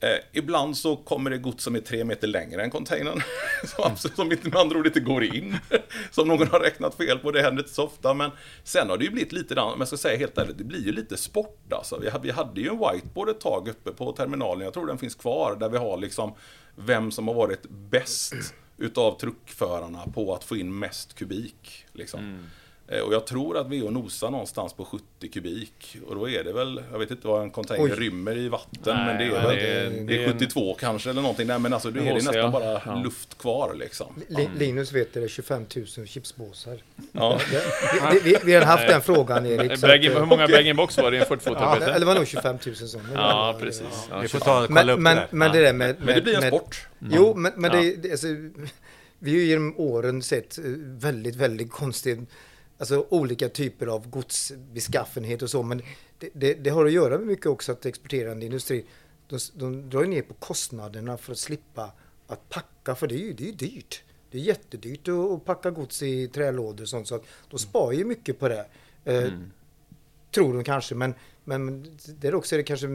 Eh, 0.00 0.18
ibland 0.32 0.76
så 0.76 0.96
kommer 0.96 1.30
det 1.30 1.38
gods 1.38 1.64
som 1.64 1.74
är 1.76 1.80
tre 1.80 2.04
meter 2.04 2.26
längre 2.28 2.62
än 2.62 2.70
containern. 2.70 3.22
som, 3.64 3.84
absolut- 3.92 4.16
som 4.16 4.32
inte 4.32 4.48
med 4.48 4.56
andra 4.58 4.78
ord 4.78 4.86
inte 4.86 5.00
går 5.00 5.24
in. 5.24 5.56
som 6.10 6.28
någon 6.28 6.46
har 6.48 6.60
räknat 6.60 6.94
fel 6.94 7.18
på, 7.18 7.30
det 7.30 7.42
händer 7.42 7.62
inte 7.62 7.74
så 7.74 7.84
ofta. 7.84 8.14
Men 8.14 8.30
sen 8.64 8.90
har 8.90 8.98
det 8.98 9.04
ju 9.04 9.10
blivit 9.10 9.32
lite, 9.32 9.60
om 9.60 9.74
jag 9.78 9.88
ska 9.88 9.96
säga 9.96 10.18
helt 10.18 10.38
ärligt, 10.38 10.58
det 10.58 10.64
blir 10.64 10.84
ju 10.86 10.92
lite 10.92 11.16
sport 11.16 11.72
alltså. 11.72 11.98
Vi, 11.98 12.10
hade- 12.10 12.24
vi 12.24 12.30
hade 12.30 12.60
ju 12.60 12.68
en 12.68 12.78
whiteboard 12.78 13.28
ett 13.28 13.40
tag 13.40 13.68
uppe 13.68 13.90
på 13.92 14.12
terminalen, 14.12 14.64
jag 14.64 14.74
tror 14.74 14.86
den 14.86 14.98
finns 14.98 15.14
kvar, 15.14 15.56
där 15.60 15.68
vi 15.68 15.78
har 15.78 15.96
liksom 15.98 16.34
vem 16.76 17.10
som 17.10 17.28
har 17.28 17.34
varit 17.34 17.62
bäst 17.70 18.34
utav 18.78 19.18
truckförarna 19.18 20.06
på 20.14 20.34
att 20.34 20.44
få 20.44 20.56
in 20.56 20.78
mest 20.78 21.14
kubik. 21.14 21.84
Liksom. 21.92 22.20
Mm. 22.20 22.46
Och 22.88 23.14
jag 23.14 23.26
tror 23.26 23.58
att 23.58 23.66
och 23.66 23.92
nosar 23.92 24.30
någonstans 24.30 24.72
på 24.72 24.84
70 24.84 25.28
kubik. 25.32 25.96
Och 26.06 26.14
då 26.14 26.28
är 26.28 26.44
det 26.44 26.52
väl, 26.52 26.82
jag 26.92 26.98
vet 26.98 27.10
inte 27.10 27.26
vad 27.26 27.42
en 27.42 27.50
container 27.50 27.84
Oj. 27.84 27.90
rymmer 28.00 28.36
i 28.36 28.48
vatten, 28.48 28.80
Nej, 28.96 29.06
men 29.06 29.18
det 29.18 29.24
är 29.24 29.30
väl 29.30 29.56
det 29.56 29.60
är- 29.60 29.90
det 29.90 30.04
det 30.06 30.14
är 30.16 30.18
är 30.20 30.24
en- 30.26 30.32
72 30.38 30.74
kanske 30.80 31.10
eller 31.10 31.22
någonting. 31.22 31.46
Nej 31.46 31.58
men 31.58 31.72
alltså 31.72 31.90
det 31.90 32.00
En 32.00 32.06
är 32.06 32.14
det 32.14 32.24
nästan 32.24 32.52
bara 32.52 32.82
ja. 32.86 33.02
luft 33.04 33.38
kvar 33.38 33.74
liksom. 33.74 34.06
Li- 34.28 34.48
Linus 34.58 34.92
vet 34.92 35.14
det, 35.14 35.20
det 35.20 35.26
är 35.26 35.28
25 35.28 35.66
000 35.96 36.06
chipsbåsar. 36.06 36.78
Ja. 37.12 37.40
Vi, 38.12 38.20
vi, 38.30 38.36
vi 38.44 38.54
har 38.54 38.62
haft 38.62 38.88
den 38.88 39.00
frågan 39.02 39.46
Erik. 39.46 39.72
att, 39.72 39.82
hur 39.90 40.26
många 40.26 40.48
bag-in-box 40.48 40.96
var 40.98 41.10
det 41.10 41.16
i 41.16 41.20
en 41.20 41.26
40 41.26 41.50
ja, 41.54 41.76
eller 41.76 42.06
var 42.06 42.14
nog 42.14 42.26
25 42.26 42.56
000 42.66 42.76
sådana. 42.76 43.08
Ja, 43.14 43.56
precis. 43.60 44.06
Ja, 44.10 44.18
Vi 44.18 44.28
får 44.28 44.38
ta 44.38 44.60
och 44.62 44.66
kolla 44.68 44.84
Men, 44.84 44.88
upp 44.94 45.00
men, 45.00 45.16
det 45.16 45.20
där. 45.20 45.28
men 45.30 45.52
det 45.52 45.60
där 45.62 45.72
med... 45.72 45.96
Men 45.98 46.14
det 46.14 46.20
blir 46.20 46.34
en 46.34 46.40
med, 46.40 46.48
sport. 46.48 46.88
Jo, 46.98 47.34
men, 47.34 47.52
men 47.56 47.70
Ja. 47.74 47.80
det, 47.80 47.96
det, 47.96 48.10
alltså, 48.10 48.26
vi 49.18 49.30
har 49.30 49.38
ju 49.38 49.44
genom 49.44 49.74
åren 49.76 50.22
sett 50.22 50.58
eh, 50.58 50.64
väldigt, 50.86 51.36
väldigt 51.36 51.70
konstigt, 51.70 52.18
alltså 52.78 53.06
olika 53.08 53.48
typer 53.48 53.86
av 53.86 54.08
godsbeskaffenhet 54.10 55.42
och 55.42 55.50
så, 55.50 55.62
men 55.62 55.82
det, 56.18 56.28
det, 56.32 56.54
det 56.54 56.70
har 56.70 56.86
att 56.86 56.92
göra 56.92 57.18
med 57.18 57.26
mycket 57.26 57.46
också 57.46 57.72
att 57.72 57.86
exporterande 57.86 58.44
industri, 58.44 58.84
de, 59.28 59.38
de 59.54 59.90
drar 59.90 60.04
ner 60.04 60.22
på 60.22 60.34
kostnaderna 60.34 61.16
för 61.16 61.32
att 61.32 61.38
slippa 61.38 61.92
att 62.26 62.48
packa, 62.48 62.94
för 62.94 63.06
det 63.06 63.14
är 63.14 63.18
ju, 63.18 63.32
det 63.32 63.44
är 63.44 63.46
ju 63.46 63.52
dyrt. 63.52 64.02
Det 64.30 64.38
är 64.38 64.42
jättedyrt 64.42 65.08
att, 65.08 65.14
att 65.14 65.44
packa 65.44 65.70
gods 65.70 66.02
i 66.02 66.28
trälådor 66.28 66.82
och 66.82 66.88
sånt, 66.88 67.08
så 67.08 67.14
att 67.14 67.24
de 67.50 67.58
sparar 67.58 67.92
ju 67.92 68.04
mycket 68.04 68.38
på 68.38 68.48
det. 68.48 68.66
Eh, 69.04 69.28
Tror 70.30 70.54
de 70.54 70.64
kanske, 70.64 70.94
men, 70.94 71.14
men 71.44 71.96
det 72.06 72.28
är 72.28 72.34
också 72.34 72.54
är 72.54 72.56
det 72.56 72.62
kanske 72.62 72.86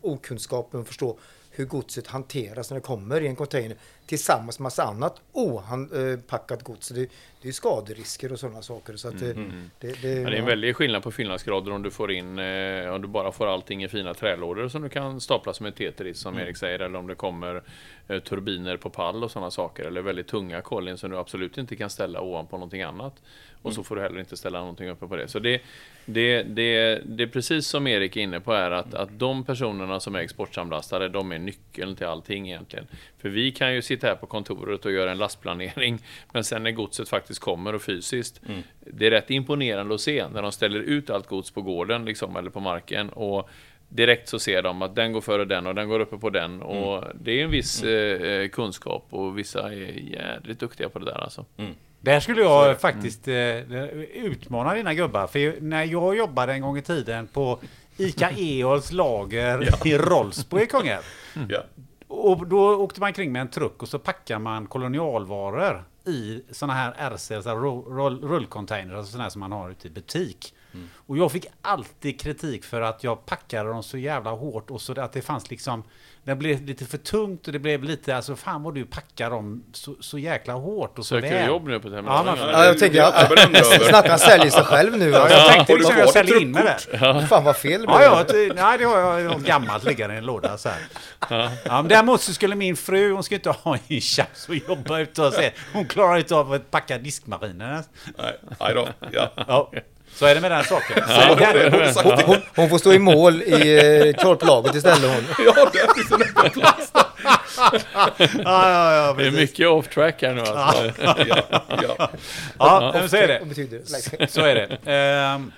okunskapen 0.00 0.80
att 0.80 0.86
förstå 0.86 1.18
hur 1.58 1.64
godset 1.64 2.06
hanteras 2.06 2.70
när 2.70 2.74
det 2.74 2.80
kommer 2.80 3.20
i 3.20 3.26
en 3.26 3.36
container 3.36 3.76
tillsammans 4.06 4.58
med 4.58 4.62
massa 4.62 4.82
annat 4.82 5.20
opackat 5.32 6.62
gods. 6.62 6.88
Det, 6.88 7.08
det 7.42 7.48
är 7.48 7.52
skaderisker 7.52 8.32
och 8.32 8.40
sådana 8.40 8.62
saker. 8.62 8.96
Så 8.96 9.08
att 9.08 9.18
det, 9.18 9.32
det, 9.78 10.02
det, 10.02 10.12
Ja, 10.12 10.30
det 10.30 10.36
är 10.36 10.40
en 10.40 10.44
väldig 10.44 10.76
skillnad 10.76 11.02
på 11.02 11.10
fyllnadsgrader 11.10 11.72
om 11.72 11.82
du 11.82 11.90
får 11.90 12.12
in, 12.12 12.38
eh, 12.38 12.94
om 12.94 13.02
du 13.02 13.08
bara 13.08 13.32
får 13.32 13.46
allting 13.46 13.84
i 13.84 13.88
fina 13.88 14.14
trälådor 14.14 14.68
som 14.68 14.82
du 14.82 14.88
kan 14.88 15.20
stapla 15.20 15.52
som 15.52 15.66
ett 15.66 15.76
Tetris 15.76 16.18
som 16.20 16.38
Erik 16.38 16.56
säger, 16.56 16.78
eller 16.78 16.98
om 16.98 17.06
det 17.06 17.14
kommer 17.14 17.54
eh, 17.54 17.62
turbiner 18.08 18.76
på 18.76 18.90
pall 18.90 19.24
och 19.24 19.30
sådana 19.30 19.50
saker, 19.50 19.84
eller 19.84 20.02
väldigt 20.02 20.26
tunga 20.26 20.60
kollin 20.60 20.98
som 20.98 21.10
du 21.10 21.16
absolut 21.16 21.58
inte 21.58 21.76
kan 21.76 21.90
ställa 21.90 22.20
ovanpå 22.20 22.56
någonting 22.56 22.82
annat. 22.82 23.22
Och 23.62 23.72
så 23.72 23.84
får 23.84 23.96
du 23.96 24.02
heller 24.02 24.20
inte 24.20 24.36
ställa 24.36 24.58
någonting 24.58 24.88
uppe 24.88 25.06
på 25.06 25.16
det. 25.16 25.28
Så 25.28 25.38
det, 25.38 25.62
det, 26.04 26.42
det, 26.42 27.02
det 27.04 27.22
är 27.22 27.26
precis 27.26 27.66
som 27.66 27.86
Erik 27.86 28.16
är 28.16 28.20
inne 28.20 28.40
på 28.40 28.52
är 28.52 28.70
att, 28.70 28.94
att 28.94 29.18
de 29.18 29.44
personerna 29.44 30.00
som 30.00 30.14
är 30.14 30.18
exportsamlastare, 30.18 31.08
de 31.08 31.32
är 31.32 31.38
nyckeln 31.38 31.96
till 31.96 32.06
allting 32.06 32.48
egentligen. 32.48 32.86
För 33.18 33.28
vi 33.28 33.52
kan 33.52 33.74
ju 33.74 33.82
sitta 33.82 34.06
här 34.06 34.14
på 34.14 34.26
kontoret 34.26 34.84
och 34.84 34.92
göra 34.92 35.10
en 35.10 35.18
lastplanering, 35.18 35.98
men 36.32 36.44
sen 36.44 36.62
när 36.62 36.70
godset 36.70 37.08
faktiskt 37.08 37.40
kommer 37.40 37.74
och 37.74 37.82
fysiskt, 37.82 38.40
det 38.80 39.06
är 39.06 39.10
rätt 39.10 39.30
imponerande 39.30 39.94
att 39.94 40.00
se 40.00 40.28
när 40.28 40.42
de 40.42 40.52
ställer 40.52 40.80
ut 40.80 41.10
allt 41.10 41.26
gods 41.26 41.50
på 41.50 41.62
gården 41.62 42.04
liksom, 42.04 42.36
eller 42.36 42.50
på 42.50 42.60
marken. 42.60 43.10
Och 43.10 43.50
Direkt 43.88 44.28
så 44.28 44.38
ser 44.38 44.62
de 44.62 44.82
att 44.82 44.94
den 44.94 45.12
går 45.12 45.20
före 45.20 45.44
den 45.44 45.66
och 45.66 45.74
den 45.74 45.88
går 45.88 46.00
uppe 46.00 46.18
på 46.18 46.30
den. 46.30 46.62
Och 46.62 47.04
Det 47.14 47.40
är 47.40 47.44
en 47.44 47.50
viss 47.50 47.82
eh, 47.82 48.48
kunskap 48.48 49.06
och 49.10 49.38
vissa 49.38 49.72
är 49.72 50.12
jädrigt 50.12 50.60
duktiga 50.60 50.88
på 50.88 50.98
det 50.98 51.04
där 51.04 51.22
alltså. 51.22 51.44
Där 52.00 52.20
skulle 52.20 52.42
jag 52.42 52.80
faktiskt 52.80 53.28
eh, 53.28 53.58
utmana 54.24 54.74
dina 54.74 54.94
gubbar. 54.94 55.26
För 55.26 55.60
när 55.60 55.84
jag 55.84 56.16
jobbade 56.16 56.52
en 56.52 56.60
gång 56.62 56.78
i 56.78 56.82
tiden 56.82 57.26
på 57.26 57.58
ICA 57.96 58.30
Eols 58.36 58.92
lager 58.92 59.86
i 59.86 59.98
Rolfsbo 59.98 60.60
i 60.60 60.66
Kungälv. 60.66 61.02
Ja. 61.48 61.62
Och 62.08 62.46
då 62.46 62.76
åkte 62.76 63.00
man 63.00 63.12
kring 63.12 63.32
med 63.32 63.40
en 63.42 63.48
truck 63.48 63.82
och 63.82 63.88
så 63.88 63.98
packar 63.98 64.38
man 64.38 64.66
kolonialvaror 64.66 65.84
i 66.06 66.42
såna 66.50 66.72
här 66.72 67.10
RC, 67.14 67.42
så 67.42 67.54
rull, 67.54 68.20
rullcontainers, 68.22 68.96
alltså 68.96 69.12
såna 69.12 69.22
här 69.22 69.30
som 69.30 69.40
man 69.40 69.52
har 69.52 69.70
ute 69.70 69.86
i 69.86 69.90
butik. 69.90 70.54
Och 71.06 71.16
jag 71.18 71.32
fick 71.32 71.46
alltid 71.62 72.20
kritik 72.20 72.64
för 72.64 72.80
att 72.80 73.04
jag 73.04 73.26
packade 73.26 73.68
dem 73.68 73.82
så 73.82 73.98
jävla 73.98 74.30
hårt 74.30 74.70
och 74.70 74.80
så 74.80 75.00
att 75.00 75.12
det 75.12 75.22
fanns 75.22 75.50
liksom 75.50 75.82
det 76.24 76.34
blev 76.34 76.62
lite 76.66 76.84
för 76.84 76.98
tungt 76.98 77.46
och 77.46 77.52
det 77.52 77.58
blev 77.58 77.82
lite, 77.84 78.16
alltså 78.16 78.36
fan 78.36 78.62
vad 78.62 78.74
du 78.74 78.84
packar 78.84 79.30
dem 79.30 79.64
så, 79.72 79.94
så 80.00 80.18
jäkla 80.18 80.52
hårt 80.52 80.98
och 80.98 81.06
så 81.06 81.14
Söker 81.14 81.28
du 81.30 81.34
väl. 81.34 81.46
jobb 81.48 81.66
nu 81.68 81.80
på 81.80 81.88
Ja, 81.88 81.92
terminalen? 81.92 82.34
Ja, 82.38 82.64
jag 82.64 82.78
tänker 82.78 82.96
Det 83.02 83.08
är 83.08 83.20
jag 83.20 83.28
berömd 83.28 83.56
att 83.56 83.72
över. 83.74 83.84
snacka 83.88 84.18
säljer 84.18 84.50
sig 84.50 84.64
själv 84.64 84.98
nu. 84.98 85.08
Ja, 85.10 85.30
jag 85.30 85.52
tänkte 85.52 85.72
du 85.72 85.78
liksom 85.78 85.96
jag 85.98 86.10
säljer 86.10 86.40
in 86.42 86.50
mig 86.50 86.62
där. 86.64 87.26
Fan 87.26 87.44
vad 87.44 87.56
fel 87.56 87.82
det 87.86 87.92
Ja, 87.92 87.98
blev. 87.98 88.38
ja, 88.40 88.48
det, 88.48 88.62
nej, 88.62 88.78
det 88.78 88.84
har 88.84 89.18
jag 89.18 89.42
gammalt 89.42 89.84
liggande 89.84 90.14
i 90.14 90.18
en 90.18 90.24
låda 90.24 90.58
så 90.58 90.68
här. 90.68 90.78
Ja. 91.30 91.50
men 91.82 91.88
däremot 91.88 92.20
så 92.20 92.32
skulle 92.34 92.54
min 92.54 92.76
fru, 92.76 93.12
hon 93.12 93.22
skulle 93.22 93.36
inte 93.36 93.50
ha 93.50 93.78
en 93.88 94.00
chans 94.00 94.46
att 94.48 94.68
jobba 94.68 94.98
ute 94.98 95.22
och 95.22 95.32
se. 95.32 95.50
Hon 95.72 95.84
klarar 95.86 96.16
inte 96.16 96.34
av 96.36 96.52
att 96.52 96.70
packa 96.70 96.98
diskmaskiner. 96.98 97.82
Nej, 98.18 98.36
nej 98.60 98.74
då. 98.74 98.88
Ja. 99.12 99.30
Ja, 99.46 99.72
så 100.14 100.26
är 100.26 100.34
det 100.34 100.40
med 100.40 100.50
den 100.50 100.64
saken. 100.64 100.96
Var 101.08 101.52
det. 101.54 101.70
Det? 101.70 102.22
Hon, 102.26 102.36
hon 102.56 102.68
får 102.68 102.78
stå 102.78 102.92
i 102.92 102.98
mål 102.98 103.42
i 103.42 103.76
eh, 104.08 104.22
korplaget 104.22 104.74
istället 104.74 105.14
hon. 105.14 105.24
Ja, 105.46 105.70
det 105.72 105.94
finns 105.94 106.12
en 106.12 106.22
öppen 106.22 106.50
plats 106.60 106.92
där. 106.92 107.04
Ja, 107.94 108.10
ja, 108.44 108.94
ja, 108.94 109.14
Det 109.18 109.26
är 109.26 109.30
mycket 109.30 109.68
off 109.68 109.88
track 109.88 110.22
här 110.22 110.34
nu 110.34 110.40
alltså. 110.40 111.02
Ja, 111.02 111.16
ja. 111.82 112.10
Ja, 112.58 112.90
men 112.94 113.08
så 113.08 113.16
är 113.16 113.28
det. 113.28 114.30
Så 114.30 114.40
är 114.40 114.54
det. 114.54 114.92
Ehm, 114.92 115.52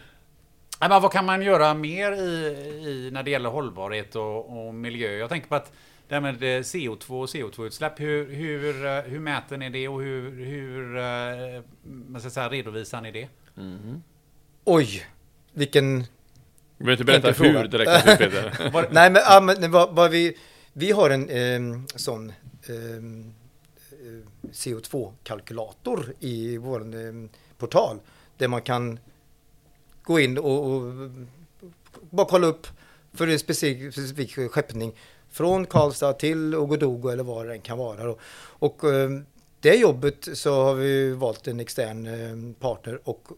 men 0.80 1.02
vad 1.02 1.12
kan 1.12 1.26
man 1.26 1.42
göra 1.42 1.74
mer 1.74 2.12
i, 2.12 2.56
i 2.86 3.10
när 3.12 3.22
det 3.22 3.30
gäller 3.30 3.50
hållbarhet 3.50 4.16
och, 4.16 4.66
och 4.66 4.74
miljö? 4.74 5.10
Jag 5.12 5.28
tänker 5.28 5.48
på 5.48 5.54
att 5.54 5.72
det 6.08 6.14
här 6.14 6.20
med 6.20 6.42
eh, 6.42 6.60
CO2 6.60 7.10
och 7.10 7.26
CO2-utsläpp, 7.28 8.00
hur, 8.00 8.34
hur, 8.34 8.86
eh, 8.86 9.00
hur 9.02 9.18
mäter 9.20 9.56
ni 9.56 9.70
det 9.70 9.88
och 9.88 10.00
hur, 10.02 10.44
hur 10.44 10.96
eh, 10.96 11.62
man 11.82 12.20
ska 12.20 12.30
säga, 12.30 12.48
redovisar 12.48 13.00
ni 13.00 13.10
det? 13.10 13.28
Oj, 14.72 15.06
vilken... 15.52 15.98
Du 16.78 16.84
behöver 16.84 16.92
inte 16.92 17.04
berätta 17.04 17.28
Enkel 17.28 17.44
fråga. 17.44 17.60
hur 17.60 17.68
direkt 17.68 18.04
Peter. 18.18 18.70
Var, 18.72 18.88
Nej 18.90 19.10
men, 19.10 19.22
ja, 19.26 19.40
men 19.40 19.70
vad, 19.70 19.94
vad 19.94 20.10
vi, 20.10 20.36
vi 20.72 20.90
har 20.90 21.10
en 21.10 21.30
ehm, 21.30 21.86
sån 21.96 22.32
ehm, 22.68 23.34
eh, 23.90 24.50
CO2-kalkylator 24.52 26.12
i 26.20 26.56
vår 26.56 26.94
ehm, 26.94 27.28
portal. 27.58 28.00
Där 28.36 28.48
man 28.48 28.62
kan 28.62 28.98
gå 30.02 30.20
in 30.20 30.38
och, 30.38 30.72
och 30.72 31.10
bara 32.10 32.26
kolla 32.26 32.46
upp 32.46 32.66
för 33.12 33.26
en 33.26 33.38
specifik, 33.38 33.92
specifik 33.92 34.50
skeppning 34.50 34.92
från 35.30 35.66
Karlstad 35.66 36.12
till 36.12 36.54
Ogodogo 36.54 37.08
eller 37.08 37.24
vad 37.24 37.46
det 37.46 37.52
än 37.52 37.60
kan 37.60 37.78
vara. 37.78 38.04
Då. 38.04 38.18
Och 38.40 38.84
ehm, 38.84 39.26
det 39.60 39.74
jobbet 39.74 40.28
så 40.32 40.64
har 40.64 40.74
vi 40.74 41.10
valt 41.10 41.48
en 41.48 41.60
extern 41.60 42.54
partner 42.54 43.00
och 43.04 43.28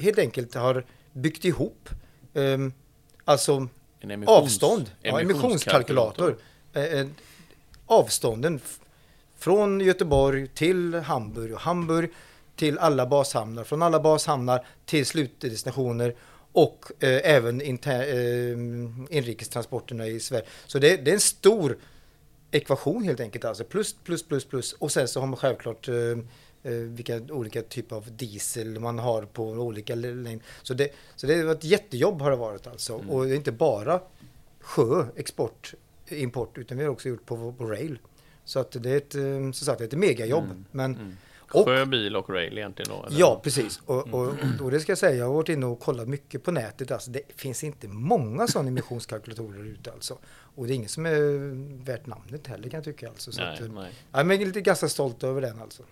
helt 0.00 0.18
enkelt 0.18 0.54
har 0.54 0.84
byggt 1.12 1.44
ihop 1.44 1.88
ehm, 2.34 2.72
alltså 3.24 3.68
emissions- 4.00 4.26
avstånd, 4.26 4.90
ja, 5.02 5.20
emissionskalkylator. 5.20 6.36
Eh, 6.72 6.84
eh, 6.84 7.06
avstånden 7.86 8.60
från 9.38 9.80
Göteborg 9.80 10.48
till 10.48 10.94
Hamburg 10.94 11.54
och 11.54 11.60
Hamburg 11.60 12.10
till 12.56 12.78
alla 12.78 13.06
bashamnar, 13.06 13.64
från 13.64 13.82
alla 13.82 14.00
bashamnar 14.00 14.66
till 14.86 15.06
slutdestinationer 15.06 16.14
och 16.52 16.92
eh, 17.00 17.20
även 17.34 17.60
inter, 17.60 18.00
eh, 18.00 19.16
inrikestransporterna 19.16 20.06
i 20.06 20.20
Sverige. 20.20 20.44
Så 20.66 20.78
det, 20.78 20.96
det 20.96 21.10
är 21.10 21.14
en 21.14 21.20
stor 21.20 21.78
ekvation 22.50 23.04
helt 23.04 23.20
enkelt 23.20 23.44
alltså. 23.44 23.64
Plus, 23.64 23.96
plus, 24.04 24.22
plus, 24.28 24.44
plus. 24.44 24.72
Och 24.72 24.92
sen 24.92 25.08
så 25.08 25.20
har 25.20 25.26
man 25.26 25.36
självklart 25.36 25.88
eh, 25.88 25.94
vilka 26.62 27.20
olika 27.30 27.62
typer 27.62 27.96
av 27.96 28.16
diesel 28.16 28.80
man 28.80 28.98
har 28.98 29.22
på 29.22 29.44
olika 29.44 29.94
längd. 29.94 30.40
Så 30.62 30.74
det, 30.74 30.88
så 31.16 31.26
det 31.26 31.42
var 31.42 31.52
ett 31.52 31.64
jättejobb 31.64 32.22
har 32.22 32.30
det 32.30 32.36
varit 32.36 32.66
alltså. 32.66 32.94
Och 33.08 33.24
det 33.24 33.32
är 33.32 33.36
inte 33.36 33.52
bara 33.52 34.00
sjö, 34.60 35.06
export, 35.16 35.74
import, 36.08 36.58
utan 36.58 36.78
vi 36.78 36.84
har 36.84 36.90
också 36.90 37.08
gjort 37.08 37.26
på, 37.26 37.52
på 37.52 37.64
rail. 37.64 37.98
Så 38.44 38.58
att 38.58 38.72
det 38.82 38.90
är 38.90 38.96
ett, 38.96 39.14
eh, 39.14 39.22
som 39.52 39.52
sagt, 39.52 39.80
ett 39.80 39.92
megajobb. 39.92 40.64
Men, 40.70 41.16
och, 41.52 41.64
Sjö, 41.64 41.86
bil 41.86 42.16
och 42.16 42.30
rail 42.30 42.58
egentligen 42.58 42.90
då? 42.90 43.06
eller? 43.06 43.20
Ja, 43.20 43.40
precis. 43.44 43.80
Och, 43.86 44.14
och, 44.14 44.34
och 44.60 44.70
det 44.70 44.80
ska 44.80 44.92
jag 44.92 44.98
säga, 44.98 45.16
jag 45.16 45.26
har 45.26 45.34
varit 45.34 45.48
inne 45.48 45.66
och 45.66 45.80
kollat 45.80 46.08
mycket 46.08 46.44
på 46.44 46.50
nätet. 46.50 46.90
Alltså, 46.90 47.10
det 47.10 47.22
finns 47.36 47.64
inte 47.64 47.88
många 47.88 48.46
sådana 48.46 48.68
emissionskalkylatorer 48.70 49.64
ute 49.64 49.92
alltså. 49.92 50.18
Och 50.54 50.66
det 50.66 50.72
är 50.72 50.74
ingen 50.74 50.88
som 50.88 51.06
är 51.06 51.82
värt 51.84 52.06
namnet 52.06 52.46
heller 52.46 52.68
kan 52.68 52.78
jag 52.78 52.84
tycka. 52.84 53.08
Alltså. 53.08 53.32
Så 53.32 53.40
Nej, 53.40 53.54
att, 53.54 53.60
eh, 53.60 53.68
nej. 53.72 53.92
ja, 54.12 54.24
men 54.24 54.30
jag 54.30 54.42
är 54.42 54.46
lite 54.46 54.60
ganska 54.60 54.88
stolt 54.88 55.24
över 55.24 55.40
den 55.40 55.60
alltså. 55.60 55.82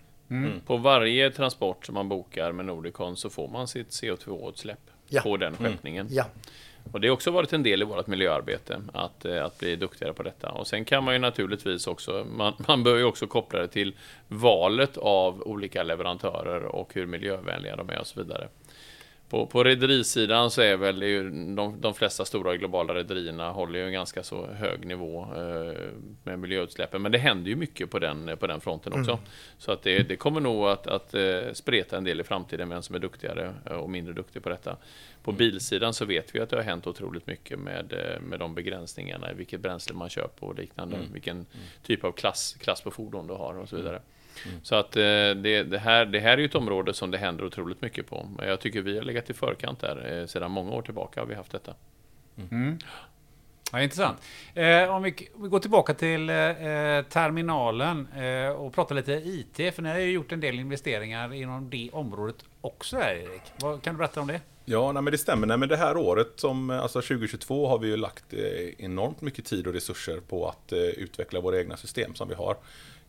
På 0.65 0.77
varje 0.77 1.31
transport 1.31 1.85
som 1.85 1.95
man 1.95 2.09
bokar 2.09 2.51
med 2.51 2.65
Nordicon 2.65 3.17
så 3.17 3.29
får 3.29 3.47
man 3.47 3.67
sitt 3.67 3.89
CO2-utsläpp 3.89 4.79
Ja. 5.07 5.21
på 5.21 5.37
den 5.37 5.55
skeppningen. 5.55 6.07
Ja, 6.09 6.25
Och 6.91 7.01
det 7.01 7.07
har 7.07 7.13
också 7.13 7.31
varit 7.31 7.53
en 7.53 7.63
del 7.63 7.81
i 7.81 7.85
vårt 7.85 8.07
miljöarbete, 8.07 8.81
att, 8.93 9.25
eh, 9.25 9.45
att 9.45 9.59
bli 9.59 9.75
duktigare 9.75 10.13
på 10.13 10.23
detta. 10.23 10.51
Och 10.51 10.67
sen 10.67 10.85
kan 10.85 11.03
man 11.03 11.13
ju 11.13 11.19
naturligtvis 11.19 11.87
också, 11.87 12.25
man, 12.31 12.53
man 12.67 12.83
bör 12.83 12.97
ju 12.97 13.03
också 13.03 13.27
koppla 13.27 13.59
det 13.59 13.67
till 13.67 13.93
valet 14.27 14.97
av 14.97 15.41
olika 15.41 15.83
leverantörer 15.83 16.63
och 16.65 16.93
hur 16.93 17.05
miljövänliga 17.05 17.75
de 17.75 17.89
är 17.89 17.99
och 17.99 18.07
så 18.07 18.21
vidare. 18.21 18.47
På, 19.29 19.45
på 19.45 19.63
rederisidan 19.63 20.51
så 20.51 20.61
är 20.61 20.77
väl 20.77 21.03
ju 21.03 21.29
de, 21.55 21.81
de 21.81 21.93
flesta 21.93 22.25
stora 22.25 22.57
globala 22.57 22.93
rederierna 22.93 23.51
håller 23.51 23.79
ju 23.79 23.85
en 23.85 23.93
ganska 23.93 24.23
så 24.23 24.47
hög 24.47 24.85
nivå 24.85 25.21
eh, 25.21 25.73
med 26.23 26.39
miljöutsläppen. 26.39 27.01
Men 27.01 27.11
det 27.11 27.17
händer 27.17 27.49
ju 27.49 27.55
mycket 27.55 27.91
på 27.91 27.99
den, 27.99 28.37
på 28.39 28.47
den 28.47 28.61
fronten 28.61 28.93
också. 28.93 29.19
Så 29.57 29.71
att 29.71 29.83
det, 29.83 30.03
det 30.03 30.15
kommer 30.15 30.41
nog 30.41 30.67
att, 30.67 30.87
att 30.87 31.13
eh, 31.13 31.39
spreta 31.53 31.97
en 31.97 32.03
del 32.03 32.21
i 32.21 32.23
framtiden, 32.23 32.69
vem 32.69 32.81
som 32.81 32.95
är 32.95 32.99
duktigare 32.99 33.53
eh, 33.65 33.77
och 33.77 33.89
mindre 33.89 34.13
duktig 34.13 34.43
på 34.43 34.49
detta. 34.49 34.77
På 35.23 35.31
bilsidan 35.31 35.93
så 35.93 36.05
vet 36.05 36.35
vi 36.35 36.39
att 36.39 36.49
det 36.49 36.55
har 36.55 36.63
hänt 36.63 36.87
otroligt 36.87 37.27
mycket 37.27 37.59
med, 37.59 37.93
eh, 37.93 38.21
med 38.21 38.39
de 38.39 38.55
begränsningarna, 38.55 39.33
vilket 39.33 39.59
bränsle 39.59 39.95
man 39.95 40.09
köper 40.09 40.47
och 40.47 40.55
liknande, 40.55 40.97
vilken 41.13 41.45
typ 41.83 42.03
av 42.03 42.11
klass, 42.11 42.55
klass 42.59 42.81
på 42.81 42.91
fordon 42.91 43.27
du 43.27 43.33
har 43.33 43.57
och 43.57 43.69
så 43.69 43.75
vidare. 43.75 44.01
Så 44.63 44.75
att 44.75 44.95
eh, 44.95 45.01
det, 45.01 45.63
det, 45.63 45.79
här, 45.79 46.05
det 46.05 46.19
här 46.19 46.33
är 46.33 46.37
ju 46.37 46.45
ett 46.45 46.55
område 46.55 46.93
som 46.93 47.11
det 47.11 47.17
händer 47.17 47.45
otroligt 47.45 47.81
mycket 47.81 48.07
på. 48.09 48.27
Men 48.37 48.47
Jag 48.47 48.59
tycker 48.59 48.81
vi 48.81 48.97
har 48.97 49.03
legat 49.03 49.29
i 49.29 49.33
förkant 49.33 49.79
där. 49.79 50.19
Eh, 50.21 50.25
Sedan 50.27 50.51
många 50.51 50.71
år 50.71 50.81
tillbaka 50.81 51.19
har 51.19 51.27
vi 51.27 51.35
haft 51.35 51.51
detta. 51.51 51.73
Ja, 53.71 53.81
intressant. 53.81 54.17
Eh, 54.53 54.95
om 54.95 55.03
vi, 55.03 55.29
vi 55.35 55.47
går 55.47 55.59
tillbaka 55.59 55.93
till 55.93 56.29
eh, 56.29 56.35
terminalen 57.09 58.07
eh, 58.17 58.49
och 58.49 58.73
pratar 58.73 58.95
lite 58.95 59.11
IT, 59.11 59.75
för 59.75 59.81
ni 59.81 59.89
har 59.89 59.97
ju 59.97 60.11
gjort 60.11 60.31
en 60.31 60.39
del 60.39 60.59
investeringar 60.59 61.33
inom 61.33 61.69
det 61.69 61.89
området 61.93 62.35
också 62.61 62.97
här, 62.97 63.15
Erik. 63.15 63.41
Vad, 63.61 63.81
kan 63.81 63.93
du 63.93 63.97
berätta 63.97 64.21
om 64.21 64.27
det? 64.27 64.41
Ja, 64.65 64.91
nej, 64.91 65.03
men 65.03 65.11
det 65.11 65.17
stämmer. 65.17 65.47
Nej, 65.47 65.57
men 65.57 65.69
det 65.69 65.77
här 65.77 65.97
året, 65.97 66.27
som, 66.35 66.69
eh, 66.69 66.79
alltså 66.79 67.01
2022, 67.01 67.67
har 67.67 67.79
vi 67.79 67.87
ju 67.87 67.97
lagt 67.97 68.33
eh, 68.33 68.85
enormt 68.85 69.21
mycket 69.21 69.45
tid 69.45 69.67
och 69.67 69.73
resurser 69.73 70.19
på 70.19 70.47
att 70.47 70.71
eh, 70.71 70.79
utveckla 70.79 71.39
våra 71.39 71.59
egna 71.59 71.77
system 71.77 72.15
som 72.15 72.27
vi 72.27 72.35
har. 72.35 72.57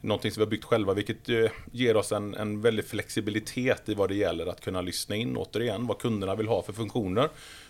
Någonting 0.01 0.31
som 0.31 0.41
vi 0.41 0.45
har 0.45 0.51
byggt 0.51 0.65
själva, 0.65 0.95
vilket 0.95 1.29
eh, 1.29 1.51
ger 1.73 1.97
oss 1.97 2.13
en, 2.13 2.35
en 2.35 2.61
väldig 2.61 2.85
flexibilitet 2.85 3.89
i 3.89 3.95
vad 3.95 4.09
det 4.09 4.15
gäller 4.15 4.47
att 4.47 4.61
kunna 4.61 4.81
lyssna 4.81 5.17
in, 5.17 5.37
återigen, 5.37 5.87
vad 5.87 5.99
kunderna 5.99 6.35
vill 6.35 6.49
ha 6.49 6.63
för 6.63 6.73
funktioner. 6.73 7.29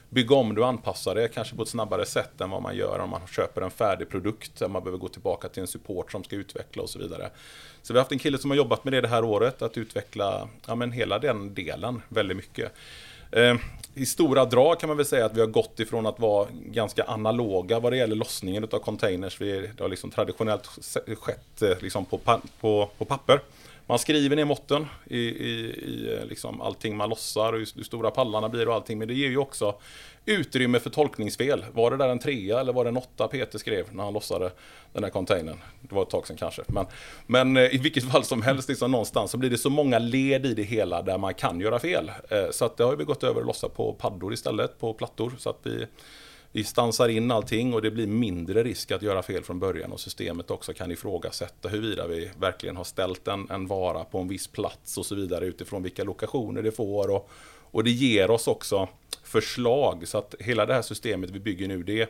Bygga 0.09 0.35
om 0.35 0.55
det 0.55 0.61
och 0.61 0.66
anpassa 0.69 1.14
det, 1.14 1.29
kanske 1.29 1.57
på 1.57 1.62
ett 1.62 1.69
snabbare 1.69 2.07
sätt 2.07 2.40
än 2.40 2.51
vad 2.51 2.62
man 2.62 2.77
gör 2.77 2.99
om 2.99 3.11
man 3.11 3.21
köper 3.27 3.62
en 3.62 3.71
färdig 3.71 4.09
produkt, 4.09 4.59
där 4.59 4.69
man 4.69 4.83
behöver 4.83 4.99
gå 4.99 5.09
tillbaka 5.09 5.49
till 5.49 5.61
en 5.61 5.66
support 5.66 6.12
som 6.12 6.25
ska 6.25 6.37
utveckla 6.37 6.83
och 6.83 6.90
så 6.90 6.99
vidare. 6.99 7.31
Så 7.83 7.93
vi 7.93 7.99
har 7.99 8.03
haft 8.03 8.12
en 8.12 8.19
kille 8.19 8.38
som 8.38 8.51
har 8.51 8.57
jobbat 8.57 8.85
med 8.85 8.93
det 8.93 9.01
det 9.01 9.09
här 9.09 9.25
året, 9.25 9.62
att 9.62 9.79
utveckla 9.79 10.49
ja, 10.66 10.75
men 10.75 10.93
hela 10.93 11.19
den 11.19 11.55
delen 11.55 12.03
väldigt 12.09 12.37
mycket. 12.37 12.73
Eh, 13.33 13.57
I 13.95 14.07
stora 14.07 14.45
drag 14.45 14.81
kan 14.81 14.88
man 14.88 14.97
väl 14.97 15.07
säga 15.07 15.27
att 15.27 15.37
vi 15.37 15.40
har 15.40 15.47
gått 15.47 15.81
ifrån 15.81 16.07
att 16.07 16.21
vara 16.21 16.49
ganska 16.64 17.05
analoga 17.05 17.81
vad 17.81 17.93
det 17.93 17.97
gäller 17.97 18.16
lossningen 18.16 18.64
av 18.64 18.79
containers. 18.79 19.40
Vi, 19.40 19.71
det 19.77 19.83
har 19.83 19.88
liksom 19.88 20.11
traditionellt 20.11 20.66
skett 21.19 21.62
eh, 21.62 21.69
liksom 21.81 22.05
på, 22.05 22.19
pa- 22.19 22.40
på, 22.61 22.90
på 22.99 23.05
papper. 23.05 23.40
Man 23.87 23.99
skriver 23.99 24.37
ner 24.37 24.45
måtten 24.45 24.87
i, 25.07 25.19
i, 25.19 25.51
i 25.87 26.19
eh, 26.21 26.27
liksom 26.27 26.61
allting 26.61 26.97
man 26.97 27.09
lossar 27.09 27.53
och 27.53 27.59
hur 27.59 27.85
stora 27.85 28.11
pallarna 28.11 28.49
blir 28.49 28.69
och 28.69 28.75
allting. 28.75 28.99
Men 28.99 29.09
det 29.09 29.14
ger 29.14 29.29
ju 29.29 29.38
också 29.38 29.75
utrymme 30.31 30.81
för 30.81 30.90
tolkningsfel. 30.90 31.64
Var 31.73 31.90
det 31.90 31.97
där 31.97 32.09
en 32.09 32.19
trea 32.19 32.61
eller 32.61 32.73
var 32.73 32.85
det 32.85 32.88
en 32.88 32.97
åtta 32.97 33.29
Peter 33.29 33.59
skrev 33.59 33.95
när 33.95 34.05
han 34.05 34.12
lossade 34.12 34.51
den 34.93 35.03
där 35.03 35.11
containern? 35.11 35.59
Det 35.81 35.95
var 35.95 36.03
ett 36.03 36.11
tag 36.11 36.27
sedan 36.27 36.37
kanske. 36.37 36.62
Men, 36.66 36.87
men 37.27 37.57
eh, 37.57 37.75
i 37.75 37.79
vilket 37.79 38.12
fall 38.12 38.25
som 38.25 38.43
helst, 38.43 38.69
liksom 38.69 38.90
någonstans 38.90 39.31
så 39.31 39.38
blir 39.38 39.51
det 39.51 39.59
så 39.59 39.71
många 39.71 39.99
led 39.99 40.47
i 40.47 40.55
det 40.55 40.62
hela 40.62 41.03
där 41.03 41.19
man 41.19 41.35
kan 41.35 41.61
göra 41.61 41.79
fel. 41.79 42.12
Eh, 42.29 42.51
så 42.51 42.64
att 42.64 42.77
det 42.77 42.85
har 42.85 42.97
vi 42.97 43.05
gått 43.05 43.25
över 43.25 43.40
och 43.40 43.47
lossa 43.47 43.69
på 43.69 43.93
paddor 43.93 44.33
istället, 44.33 44.81
på 44.81 44.95
plattor. 44.95 45.33
Så 45.38 45.51
att 45.51 45.59
vi, 45.62 45.87
vi 46.53 46.64
stansar 46.64 47.09
in 47.09 47.31
allting 47.31 47.75
och 47.75 47.83
det 47.83 47.90
blir 47.90 48.07
mindre 48.07 48.62
risk 48.62 48.90
att 48.90 49.03
göra 49.03 49.23
fel 49.23 49.43
från 49.43 49.59
början 49.59 49.93
och 49.93 50.01
systemet 50.01 50.51
också 50.51 50.73
kan 50.73 50.90
ifrågasätta 50.90 51.69
huruvida 51.69 52.07
vi 52.07 52.31
verkligen 52.38 52.77
har 52.77 52.85
ställt 52.85 53.29
en, 53.29 53.51
en 53.51 53.66
vara 53.66 54.05
på 54.05 54.19
en 54.19 54.29
viss 54.29 54.47
plats 54.47 54.99
och 54.99 55.07
så 55.07 55.14
vidare 55.14 55.47
utifrån 55.47 55.83
vilka 55.83 56.05
lokationer 56.05 56.62
det 56.62 56.73
får. 56.73 57.11
Och, 57.11 57.31
och 57.71 57.85
det 57.85 57.91
ger 57.91 58.31
oss 58.31 58.49
också 58.49 58.89
förslag 59.23 60.09
så 60.09 60.19
att 60.19 60.35
hela 60.41 60.67
det 60.67 60.75
här 60.75 60.83
systemet 60.83 61.31
vi 61.31 61.41
bygger 61.41 61.69
nu 61.69 61.83
det 61.83 62.01
är... 62.01 62.09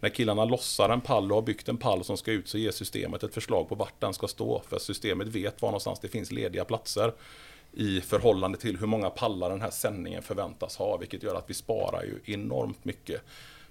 när 0.00 0.08
killarna 0.08 0.44
lossar 0.44 0.88
en 0.88 1.00
pall 1.00 1.30
och 1.30 1.36
har 1.36 1.42
byggt 1.42 1.68
en 1.68 1.76
pall 1.76 2.04
som 2.04 2.16
ska 2.16 2.32
ut 2.32 2.48
så 2.48 2.58
ger 2.58 2.70
systemet 2.70 3.22
ett 3.22 3.34
förslag 3.34 3.68
på 3.68 3.74
vart 3.74 4.00
den 4.00 4.14
ska 4.14 4.28
stå. 4.28 4.62
För 4.68 4.78
systemet 4.78 5.28
vet 5.28 5.62
var 5.62 5.68
någonstans 5.68 6.00
det 6.00 6.08
finns 6.08 6.32
lediga 6.32 6.64
platser. 6.64 7.12
i 7.72 8.00
förhållande 8.00 8.58
till 8.58 8.78
hur 8.78 8.86
många 8.86 9.10
pallar 9.10 9.50
den 9.50 9.60
här 9.60 9.70
sändningen 9.70 10.22
förväntas 10.22 10.76
ha, 10.76 10.96
vilket 10.96 11.22
gör 11.22 11.34
att 11.34 11.50
vi 11.50 11.54
sparar 11.54 12.02
ju 12.02 12.34
enormt 12.34 12.84
mycket 12.84 13.22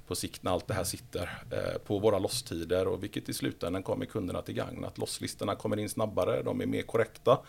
på 0.08 0.16
sikt 0.16 0.44
när 0.44 0.52
allt 0.52 0.68
det 0.68 0.74
här 0.74 0.84
sitter 0.84 1.44
eh, 1.52 1.78
på 1.86 2.00
våra 2.00 2.20
losstider 2.20 2.88
och 2.88 3.04
vilket 3.04 3.30
i 3.30 3.34
slutändan 3.34 3.84
kommer 3.84 4.06
kunderna 4.06 4.42
till 4.42 4.56
gagn. 4.56 4.86
Att 4.86 4.98
losslistorna 4.98 5.56
kommer 5.56 5.80
in 5.80 5.90
snabbare, 5.90 6.44
de 6.44 6.62
är 6.62 6.66
mer 6.66 6.82
korrekta 6.82 7.40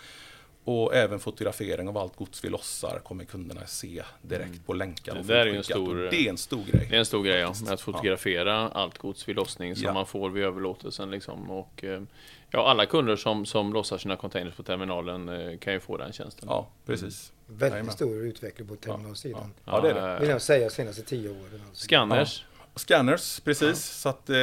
och 0.65 0.95
även 0.95 1.21
fotografering 1.21 1.89
av 1.89 1.99
allt 1.99 2.17
gods 2.17 2.45
vi 2.45 2.49
lossar 2.49 2.99
kommer 3.05 3.25
kunderna 3.25 3.67
se 3.67 4.03
direkt 4.23 4.49
Mm. 4.51 4.63
på 4.67 4.73
länkar. 4.73 5.17
och 5.19 5.25
Det 5.25 5.35
där 5.35 5.47
är 5.47 5.55
en 5.55 5.65
stor- 5.65 6.09
det 6.11 6.17
är 6.27 6.31
en 6.31 6.37
stor 6.39 6.65
grej. 6.65 6.87
Det 6.91 6.95
är 6.95 6.99
en 6.99 7.07
stor 7.07 7.25
grej 7.25 7.39
ja, 7.39 7.55
att 7.69 7.81
fotografera 7.81 8.69
allt 8.69 8.99
gods 8.99 9.29
vid 9.29 9.37
lossning 9.37 9.77
som 9.77 9.85
Ja. 9.85 9.93
man 9.93 10.07
får 10.07 10.31
vid 10.31 10.45
överlåtelsen. 10.45 11.11
Liksom. 11.11 11.51
Och, 11.51 11.85
eh, 11.85 12.03
ja, 12.51 12.71
alla 12.71 12.87
kunder 12.87 13.17
som, 13.17 13.47
som 13.47 13.73
lossar 13.73 13.99
sina 13.99 14.17
containers 14.17 14.55
på 14.55 14.63
terminalen 14.63 15.29
eh, 15.29 15.59
kan 15.59 15.73
ju 15.73 15.81
få 15.81 15.97
den 15.97 16.13
tjänsten. 16.13 16.49
Ja, 16.49 16.69
precis. 16.87 17.33
Väldigt 17.47 17.71
Jajamän. 17.73 17.93
stor 17.93 18.23
utveckling 18.27 18.69
på 18.69 18.77
terminalsidan. 18.77 19.53
Ja, 19.65 19.81
det 19.81 19.91
är 19.91 19.95
det. 19.95 20.13
eh, 20.15 20.21
Vill 20.21 20.29
jag 20.29 20.43
säga 20.43 20.71
senaste 20.71 21.03
tio 21.03 21.29
åren. 21.31 21.63
Alltså. 21.69 21.85
Scanners. 21.85 22.45
Scanners, 22.77 23.41
precis. 23.41 23.85
Så 23.85 24.09
att 24.09 24.31
eh, 24.31 24.37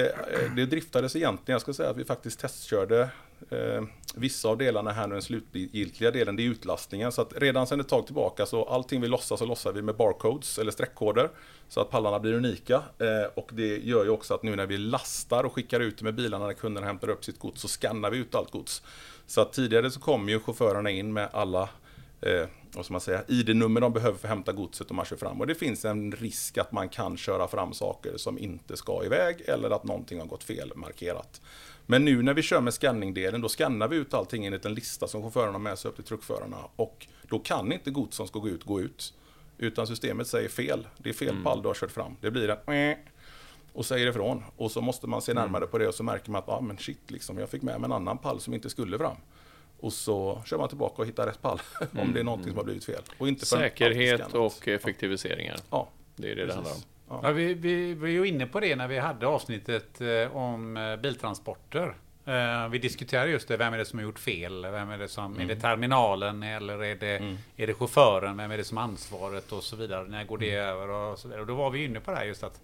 det 0.55 0.65
driftades 0.65 1.15
egentligen, 1.15 1.53
jag 1.55 1.61
ska 1.61 1.73
säga 1.73 1.89
att 1.89 1.97
vi 1.97 2.05
faktiskt 2.05 2.39
testkörde 2.39 3.09
eh, 3.49 3.83
vissa 4.15 4.49
av 4.49 4.57
delarna 4.57 4.91
här 4.91 5.07
nu, 5.07 5.15
den 5.15 5.21
slutgiltiga 5.21 6.11
delen, 6.11 6.35
det 6.35 6.43
är 6.43 6.49
utlastningen. 6.49 7.11
Så 7.11 7.21
att 7.21 7.33
redan 7.35 7.67
sedan 7.67 7.79
ett 7.79 7.87
tag 7.87 8.05
tillbaka 8.05 8.45
så 8.45 8.63
allting 8.63 9.01
vi 9.01 9.07
lossar 9.07 9.37
så 9.37 9.45
lossar 9.45 9.73
vi 9.73 9.81
med 9.81 9.95
barcodes 9.95 10.57
eller 10.57 10.71
streckkoder. 10.71 11.29
Så 11.69 11.81
att 11.81 11.89
pallarna 11.89 12.19
blir 12.19 12.33
unika. 12.33 12.75
Eh, 12.75 13.31
och 13.35 13.49
det 13.53 13.77
gör 13.77 14.03
ju 14.03 14.09
också 14.09 14.33
att 14.33 14.43
nu 14.43 14.55
när 14.55 14.65
vi 14.65 14.77
lastar 14.77 15.43
och 15.43 15.53
skickar 15.53 15.79
ut 15.79 15.97
det 15.97 16.03
med 16.03 16.15
bilarna 16.15 16.45
när 16.45 16.53
kunderna 16.53 16.87
hämtar 16.87 17.09
upp 17.09 17.25
sitt 17.25 17.39
gods 17.39 17.61
så 17.61 17.67
skannar 17.67 18.11
vi 18.11 18.17
ut 18.17 18.35
allt 18.35 18.51
gods. 18.51 18.83
Så 19.27 19.41
att 19.41 19.53
tidigare 19.53 19.91
så 19.91 19.99
kom 19.99 20.29
ju 20.29 20.39
chaufförerna 20.39 20.89
in 20.89 21.13
med 21.13 21.29
alla 21.31 21.69
eh, 22.21 22.47
vad 22.75 22.85
ska 22.85 22.93
man 22.93 23.01
säga, 23.01 23.23
ID-nummer 23.27 23.81
de 23.81 23.93
behöver 23.93 24.17
för 24.17 24.27
att 24.27 24.33
hämta 24.33 24.51
godset 24.51 24.89
och 24.89 24.95
man 24.95 25.05
kör 25.05 25.15
fram. 25.15 25.41
Och 25.41 25.47
det 25.47 25.55
finns 25.55 25.85
en 25.85 26.11
risk 26.11 26.57
att 26.57 26.71
man 26.71 26.89
kan 26.89 27.17
köra 27.17 27.47
fram 27.47 27.73
saker 27.73 28.17
som 28.17 28.37
inte 28.37 28.77
ska 28.77 29.05
iväg 29.05 29.41
eller 29.45 29.69
att 29.69 29.83
någonting 29.83 30.19
har 30.19 30.27
gått 30.27 30.43
fel 30.43 30.71
markerat. 30.75 31.41
Men 31.91 32.05
nu 32.05 32.21
när 32.21 32.33
vi 32.33 32.41
kör 32.41 32.61
med 32.61 32.73
skanningdelen, 32.73 33.41
då 33.41 33.49
skannar 33.49 33.87
vi 33.87 33.95
ut 33.95 34.13
allting 34.13 34.45
enligt 34.45 34.65
en 34.65 34.73
lista 34.73 35.07
som 35.07 35.21
chaufförerna 35.21 35.51
har 35.51 35.59
med 35.59 35.79
sig 35.79 35.89
upp 35.89 35.95
till 35.95 36.03
truckförarna. 36.03 36.57
Och 36.75 37.07
då 37.27 37.39
kan 37.39 37.71
inte 37.71 37.91
gods 37.91 38.17
som 38.17 38.27
ska 38.27 38.39
gå 38.39 38.49
ut, 38.49 38.63
gå 38.63 38.81
ut. 38.81 39.13
Utan 39.57 39.87
systemet 39.87 40.27
säger 40.27 40.49
fel. 40.49 40.87
Det 40.97 41.09
är 41.09 41.13
fel 41.13 41.43
pall 41.43 41.61
du 41.61 41.67
har 41.67 41.75
kört 41.75 41.91
fram. 41.91 42.15
Det 42.21 42.31
blir 42.31 42.69
en 42.69 42.97
och 43.73 43.85
säger 43.85 44.07
ifrån. 44.07 44.43
Och 44.55 44.71
så 44.71 44.81
måste 44.81 45.07
man 45.07 45.21
se 45.21 45.33
närmare 45.33 45.67
på 45.67 45.77
det 45.77 45.87
och 45.87 45.95
så 45.95 46.03
märker 46.03 46.31
man 46.31 46.39
att 46.39 46.49
ah, 46.49 46.61
men 46.61 46.77
shit, 46.77 47.11
liksom, 47.11 47.37
jag 47.37 47.49
fick 47.49 47.61
med 47.61 47.81
mig 47.81 47.85
en 47.85 47.93
annan 47.93 48.17
pall 48.17 48.39
som 48.39 48.53
inte 48.53 48.69
skulle 48.69 48.97
fram. 48.97 49.17
Och 49.79 49.93
så 49.93 50.41
kör 50.45 50.57
man 50.57 50.69
tillbaka 50.69 51.01
och 51.01 51.07
hittar 51.07 51.27
rätt 51.27 51.41
pall 51.41 51.61
om 51.99 52.13
det 52.13 52.19
är 52.19 52.23
någonting 52.23 52.49
som 52.49 52.57
har 52.57 52.63
blivit 52.63 52.85
fel. 52.85 53.01
Och 53.17 53.27
inte 53.27 53.45
Säkerhet 53.45 54.33
och 54.33 54.67
effektiviseringar. 54.67 55.57
Ja, 55.69 55.89
Det 56.15 56.31
är 56.31 56.35
det 56.35 56.45
det 56.45 56.53
handlar 56.53 56.71
om. 56.71 56.81
Ja. 57.09 57.19
Ja, 57.23 57.31
vi, 57.31 57.53
vi 57.53 57.93
var 57.93 58.07
ju 58.07 58.27
inne 58.27 58.45
på 58.45 58.59
det 58.59 58.75
när 58.75 58.87
vi 58.87 58.97
hade 58.99 59.27
avsnittet 59.27 60.01
eh, 60.01 60.35
om 60.37 60.77
eh, 60.77 60.95
biltransporter. 60.95 61.95
Eh, 62.25 62.67
vi 62.69 62.77
diskuterade 62.79 63.31
just 63.31 63.47
det, 63.47 63.57
vem 63.57 63.73
är 63.73 63.77
det 63.77 63.85
som 63.85 63.99
har 63.99 64.03
gjort 64.03 64.19
fel? 64.19 64.61
Vem 64.71 64.89
är 64.89 64.97
det 64.97 65.07
som, 65.07 65.39
är 65.39 65.45
det 65.45 65.55
terminalen 65.55 66.43
eller 66.43 66.83
är 66.83 66.95
det, 66.95 67.17
Mm. 67.17 67.37
är 67.57 67.67
det 67.67 67.73
chauffören? 67.73 68.37
Vem 68.37 68.51
är 68.51 68.57
det 68.57 68.63
som 68.63 68.77
har 68.77 68.83
ansvaret 68.83 69.51
och 69.51 69.63
så 69.63 69.75
vidare? 69.75 70.07
När 70.07 70.23
går 70.23 70.37
det 70.37 70.51
över 70.55 70.89
och 70.89 71.19
så 71.19 71.27
vidare? 71.27 71.41
Och 71.41 71.47
då 71.47 71.55
var 71.55 71.69
vi 71.69 71.83
inne 71.85 71.99
på 71.99 72.11
det 72.11 72.17
här 72.17 72.25
just 72.25 72.43
att, 72.43 72.61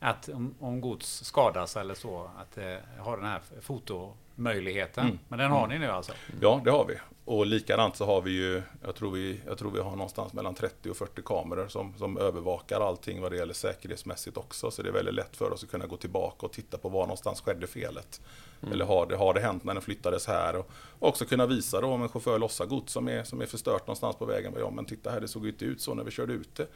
att 0.00 0.28
om, 0.28 0.54
om 0.60 0.80
gods 0.80 1.24
skadas 1.24 1.76
eller 1.76 1.94
så, 1.94 2.30
att 2.38 2.58
eh, 2.58 2.76
ha 2.98 3.16
den 3.16 3.24
här 3.24 3.40
fotomöjligheten. 4.36 5.04
Mm. 5.04 5.18
Men 5.28 5.38
den 5.38 5.50
har 5.50 5.66
ni 5.66 5.78
nu 5.78 5.86
alltså? 5.86 6.12
Ja, 6.40 6.60
det 6.64 6.70
har 6.70 6.84
vi. 6.84 6.94
Och 7.24 7.46
likadant 7.46 7.96
så 7.96 8.06
har 8.06 8.22
vi 8.22 8.30
ju, 8.30 8.62
jag 8.84 8.94
tror 8.94 9.10
vi, 9.10 9.40
jag 9.46 9.58
tror 9.58 9.70
vi 9.70 9.80
har 9.80 9.90
någonstans 9.90 10.32
mellan 10.32 10.54
30 10.54 10.90
och 10.90 10.96
40 10.96 11.22
kameror 11.22 11.68
som, 11.68 11.94
som 11.98 12.18
övervakar 12.18 12.80
allting 12.80 13.20
vad 13.20 13.32
det 13.32 13.36
gäller 13.36 13.54
säkerhetsmässigt 13.54 14.36
också. 14.36 14.70
Så 14.70 14.82
det 14.82 14.88
är 14.88 14.92
väldigt 14.92 15.14
lätt 15.14 15.36
för 15.36 15.52
oss 15.52 15.64
att 15.64 15.70
kunna 15.70 15.86
gå 15.86 15.96
tillbaka 15.96 16.46
och 16.46 16.52
titta 16.52 16.78
på 16.78 16.88
var 16.88 17.00
någonstans 17.00 17.40
skedde 17.40 17.66
felet. 17.66 18.20
Eller 18.72 18.84
har 18.84 19.06
det, 19.06 19.16
har 19.16 19.34
det 19.34 19.40
hänt 19.40 19.64
när 19.64 19.74
den 19.74 19.82
flyttades 19.82 20.26
här? 20.26 20.56
Och 20.56 20.70
också 20.98 21.24
kunna 21.24 21.46
visa 21.46 21.80
då 21.80 21.86
om 21.86 22.02
en 22.02 22.08
chaufför 22.08 22.38
lossar 22.38 22.66
gods 22.66 22.92
som 22.92 23.08
är, 23.08 23.24
som 23.24 23.40
är 23.40 23.46
förstört 23.46 23.86
någonstans 23.86 24.16
på 24.16 24.24
vägen. 24.24 24.52
Ja, 24.58 24.70
men 24.70 24.84
titta 24.84 25.10
här, 25.10 25.20
det 25.20 25.28
såg 25.28 25.44
ju 25.44 25.52
inte 25.52 25.64
ut 25.64 25.80
så 25.80 25.94
när 25.94 26.04
vi 26.04 26.10
körde 26.10 26.32
ut 26.32 26.54
det. 26.54 26.66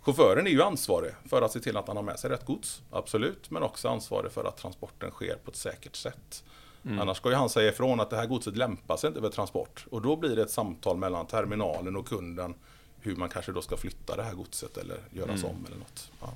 Chauffören 0.00 0.46
är 0.46 0.50
ju 0.50 0.62
ansvarig 0.62 1.12
för 1.28 1.42
att 1.42 1.52
se 1.52 1.60
till 1.60 1.76
att 1.76 1.88
han 1.88 1.96
har 1.96 2.04
med 2.04 2.18
sig 2.18 2.30
rätt 2.30 2.46
gods, 2.46 2.82
absolut, 2.90 3.50
men 3.50 3.62
också 3.62 3.88
ansvarig 3.88 4.32
för 4.32 4.44
att 4.44 4.56
transporten 4.56 5.10
sker 5.10 5.36
på 5.44 5.50
ett 5.50 5.56
säkert 5.56 5.96
sätt. 5.96 6.44
Annars 6.84 7.16
ska 7.16 7.28
ju 7.28 7.34
han 7.34 7.48
säga 7.48 7.70
ifrån 7.70 8.00
att 8.00 8.10
det 8.10 8.16
här 8.16 8.26
godset 8.26 8.56
lämpar 8.56 8.96
sig 8.96 9.08
inte 9.08 9.20
för 9.20 9.28
transport. 9.28 9.86
Och 9.90 10.02
då 10.02 10.16
blir 10.16 10.36
det 10.36 10.42
ett 10.42 10.50
samtal 10.50 10.96
mellan 10.96 11.26
terminalen 11.26 11.96
och 11.96 12.08
kunden 12.08 12.54
hur 13.00 13.16
man 13.16 13.28
kanske 13.28 13.52
då 13.52 13.62
ska 13.62 13.76
flytta 13.76 14.16
det 14.16 14.22
här 14.22 14.34
godset 14.34 14.76
eller 14.76 14.98
göras 15.10 15.44
om 15.44 15.66
eller 15.66 15.76
något. 15.76 16.10
Ja. 16.20 16.34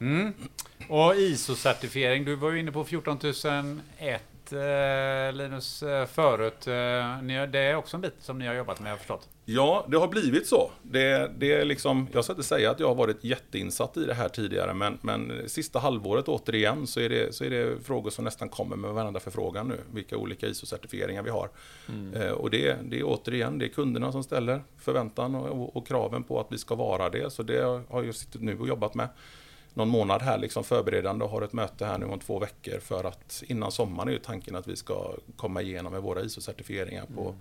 Mm. 0.00 0.34
Och 0.88 1.14
ISO-certifiering, 1.14 2.24
du 2.24 2.34
var 2.34 2.50
ju 2.50 2.60
inne 2.60 2.72
på 2.72 2.84
14001 2.84 4.22
eh, 4.52 5.32
Linus 5.32 5.82
eh, 5.82 6.06
förut. 6.06 6.66
Eh, 6.66 7.22
ni, 7.22 7.46
det 7.46 7.58
är 7.58 7.74
också 7.74 7.96
en 7.96 8.00
bit 8.00 8.14
som 8.20 8.38
ni 8.38 8.46
har 8.46 8.54
jobbat 8.54 8.80
med, 8.80 8.86
har 8.86 8.92
jag 8.92 8.98
förstått. 8.98 9.28
Ja, 9.44 9.86
det 9.88 9.96
har 9.96 10.08
blivit 10.08 10.46
så. 10.46 10.70
Det, 10.82 11.30
det 11.38 11.52
är 11.52 11.64
liksom, 11.64 12.08
jag 12.12 12.24
ska 12.24 12.32
inte 12.32 12.42
säga 12.42 12.70
att 12.70 12.80
jag 12.80 12.88
har 12.88 12.94
varit 12.94 13.24
jätteinsatt 13.24 13.96
i 13.96 14.04
det 14.04 14.14
här 14.14 14.28
tidigare, 14.28 14.74
men, 14.74 14.98
men 15.02 15.48
sista 15.48 15.78
halvåret 15.78 16.28
återigen 16.28 16.86
så 16.86 17.00
är, 17.00 17.08
det, 17.08 17.34
så 17.34 17.44
är 17.44 17.50
det 17.50 17.84
frågor 17.84 18.10
som 18.10 18.24
nästan 18.24 18.48
kommer 18.48 18.76
med 18.76 18.90
varandra 18.90 19.20
förfrågan 19.20 19.68
nu, 19.68 19.80
vilka 19.92 20.16
olika 20.16 20.46
ISO-certifieringar 20.46 21.22
vi 21.22 21.30
har. 21.30 21.50
Eh, 22.14 22.30
och 22.30 22.50
det, 22.50 22.76
det 22.82 22.98
är 22.98 23.02
återigen, 23.04 23.58
det 23.58 23.64
är 23.64 23.68
kunderna 23.68 24.12
som 24.12 24.22
ställer 24.22 24.62
förväntan 24.78 25.34
och, 25.34 25.48
och, 25.48 25.76
och 25.76 25.86
kraven 25.86 26.24
på 26.24 26.40
att 26.40 26.46
vi 26.50 26.58
ska 26.58 26.74
vara 26.74 27.10
det, 27.10 27.32
så 27.32 27.42
det 27.42 27.84
har 27.88 28.02
jag 28.02 28.14
suttit 28.14 28.42
nu 28.42 28.58
och 28.58 28.68
jobbat 28.68 28.94
med 28.94 29.08
någon 29.74 29.88
månad 29.88 30.22
här 30.22 30.38
liksom 30.38 30.64
förberedande 30.64 31.24
och 31.24 31.30
har 31.30 31.42
ett 31.42 31.52
möte 31.52 31.86
här 31.86 31.98
nu 31.98 32.06
om 32.06 32.18
två 32.18 32.38
veckor 32.38 32.78
för 32.78 33.04
att 33.04 33.42
innan 33.46 33.72
sommaren 33.72 34.08
är 34.08 34.12
ju 34.12 34.18
tanken 34.18 34.56
att 34.56 34.68
vi 34.68 34.76
ska 34.76 35.14
komma 35.36 35.62
igenom 35.62 35.92
med 35.92 36.02
våra 36.02 36.20
ISO-certifieringar 36.20 37.06
på 37.14 37.34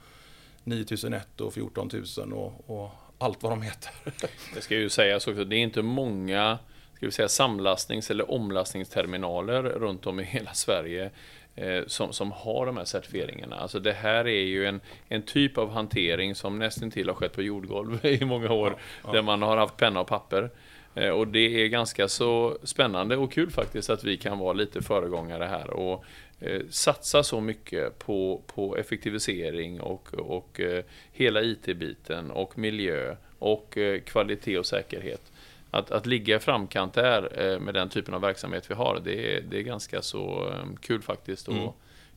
9001 0.63 1.41
och 1.41 1.53
14000 1.53 2.34
och, 2.34 2.69
och 2.69 2.89
allt 3.17 3.43
vad 3.43 3.51
de 3.51 3.61
heter. 3.61 3.91
Det 4.55 4.61
ska 4.61 4.75
ju 4.75 4.89
sägas 4.89 5.27
också, 5.27 5.43
det 5.43 5.55
är 5.55 5.59
inte 5.59 5.82
många 5.82 6.59
ska 6.99 7.05
vi 7.05 7.11
säga, 7.11 7.30
samlastnings 7.30 8.11
eller 8.11 8.32
omlastningsterminaler 8.32 9.63
runt 9.63 10.07
om 10.07 10.19
i 10.19 10.23
hela 10.23 10.53
Sverige 10.53 11.11
eh, 11.55 11.84
som, 11.88 12.13
som 12.13 12.32
har 12.32 12.65
de 12.65 12.77
här 12.77 12.86
certifieringarna. 12.86 13.55
Alltså 13.55 13.80
det 13.80 13.93
här 13.93 14.27
är 14.27 14.43
ju 14.43 14.65
en, 14.65 14.82
en 15.07 15.21
typ 15.21 15.57
av 15.57 15.71
hantering 15.71 16.36
som 16.36 16.59
nästan 16.59 16.91
till 16.91 17.07
har 17.07 17.15
skett 17.15 17.34
på 17.34 17.41
jordgolv 17.41 18.05
i 18.05 18.25
många 18.25 18.51
år, 18.51 18.77
där 19.11 19.21
man 19.21 19.41
har 19.41 19.57
haft 19.57 19.77
penna 19.77 19.99
och 19.99 20.07
papper. 20.07 20.49
Eh, 20.95 21.09
och 21.09 21.27
det 21.27 21.63
är 21.63 21.67
ganska 21.67 22.07
så 22.07 22.57
spännande 22.63 23.17
och 23.17 23.31
kul 23.31 23.51
faktiskt 23.51 23.89
att 23.89 24.03
vi 24.03 24.17
kan 24.17 24.39
vara 24.39 24.53
lite 24.53 24.81
föregångare 24.81 25.43
här 25.43 25.69
och 25.69 26.05
eh, 26.39 26.61
satsa 26.69 27.23
så 27.23 27.41
mycket 27.41 27.99
på, 27.99 28.41
på 28.47 28.77
effektivisering 28.77 29.81
och, 29.81 30.13
och 30.13 30.59
eh, 30.59 30.83
hela 31.11 31.41
IT-biten 31.41 32.31
och 32.31 32.57
miljö 32.57 33.15
och 33.39 33.77
kvalitet 34.05 34.57
och 34.57 34.65
säkerhet. 34.65 35.31
Att, 35.71 35.91
att 35.91 36.05
ligga 36.05 36.35
i 36.35 36.39
framkant 36.39 36.93
där 36.93 37.59
med 37.59 37.73
den 37.73 37.89
typen 37.89 38.13
av 38.13 38.21
verksamhet 38.21 38.69
vi 38.71 38.73
har, 38.73 39.01
det 39.03 39.35
är, 39.37 39.41
det 39.41 39.57
är 39.57 39.61
ganska 39.61 40.01
så 40.01 40.53
kul 40.81 41.01
faktiskt 41.01 41.49
att 41.49 41.55
Mm. 41.55 41.69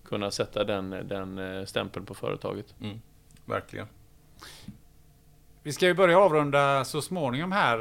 kunna 0.04 0.30
sätta 0.30 0.64
den, 0.64 0.90
den 0.90 1.66
stämpeln 1.66 2.06
på 2.06 2.14
företaget. 2.14 2.74
Mm, 2.80 3.00
verkligen. 3.44 3.86
Vi 5.62 5.72
ska 5.72 5.86
ju 5.86 5.94
börja 5.94 6.18
avrunda 6.18 6.84
så 6.84 7.02
småningom 7.02 7.52
här. 7.52 7.78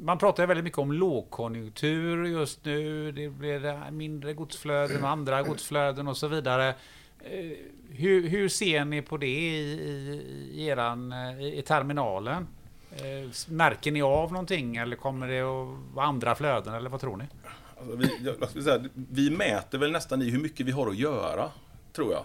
Man 0.00 0.18
pratar 0.18 0.46
väldigt 0.46 0.64
mycket 0.64 0.78
om 0.78 0.92
lågkonjunktur 0.92 2.24
just 2.24 2.64
nu. 2.64 3.12
Det 3.12 3.28
blir 3.28 3.90
mindre 3.90 4.34
godsflöden 4.34 5.04
och 5.04 5.10
andra 5.10 5.42
godsflöden 5.42 6.08
och 6.08 6.16
så 6.16 6.28
vidare. 6.28 6.68
Eh, 7.18 7.50
Hur, 7.90 8.28
hur 8.28 8.48
ser 8.48 8.84
ni 8.84 9.02
på 9.02 9.16
det 9.16 9.26
i, 9.26 9.56
i, 9.72 10.22
i, 10.54 10.66
eran, 10.66 11.12
eh, 11.12 11.40
i 11.58 11.62
terminalen? 11.66 12.46
Eh, 12.90 13.30
Märker 13.48 13.92
ni 13.92 14.02
av 14.02 14.32
någonting 14.32 14.76
eller 14.76 14.96
kommer 14.96 15.28
det 15.28 15.40
att 15.40 15.94
vara 15.94 16.06
andra 16.06 16.34
flöden 16.34 16.74
eller 16.74 16.90
vad 16.90 17.00
tror 17.00 17.16
ni? 17.16 17.24
Alltså 17.80 17.96
vi, 17.96 18.10
jag, 18.40 18.62
säga, 18.64 18.84
vi 18.94 19.30
mäter 19.30 19.78
väl 19.78 19.92
nästan 19.92 20.22
i 20.22 20.30
hur 20.30 20.38
mycket 20.40 20.66
vi 20.66 20.72
har 20.72 20.88
att 20.88 20.96
göra, 20.96 21.50
tror 21.92 22.12
jag. 22.12 22.24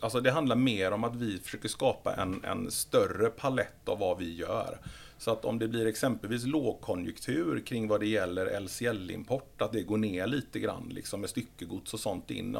Alltså 0.00 0.20
det 0.20 0.30
handlar 0.30 0.56
mer 0.56 0.92
om 0.92 1.04
att 1.04 1.16
vi 1.16 1.38
försöker 1.38 1.68
skapa 1.68 2.14
en, 2.14 2.44
en 2.44 2.70
större 2.70 3.30
palett 3.30 3.88
av 3.88 3.98
vad 3.98 4.18
vi 4.18 4.34
gör. 4.36 4.78
Så 5.18 5.30
att 5.30 5.44
om 5.44 5.58
det 5.58 5.68
blir 5.68 5.86
exempelvis 5.86 6.46
lågkonjunktur 6.46 7.60
kring 7.60 7.88
vad 7.88 8.00
det 8.00 8.06
gäller 8.06 8.60
LCL-import, 8.60 9.62
att 9.62 9.72
det 9.72 9.82
går 9.82 9.98
ner 9.98 10.26
lite 10.26 10.58
grann 10.58 10.90
liksom 10.94 11.20
med 11.20 11.30
styckegods 11.30 11.94
och 11.94 12.00
sånt 12.00 12.30
in. 12.30 12.56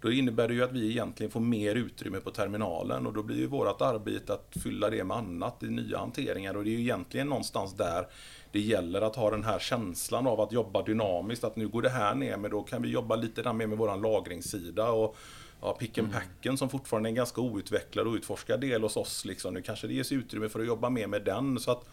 Då 0.00 0.12
innebär 0.12 0.48
det 0.48 0.54
ju 0.54 0.64
att 0.64 0.72
vi 0.72 0.90
egentligen 0.90 1.30
får 1.30 1.40
mer 1.40 1.74
utrymme 1.74 2.20
på 2.20 2.30
terminalen 2.30 3.06
och 3.06 3.12
då 3.12 3.22
blir 3.22 3.36
ju 3.36 3.46
vårt 3.46 3.80
arbete 3.80 4.32
att 4.32 4.56
fylla 4.62 4.90
det 4.90 5.04
med 5.04 5.16
annat 5.16 5.62
i 5.62 5.66
nya 5.66 5.98
hanteringar 5.98 6.56
och 6.56 6.64
det 6.64 6.70
är 6.70 6.72
ju 6.72 6.80
egentligen 6.80 7.26
någonstans 7.26 7.74
där 7.74 8.06
det 8.52 8.60
gäller 8.60 9.02
att 9.02 9.16
ha 9.16 9.30
den 9.30 9.44
här 9.44 9.58
känslan 9.58 10.26
av 10.26 10.40
att 10.40 10.52
jobba 10.52 10.82
dynamiskt, 10.82 11.44
att 11.44 11.56
nu 11.56 11.68
går 11.68 11.82
det 11.82 11.88
här 11.88 12.14
ner 12.14 12.36
men 12.36 12.50
då 12.50 12.62
kan 12.62 12.82
vi 12.82 12.88
jobba 12.88 13.16
lite 13.16 13.42
där 13.42 13.52
mer 13.52 13.66
med 13.66 13.78
vår 13.78 13.96
lagringssida 13.96 14.90
och 14.90 15.16
ja, 15.60 15.72
pick 15.72 15.98
and 15.98 16.12
packen 16.12 16.58
som 16.58 16.70
fortfarande 16.70 17.08
är 17.08 17.10
en 17.10 17.14
ganska 17.14 17.40
outvecklad 17.40 18.06
och 18.06 18.14
utforskad 18.14 18.60
del 18.60 18.82
hos 18.82 18.96
oss. 18.96 19.24
Liksom. 19.24 19.54
Nu 19.54 19.62
kanske 19.62 19.86
det 19.86 19.94
ges 19.94 20.12
utrymme 20.12 20.48
för 20.48 20.60
att 20.60 20.66
jobba 20.66 20.90
mer 20.90 21.06
med 21.06 21.22
den. 21.24 21.60
Så 21.60 21.70
att 21.70 21.84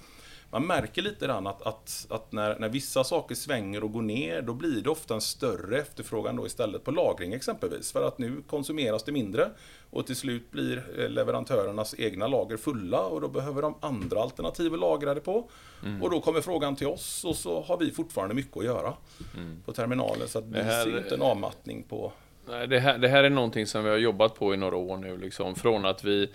man 0.52 0.68
märker 0.68 1.02
lite 1.02 1.26
grann 1.26 1.48
att, 1.48 1.62
att, 1.62 2.08
att 2.10 2.32
när, 2.32 2.60
när 2.60 2.70
vissa 2.70 3.04
saker 3.04 3.36
svänger 3.36 3.84
och 3.84 3.92
går 3.92 4.02
ner, 4.02 4.42
då 4.42 4.54
blir 4.54 4.82
det 4.82 4.90
ofta 4.90 5.14
en 5.14 5.22
större 5.22 5.78
efterfrågan 5.78 6.36
då 6.36 6.46
istället 6.46 6.84
på 6.84 6.92
lagring 6.92 7.34
exempelvis. 7.34 7.92
För 7.92 8.08
att 8.08 8.18
nu 8.18 8.44
konsumeras 8.48 9.04
det 9.04 9.12
mindre 9.12 9.50
och 9.90 10.06
till 10.06 10.16
slut 10.16 10.52
blir 10.52 10.84
eh, 11.00 11.10
leverantörernas 11.10 11.96
egna 11.98 12.28
lager 12.28 12.58
fulla 12.58 13.02
och 13.02 13.22
då 13.22 13.28
behöver 13.28 13.62
de 13.62 13.76
andra 13.82 14.22
alternativ 14.22 14.74
att 14.74 14.80
lagra 14.80 15.14
det 15.14 15.22
på. 15.22 15.50
Mm. 15.84 16.04
Och 16.04 16.10
då 16.10 16.22
kommer 16.22 16.42
frågan 16.42 16.76
till 16.76 16.88
oss 16.88 17.26
och 17.26 17.36
så 17.36 17.62
har 17.62 17.78
vi 17.78 17.92
fortfarande 17.92 18.36
mycket 18.36 18.58
att 18.58 18.66
göra 18.66 18.94
mm. 19.36 19.62
på 19.66 19.74
terminalen. 19.74 20.28
Så 20.28 20.40
att 20.40 20.46
vi 20.46 20.62
här, 20.62 20.84
ser 20.84 20.98
inte 20.98 21.16
en 21.16 21.22
avmattning 21.22 21.84
på... 21.84 22.12
Nej, 22.50 22.68
det, 22.68 22.80
här, 22.80 22.98
det 22.98 23.08
här 23.08 23.24
är 23.24 23.30
någonting 23.30 23.66
som 23.66 23.84
vi 23.84 23.90
har 23.90 23.98
jobbat 23.98 24.36
på 24.36 24.54
i 24.54 24.58
några 24.58 24.76
år 24.76 24.98
nu. 24.98 25.18
Liksom. 25.18 25.56
Från 25.56 25.86
att 25.86 26.04
vi 26.04 26.30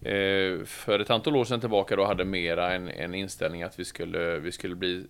Eh, 0.00 0.64
för 0.64 0.98
ett 0.98 1.10
antal 1.10 1.36
år 1.36 1.44
sedan 1.44 1.60
tillbaka 1.60 1.96
då 1.96 2.04
hade 2.04 2.24
mera 2.24 2.74
en, 2.74 2.88
en 2.88 3.14
inställning 3.14 3.62
att 3.62 3.78
vi 3.78 3.84
skulle, 3.84 4.38
vi 4.38 4.52
skulle 4.52 4.74
bli 4.74 5.04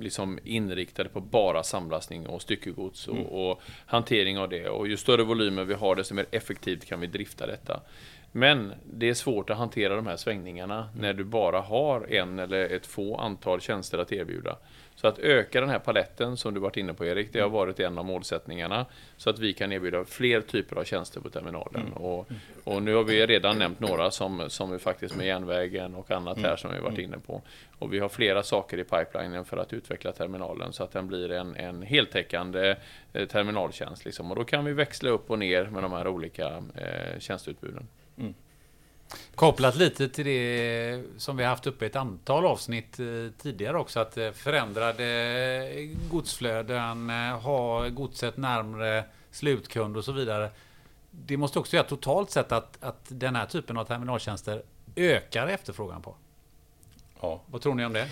liksom 0.00 0.38
inriktade 0.44 1.08
på 1.08 1.20
bara 1.20 1.62
samlastning 1.62 2.26
och 2.26 2.42
styckegods 2.42 3.08
och, 3.08 3.16
mm. 3.16 3.26
och 3.26 3.62
hantering 3.86 4.38
av 4.38 4.48
det. 4.48 4.68
Och 4.68 4.88
ju 4.88 4.96
större 4.96 5.22
volymer 5.22 5.64
vi 5.64 5.74
har, 5.74 5.96
desto 5.96 6.14
mer 6.14 6.26
effektivt 6.30 6.84
kan 6.84 7.00
vi 7.00 7.06
drifta 7.06 7.46
detta. 7.46 7.80
Men 8.32 8.72
det 8.92 9.08
är 9.08 9.14
svårt 9.14 9.50
att 9.50 9.56
hantera 9.56 9.96
de 9.96 10.06
här 10.06 10.16
svängningarna 10.16 10.78
mm. 10.78 11.00
när 11.00 11.12
du 11.12 11.24
bara 11.24 11.60
har 11.60 12.12
en 12.12 12.38
eller 12.38 12.68
ett 12.68 12.86
få 12.86 13.16
antal 13.16 13.60
tjänster 13.60 13.98
att 13.98 14.12
erbjuda. 14.12 14.56
Så 14.96 15.08
att 15.08 15.18
öka 15.18 15.60
den 15.60 15.70
här 15.70 15.78
paletten 15.78 16.36
som 16.36 16.54
du 16.54 16.60
varit 16.60 16.76
inne 16.76 16.94
på 16.94 17.04
Erik, 17.04 17.32
det 17.32 17.38
har 17.38 17.46
mm. 17.46 17.58
varit 17.58 17.80
en 17.80 17.98
av 17.98 18.04
målsättningarna. 18.04 18.86
Så 19.16 19.30
att 19.30 19.38
vi 19.38 19.52
kan 19.52 19.72
erbjuda 19.72 20.04
fler 20.04 20.40
typer 20.40 20.76
av 20.76 20.84
tjänster 20.84 21.20
på 21.20 21.30
terminalen. 21.30 21.82
Mm. 21.86 21.92
Och, 21.92 22.28
och, 22.64 22.82
nu 22.82 22.94
har 22.94 23.04
vi 23.04 23.26
redan 23.26 23.58
nämnt 23.58 23.80
några 23.80 24.10
som, 24.10 24.44
som 24.48 24.70
vi 24.70 24.78
faktiskt 24.78 25.16
med 25.16 25.26
järnvägen 25.26 25.94
och 25.94 26.10
annat 26.10 26.38
här 26.38 26.56
som 26.56 26.70
vi 26.74 26.80
varit 26.80 26.98
inne 26.98 27.18
på. 27.18 27.42
Och 27.78 27.92
vi 27.92 27.98
har 27.98 28.08
flera 28.08 28.42
saker 28.42 28.78
i 28.78 28.84
pipelinen 28.84 29.44
för 29.44 29.56
att 29.56 29.72
utveckla 29.72 30.12
terminalen 30.12 30.72
så 30.72 30.84
att 30.84 30.92
den 30.92 31.06
blir 31.06 31.32
en, 31.32 31.56
en 31.56 31.82
heltäckande 31.82 32.76
eh, 33.12 33.28
terminaltjänst. 33.28 34.04
Liksom. 34.04 34.30
Och 34.30 34.36
då 34.36 34.44
kan 34.44 34.64
vi 34.64 34.72
växla 34.72 35.10
upp 35.10 35.30
och 35.30 35.38
ner 35.38 35.64
med 35.64 35.82
de 35.82 35.92
här 35.92 36.08
olika 36.08 36.62
eh, 36.74 37.18
tjänsteutbuden. 37.18 37.88
Mm. 38.18 38.34
Kopplat 39.34 39.76
lite 39.76 40.08
till 40.08 40.24
det 40.24 41.02
som 41.16 41.36
vi 41.36 41.44
haft 41.44 41.66
uppe 41.66 41.84
i 41.84 41.88
ett 41.88 41.96
antal 41.96 42.46
avsnitt 42.46 43.00
eh, 43.00 43.06
tidigare 43.42 43.78
också, 43.78 44.00
att 44.00 44.16
eh, 44.16 44.30
förändrade 44.30 45.88
godsflöden, 46.10 47.10
eh, 47.10 47.40
ha 47.40 47.88
godset 47.88 48.36
närmre 48.36 49.04
slutkund 49.30 49.96
och 49.96 50.04
så 50.04 50.12
vidare. 50.12 50.50
Det 51.10 51.36
måste 51.36 51.58
också 51.58 51.76
göra 51.76 51.86
totalt 51.86 52.30
sett 52.30 52.52
att, 52.52 52.78
att 52.80 53.04
den 53.08 53.36
här 53.36 53.46
typen 53.46 53.76
av 53.76 53.84
terminaltjänster 53.84 54.62
ökar 54.96 55.46
efterfrågan 55.46 56.02
på. 56.02 56.14
Ja. 57.20 57.40
Vad 57.46 57.62
tror 57.62 57.74
ni 57.74 57.84
om 57.84 57.92
det? 57.92 58.08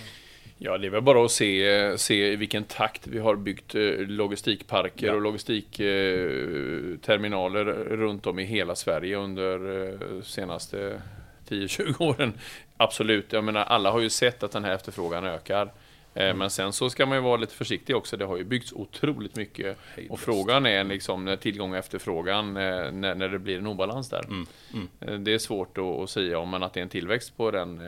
Ja, 0.65 0.79
det 0.79 0.87
är 0.87 0.91
väl 0.91 1.03
bara 1.03 1.25
att 1.25 1.31
se, 1.31 1.99
se 1.99 2.33
i 2.33 2.37
vilken 2.37 2.65
takt 2.65 3.07
vi 3.07 3.19
har 3.19 3.37
byggt 3.37 3.75
eh, 3.75 3.83
logistikparker 3.99 5.07
ja. 5.07 5.15
och 5.15 5.23
logistikterminaler 5.23 7.65
runt 7.97 8.27
om 8.27 8.39
i 8.39 8.45
hela 8.45 8.75
Sverige 8.75 9.17
under 9.17 9.59
de 9.59 10.17
eh, 10.17 10.23
senaste 10.23 11.03
10-20 11.49 12.03
åren. 12.03 12.33
Absolut, 12.77 13.33
jag 13.33 13.45
menar 13.45 13.65
alla 13.65 13.91
har 13.91 14.01
ju 14.01 14.11
sett 14.11 14.43
att 14.43 14.53
den 14.53 14.65
här 14.65 14.75
efterfrågan 14.75 15.25
ökar. 15.25 15.73
Eh. 16.15 16.35
Men 16.35 16.51
sen 16.51 16.73
så 16.73 16.91
ska 16.91 17.07
man 17.07 17.19
ju 17.19 17.23
vara 17.23 17.37
lite 17.37 17.55
försiktig 17.55 17.97
också. 17.97 18.17
Det 18.17 18.25
har 18.25 18.37
ju 18.37 18.45
byggts 18.45 18.73
otroligt 18.73 19.37
mycket. 19.37 19.79
Och 20.11 20.21
frågan 20.21 20.67
är 20.67 20.85
liksom 20.85 21.37
tillgång 21.41 21.73
och 21.73 21.77
efterfrågan, 21.77 22.55
när, 22.55 23.15
när 23.15 23.29
det 23.29 23.39
blir 23.39 23.59
en 23.59 23.67
obalans 23.67 24.09
där. 24.09 24.25
Mm. 24.25 24.47
Mm. 24.73 25.25
Det 25.25 25.35
är 25.35 25.39
svårt 25.39 25.79
att, 25.79 25.85
att 25.85 26.11
säga 26.11 26.39
om, 26.39 26.51
men 26.51 26.63
att 26.63 26.75
det 26.75 26.81
är 26.81 26.83
en 26.83 26.89
tillväxt 26.89 27.37
på, 27.37 27.51
den, 27.51 27.83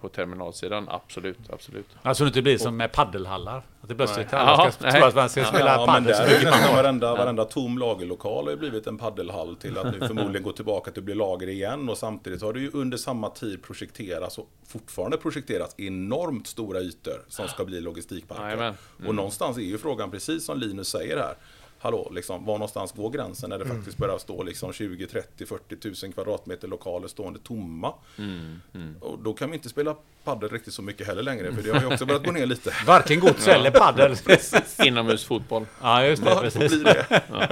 på 0.00 0.08
terminalsidan, 0.08 0.86
absolut. 0.88 1.50
absolut. 1.50 1.86
Alltså 2.02 2.24
det 2.24 2.28
inte 2.28 2.42
blir 2.42 2.58
som 2.58 2.76
med 2.76 2.92
paddelhallar? 2.92 3.62
Att 3.80 3.88
det 3.88 3.94
plötsligt 3.94 4.32
alla 4.32 4.70
ska 4.70 4.90
tro 4.90 5.04
att 5.04 5.14
man 5.14 5.28
ska 5.28 5.44
spela 5.44 5.74
ja, 5.74 5.86
padel 5.86 6.14
så 6.14 6.22
mycket 6.22 6.50
man 6.50 6.74
varenda, 6.74 7.14
varenda 7.14 7.44
tom 7.44 7.78
lagerlokal 7.78 8.44
har 8.44 8.50
ju 8.50 8.56
blivit 8.56 8.86
en 8.86 8.98
paddelhall 8.98 9.56
till 9.56 9.78
att 9.78 9.92
nu 9.92 10.06
förmodligen 10.06 10.42
gå 10.42 10.52
tillbaka 10.52 10.90
till 10.90 11.00
att 11.00 11.04
bli 11.04 11.14
lager 11.14 11.48
igen. 11.48 11.88
Och 11.88 11.98
samtidigt 11.98 12.42
har 12.42 12.52
det 12.52 12.60
ju 12.60 12.70
under 12.74 12.96
samma 12.96 13.30
tid 13.30 13.62
projekterats 13.62 14.38
och 14.38 14.48
fortfarande 14.66 15.16
projekterats 15.16 15.74
enormt 15.78 16.46
stora 16.46 16.80
ytor 16.80 17.24
som 17.28 17.48
ska 17.48 17.64
bli 17.64 17.80
logistikparker. 17.80 18.62
Mm. 18.62 18.74
Och 19.06 19.14
någonstans 19.14 19.56
är 19.56 19.62
ju 19.62 19.78
frågan, 19.78 20.10
precis 20.10 20.44
som 20.44 20.58
Linus 20.58 20.88
säger 20.88 21.16
här, 21.16 21.34
hallå, 21.78 22.10
liksom, 22.14 22.44
var 22.44 22.54
någonstans 22.54 22.92
går 22.92 23.10
gränsen 23.10 23.50
när 23.50 23.58
det 23.58 23.64
mm. 23.64 23.76
faktiskt 23.76 23.98
börjar 23.98 24.18
stå 24.18 24.42
liksom 24.42 24.72
20, 24.72 25.06
30, 25.06 25.46
40 25.46 25.76
tusen 25.76 26.12
kvadratmeter 26.12 26.68
lokaler 26.68 27.08
stående 27.08 27.38
tomma. 27.38 27.94
Mm, 28.18 28.60
mm. 28.74 28.96
Och 29.00 29.18
då 29.18 29.32
kan 29.32 29.50
vi 29.50 29.56
inte 29.56 29.68
spela 29.68 29.96
paddel 30.24 30.48
riktigt 30.48 30.74
så 30.74 30.82
mycket 30.82 31.06
heller 31.06 31.22
längre, 31.22 31.52
för 31.52 31.62
det 31.62 31.70
har 31.70 31.80
ju 31.80 31.86
också 31.86 32.06
börjat 32.06 32.24
gå 32.24 32.32
ner 32.32 32.46
lite. 32.46 32.72
Varken 32.86 33.20
gods 33.20 33.48
eller 33.48 33.70
paddel. 33.70 34.16
Inomhusfotboll. 34.86 35.66
Ja, 35.82 36.04
just 36.04 36.24
det. 36.24 36.30
Ja, 36.30 36.40
precis. 36.40 36.82
Det. 36.82 37.06
Ja. 37.30 37.48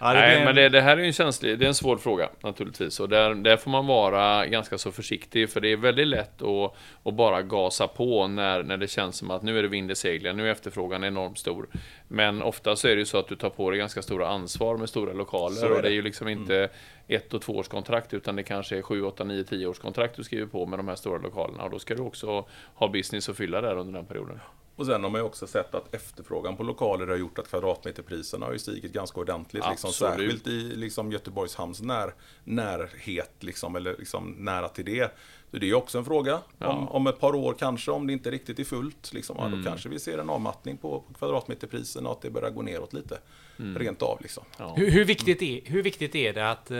Ja, 0.00 0.12
det 0.12 0.20
Nej, 0.20 0.44
men 0.44 0.54
det, 0.54 0.68
det, 0.68 0.80
här 0.80 0.96
är 0.96 1.00
ju 1.00 1.06
en 1.06 1.12
känslig, 1.12 1.58
det 1.58 1.64
är 1.64 1.68
en 1.68 1.74
svår 1.74 1.96
fråga 1.96 2.28
naturligtvis. 2.40 3.00
Och 3.00 3.08
där, 3.08 3.34
där 3.34 3.56
får 3.56 3.70
man 3.70 3.86
vara 3.86 4.46
ganska 4.46 4.78
så 4.78 4.92
försiktig, 4.92 5.50
för 5.50 5.60
det 5.60 5.68
är 5.68 5.76
väldigt 5.76 6.06
lätt 6.06 6.42
att, 6.42 6.74
att 7.02 7.14
bara 7.14 7.42
gasa 7.42 7.88
på 7.88 8.26
när, 8.26 8.62
när 8.62 8.76
det 8.76 8.88
känns 8.88 9.16
som 9.16 9.30
att 9.30 9.42
nu 9.42 9.58
är 9.58 9.62
det 9.62 9.68
vind 9.68 9.90
i 9.90 9.94
seglen, 9.94 10.36
nu 10.36 10.48
är 10.48 10.52
efterfrågan 10.52 11.04
enormt 11.04 11.38
stor. 11.38 11.66
Men 12.14 12.42
ofta 12.42 12.76
så 12.76 12.88
är 12.88 12.94
det 12.94 12.98
ju 12.98 13.06
så 13.06 13.18
att 13.18 13.28
du 13.28 13.36
tar 13.36 13.50
på 13.50 13.70
dig 13.70 13.78
ganska 13.78 14.02
stora 14.02 14.28
ansvar 14.28 14.76
med 14.76 14.88
stora 14.88 15.12
lokaler. 15.12 15.68
Det. 15.68 15.74
Och 15.74 15.82
det 15.82 15.88
är 15.88 15.92
ju 15.92 16.02
liksom 16.02 16.28
inte 16.28 16.56
mm. 16.56 16.70
ett 17.08 17.34
och 17.34 17.42
två 17.42 17.52
års 17.52 17.68
kontrakt 17.68 18.14
utan 18.14 18.36
det 18.36 18.42
kanske 18.42 18.78
är 18.78 18.82
sju, 18.82 19.02
åtta, 19.02 19.24
nio, 19.24 19.44
tio 19.44 19.66
års 19.66 19.78
kontrakt 19.78 20.16
du 20.16 20.24
skriver 20.24 20.46
på 20.46 20.66
med 20.66 20.78
de 20.78 20.88
här 20.88 20.94
stora 20.94 21.18
lokalerna. 21.18 21.64
Och 21.64 21.70
då 21.70 21.78
ska 21.78 21.94
du 21.94 22.02
också 22.02 22.46
ha 22.74 22.88
business 22.88 23.28
att 23.28 23.36
fylla 23.36 23.60
där 23.60 23.76
under 23.76 23.92
den 23.92 24.06
perioden. 24.06 24.40
Och 24.76 24.86
sen 24.86 25.02
har 25.02 25.10
man 25.10 25.20
ju 25.20 25.24
också 25.24 25.46
sett 25.46 25.74
att 25.74 25.94
efterfrågan 25.94 26.56
på 26.56 26.62
lokaler 26.62 27.06
har 27.06 27.16
gjort 27.16 27.38
att 27.38 27.48
kvadratmeterpriserna 27.48 28.46
har 28.46 28.52
ju 28.52 28.58
stigit 28.58 28.92
ganska 28.92 29.20
ordentligt. 29.20 29.64
Liksom, 29.70 29.92
särskilt 29.92 30.46
i 30.46 30.60
liksom, 30.76 31.12
Göteborgs 31.12 31.54
hamns 31.54 31.82
när, 31.82 32.14
närhet, 32.44 33.32
liksom, 33.40 33.76
eller 33.76 33.96
liksom, 33.98 34.34
nära 34.38 34.68
till 34.68 34.84
det. 34.84 35.14
Så 35.54 35.60
det 35.60 35.70
är 35.70 35.74
också 35.74 35.98
en 35.98 36.04
fråga. 36.04 36.40
Ja. 36.58 36.68
Om, 36.68 36.88
om, 36.88 37.06
ett 37.06 37.20
par 37.20 37.34
år 37.34 37.54
kanske, 37.58 37.90
om 37.90 38.06
det 38.06 38.12
inte 38.12 38.30
riktigt 38.30 38.58
är 38.58 38.64
fullt, 38.64 39.12
liksom, 39.12 39.38
mm. 39.38 39.62
då 39.62 39.68
kanske 39.68 39.88
vi 39.88 39.98
ser 39.98 40.18
en 40.18 40.30
avmattning 40.30 40.76
på, 40.76 41.00
på 41.00 41.14
kvadratmeterpriserna 41.14 42.08
och 42.08 42.16
att 42.16 42.22
det 42.22 42.30
börjar 42.30 42.50
gå 42.50 42.62
neråt 42.62 42.92
lite. 42.92 43.18
Mm. 43.58 43.78
Rent 43.78 44.02
av. 44.02 44.18
Liksom. 44.20 44.44
Ja. 44.58 44.74
Hur, 44.76 44.90
hur, 44.90 45.04
viktigt 45.04 45.42
är, 45.42 45.60
hur 45.64 45.82
viktigt 45.82 46.14
är 46.14 46.32
det 46.32 46.50
att 46.50 46.70
eh, 46.70 46.76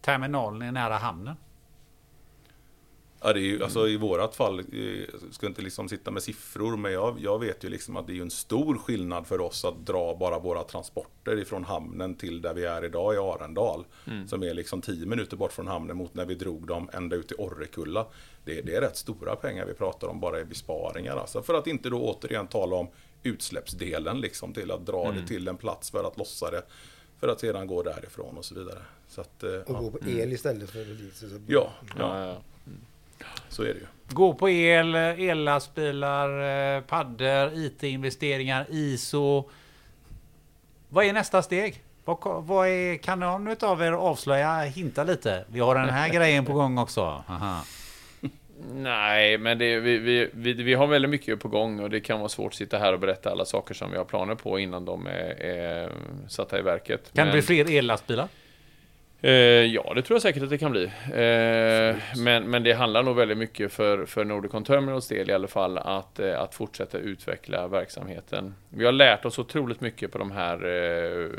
terminalen 0.00 0.62
är 0.62 0.72
nära 0.72 0.96
hamnen? 0.96 1.34
Ja, 3.26 3.32
det 3.32 3.40
är 3.40 3.42
ju, 3.42 3.62
alltså, 3.62 3.88
I 3.88 3.96
vårat 3.96 4.36
fall, 4.36 4.64
jag 4.72 5.34
ska 5.34 5.46
inte 5.46 5.62
liksom 5.62 5.88
sitta 5.88 6.10
med 6.10 6.22
siffror, 6.22 6.76
men 6.76 6.92
jag, 6.92 7.16
jag 7.20 7.38
vet 7.38 7.64
ju 7.64 7.68
liksom 7.68 7.96
att 7.96 8.06
det 8.06 8.18
är 8.18 8.22
en 8.22 8.30
stor 8.30 8.78
skillnad 8.78 9.26
för 9.26 9.40
oss 9.40 9.64
att 9.64 9.86
dra 9.86 10.16
bara 10.16 10.38
våra 10.38 10.62
transporter 10.62 11.38
ifrån 11.38 11.64
hamnen 11.64 12.14
till 12.14 12.42
där 12.42 12.54
vi 12.54 12.64
är 12.64 12.84
idag 12.84 13.14
i 13.14 13.16
Arendal. 13.16 13.84
Mm. 14.06 14.28
Som 14.28 14.42
är 14.42 14.54
liksom 14.54 14.82
10 14.82 15.06
minuter 15.06 15.36
bort 15.36 15.52
från 15.52 15.66
hamnen 15.66 15.96
mot 15.96 16.14
när 16.14 16.24
vi 16.24 16.34
drog 16.34 16.66
dem 16.66 16.90
ända 16.92 17.16
ut 17.16 17.28
till 17.28 17.36
Orrekulla. 17.36 18.06
Det, 18.44 18.60
det 18.60 18.74
är 18.74 18.80
rätt 18.80 18.96
stora 18.96 19.36
pengar 19.36 19.66
vi 19.66 19.74
pratar 19.74 20.08
om 20.08 20.20
bara 20.20 20.40
i 20.40 20.44
besparingar. 20.44 21.16
Alltså, 21.16 21.42
för 21.42 21.54
att 21.54 21.66
inte 21.66 21.90
då 21.90 22.02
återigen 22.02 22.46
tala 22.46 22.76
om 22.76 22.88
utsläppsdelen 23.22 24.20
liksom, 24.20 24.52
till 24.52 24.70
att 24.70 24.86
dra 24.86 25.04
mm. 25.04 25.16
det 25.16 25.26
till 25.26 25.48
en 25.48 25.56
plats 25.56 25.90
för 25.90 26.04
att 26.04 26.18
lossa 26.18 26.50
det. 26.50 26.62
För 27.20 27.28
att 27.28 27.40
sedan 27.40 27.66
gå 27.66 27.82
därifrån 27.82 28.38
och 28.38 28.44
så 28.44 28.54
vidare. 28.54 28.82
Så 29.08 29.20
att, 29.20 29.42
eh, 29.42 29.50
och 29.50 29.64
ja. 29.68 29.80
gå 29.80 29.90
på 29.90 29.98
el 29.98 30.20
mm. 30.20 30.32
istället 30.32 30.70
för 30.70 30.84
diesel. 30.84 31.40
Ja, 31.46 31.72
ja. 31.98 32.26
ja. 32.26 32.42
Så 33.48 33.62
är 33.62 33.66
det 33.66 33.80
ju. 33.80 33.86
Gå 34.08 34.34
på 34.34 34.50
el, 34.50 34.94
ellastbilar, 34.94 36.28
eh, 36.76 36.80
paddor, 36.80 37.52
IT-investeringar, 37.54 38.66
ISO. 38.70 39.50
Vad 40.88 41.04
är 41.04 41.12
nästa 41.12 41.42
steg? 41.42 41.82
Vad, 42.04 42.18
vad 42.46 42.68
är, 42.68 42.96
kan 42.96 43.20
någon 43.20 43.56
av 43.60 43.82
er 43.82 43.92
avslöja, 43.92 44.60
hinta 44.60 45.04
lite? 45.04 45.44
Vi 45.48 45.60
har 45.60 45.74
den 45.74 45.88
här 45.88 46.08
grejen 46.08 46.44
på 46.44 46.52
gång 46.52 46.78
också. 46.78 47.24
Aha. 47.28 47.64
Nej, 48.74 49.38
men 49.38 49.58
det, 49.58 49.80
vi, 49.80 49.98
vi, 49.98 50.30
vi, 50.32 50.52
vi, 50.52 50.74
har 50.74 50.86
väldigt 50.86 51.10
mycket 51.10 51.40
på 51.40 51.48
gång 51.48 51.80
och 51.80 51.90
det 51.90 52.00
kan 52.00 52.18
vara 52.18 52.28
svårt 52.28 52.52
att 52.52 52.54
sitta 52.54 52.78
här 52.78 52.92
och 52.92 53.00
berätta 53.00 53.30
alla 53.30 53.44
saker 53.44 53.74
som 53.74 53.90
vi 53.90 53.96
har 53.96 54.04
planer 54.04 54.34
på 54.34 54.58
innan 54.58 54.84
de 54.84 55.06
är, 55.06 55.42
är 55.42 55.92
satta 56.28 56.58
i 56.58 56.62
verket. 56.62 57.12
Kan 57.12 57.26
men... 57.26 57.26
det 57.26 57.32
bli 57.32 57.42
fler 57.64 57.78
ellastbilar? 57.78 58.28
Eh, 59.26 59.32
ja, 59.64 59.92
det 59.94 60.02
tror 60.02 60.14
jag 60.14 60.22
säkert 60.22 60.42
att 60.42 60.50
det 60.50 60.58
kan 60.58 60.70
bli. 60.72 60.84
Eh, 60.84 61.96
men, 62.16 62.50
men 62.50 62.62
det 62.62 62.72
handlar 62.72 63.02
nog 63.02 63.16
väldigt 63.16 63.38
mycket 63.38 63.72
för, 63.72 64.06
för 64.06 64.24
Nordicon 64.24 64.64
Terminals 64.64 65.08
del 65.08 65.30
i 65.30 65.32
alla 65.32 65.48
fall 65.48 65.78
att, 65.78 66.18
eh, 66.18 66.40
att 66.40 66.54
fortsätta 66.54 66.98
utveckla 66.98 67.68
verksamheten. 67.68 68.54
Vi 68.68 68.84
har 68.84 68.92
lärt 68.92 69.24
oss 69.24 69.38
otroligt 69.38 69.80
mycket 69.80 70.12
på 70.12 70.18
de 70.18 70.30
här 70.30 70.64
eh, 70.64 71.30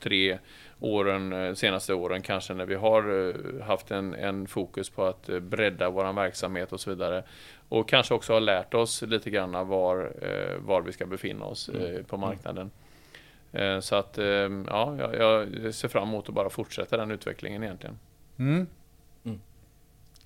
tre 0.00 0.38
åren, 0.80 1.32
eh, 1.32 1.54
senaste 1.54 1.94
åren 1.94 2.22
kanske 2.22 2.54
när 2.54 2.66
vi 2.66 2.74
har 2.74 3.28
eh, 3.28 3.66
haft 3.66 3.90
en, 3.90 4.14
en 4.14 4.46
fokus 4.46 4.90
på 4.90 5.04
att 5.04 5.26
bredda 5.26 5.90
vår 5.90 6.12
verksamhet 6.12 6.72
och 6.72 6.80
så 6.80 6.90
vidare. 6.90 7.22
Och 7.68 7.88
kanske 7.88 8.14
också 8.14 8.32
har 8.32 8.40
lärt 8.40 8.74
oss 8.74 9.02
lite 9.02 9.30
grann 9.30 9.68
var, 9.68 10.12
var 10.58 10.82
vi 10.82 10.92
ska 10.92 11.06
befinna 11.06 11.44
oss 11.44 11.68
mm. 11.68 12.04
på 12.04 12.16
marknaden. 12.16 12.70
Eh, 13.54 13.80
Så 13.80 13.94
att, 13.96 14.18
eh, 14.18 14.24
ja, 14.24 14.96
jag- 15.14 15.74
ser 15.74 15.88
fram 15.88 16.08
emot 16.08 16.28
att 16.28 16.34
bara 16.34 16.50
fortsätta 16.50 16.96
den 16.96 17.10
utvecklingen 17.10 17.62
egentligen. 17.62 17.98
Mm. 18.38 18.66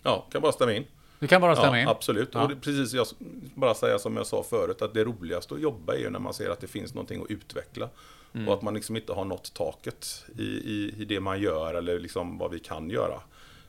Ja, 0.03 0.27
kan 0.33 0.43
bara 0.43 0.53
stämma 0.53 0.73
in. 0.73 0.85
Du 1.19 1.27
kan 1.27 1.41
bara 1.41 1.57
stämma 1.57 1.77
ja, 1.77 1.83
in. 1.83 1.89
Absolut. 1.89 2.29
Ja. 2.33 2.43
Och 2.43 2.49
det, 2.49 2.57
precis, 2.57 2.93
jag 2.93 3.07
bara 3.55 3.75
säga 3.75 3.99
som 3.99 4.17
jag 4.17 4.27
sa 4.27 4.43
förut, 4.43 4.83
att 4.83 4.95
det 4.95 5.05
roligaste 5.05 5.55
att 5.55 5.61
jobba 5.61 5.95
är 5.95 5.99
ju 5.99 6.11
när 6.11 6.19
man 6.19 6.35
ser 6.35 6.51
att 6.51 6.61
det 6.61 6.67
finns 6.67 6.95
någonting 6.95 7.23
att 7.23 7.31
utveckla. 7.31 7.89
Mm. 8.35 8.49
Och 8.49 8.55
att 8.55 8.63
man 8.63 8.75
liksom 8.75 8.97
inte 8.97 9.13
har 9.13 9.25
nått 9.25 9.55
taket 9.55 10.25
i, 10.39 10.43
i, 10.43 10.95
i 10.99 11.05
det 11.05 11.21
man 11.21 11.41
gör 11.41 11.75
eller 11.75 11.99
liksom 11.99 12.39
vad 12.39 12.51
vi 12.51 12.59
kan 12.59 12.91
göra. 12.91 13.21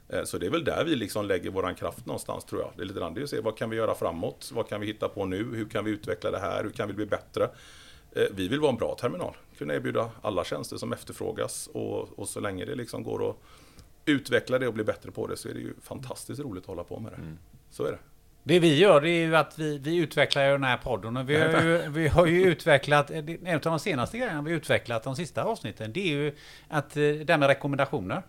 Eh, 0.09 0.23
Så 0.23 0.37
det 0.37 0.45
är 0.45 0.49
väl 0.49 0.63
där 0.63 0.83
vi 0.85 0.95
liksom 0.95 1.25
lägger 1.25 1.49
våran 1.49 1.75
kraft 1.75 2.05
någonstans 2.05 2.45
tror 2.45 2.61
jag. 2.61 2.71
Det 2.75 2.81
är 2.81 2.85
lite 2.85 2.99
grann 2.99 3.13
det 3.13 3.21
är 3.21 3.23
att 3.23 3.29
se 3.29 3.39
vad 3.41 3.57
kan 3.57 3.69
vi 3.69 3.75
göra 3.77 3.95
framåt? 3.95 4.49
Vad 4.53 4.67
kan 4.69 4.81
vi 4.81 4.87
hitta 4.87 5.09
på 5.09 5.25
nu? 5.25 5.55
Hur 5.55 5.69
kan 5.69 5.85
vi 5.85 5.91
utveckla 5.91 6.31
det 6.31 6.39
här? 6.39 6.63
Hur 6.63 6.71
kan 6.71 6.87
vi 6.87 6.93
bli 6.93 7.05
bättre? 7.05 7.49
Eh, 8.15 8.23
Vi 8.31 8.47
vill 8.47 8.59
vara 8.59 8.71
en 8.71 8.77
bra 8.77 8.95
terminal. 8.95 9.33
Kunna 9.57 9.73
erbjuda 9.73 10.09
alla 10.21 10.43
tjänster 10.43 10.77
som 10.77 10.93
efterfrågas 10.93 11.69
och, 11.73 12.19
och 12.19 12.29
så 12.29 12.39
länge 12.39 12.65
det 12.65 12.75
liksom 12.75 13.03
går 13.03 13.29
att 13.29 13.35
utveckla 14.05 14.59
det 14.59 14.67
och 14.67 14.73
bli 14.73 14.83
bättre 14.83 15.11
på 15.11 15.27
det 15.27 15.37
så 15.37 15.49
är 15.49 15.53
det 15.53 15.59
ju 15.59 15.73
fantastiskt 15.81 16.39
roligt 16.41 16.63
att 16.63 16.67
hålla 16.67 16.83
på 16.83 16.99
med 16.99 17.11
det. 17.11 17.19
Så 17.69 17.85
är 17.85 17.91
det. 17.91 17.97
Det 18.43 18.59
vi 18.59 18.77
gör 18.77 19.01
det 19.01 19.09
är 19.09 19.25
ju 19.25 19.35
att 19.35 19.59
vi, 19.59 19.77
vi 19.77 19.95
utvecklar 19.97 20.45
ju 20.45 20.51
den 20.51 20.63
här 20.63 20.77
podden 20.77 21.17
och 21.17 21.29
vi 21.29 21.35
har 21.41 21.61
ju, 21.63 21.77
vi 21.89 22.07
har 22.07 22.25
ju 22.25 22.43
utvecklat, 22.43 23.11
en 23.11 23.55
av 23.55 23.61
de 23.61 23.79
senaste 23.79 24.17
grejerna 24.17 24.41
vi 24.41 24.51
utvecklat 24.51 25.03
de 25.03 25.15
sista 25.15 25.43
avsnitten 25.43 25.93
det 25.93 25.99
är 25.99 26.15
ju 26.15 26.35
att 26.67 26.97
eh, 26.97 27.01
det 27.01 27.29
här 27.29 27.37
med 27.37 27.47
rekommendationer. 27.47 28.23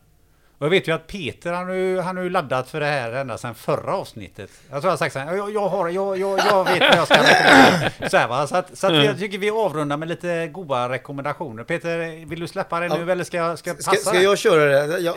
Och 0.61 0.67
jag 0.67 0.71
vet 0.71 0.89
ju 0.89 0.93
att 0.95 1.07
Peter 1.07 1.53
han 1.53 1.67
har 1.67 1.75
ju, 1.75 2.01
han 2.01 2.17
har 2.17 2.25
ju 2.25 2.31
laddat 2.31 2.69
för 2.71 2.81
det 2.81 2.87
här 2.87 3.13
ända 3.13 3.39
sedan 3.39 3.55
förra 3.55 3.95
avsnittet. 3.97 4.51
Jag 4.71 4.81
tror 4.81 4.85
jag 4.85 4.93
har 4.93 4.97
sagt 4.97 5.13
så 5.13 5.19
här, 5.19 5.35
jag, 5.37 5.55
jag, 5.55 5.69
har, 5.69 5.89
jag, 5.89 6.19
jag, 6.19 6.39
jag 6.39 6.65
vet 6.65 6.81
vad 6.81 6.97
jag 6.97 7.07
ska 7.07 7.15
rekommendera. 7.19 8.11
Så, 8.11 8.17
här, 8.17 8.29
va? 8.29 8.47
så 8.47 8.57
att, 8.57 8.79
så 8.79 8.87
att 8.87 9.05
jag 9.05 9.19
tycker 9.19 9.39
vi 9.39 9.51
avrundar 9.51 9.97
med 9.97 10.09
lite 10.09 10.47
goda 10.53 10.89
rekommendationer. 10.89 11.65
Peter, 11.65 12.27
vill 12.27 12.41
du 12.41 12.49
släppa 12.49 12.81
det 12.81 12.89
nu 12.89 13.05
Ja. 13.07 13.13
eller 13.13 13.25
ska, 13.25 13.37
jag- 13.37 13.59
ska 13.59 13.75
passa 13.75 13.91
Ska, 13.91 14.01
ska 14.01 14.13
det? 14.13 14.23
jag 14.23 14.39
köra 14.39 14.87
det? 14.87 14.99
Jag, 14.99 15.17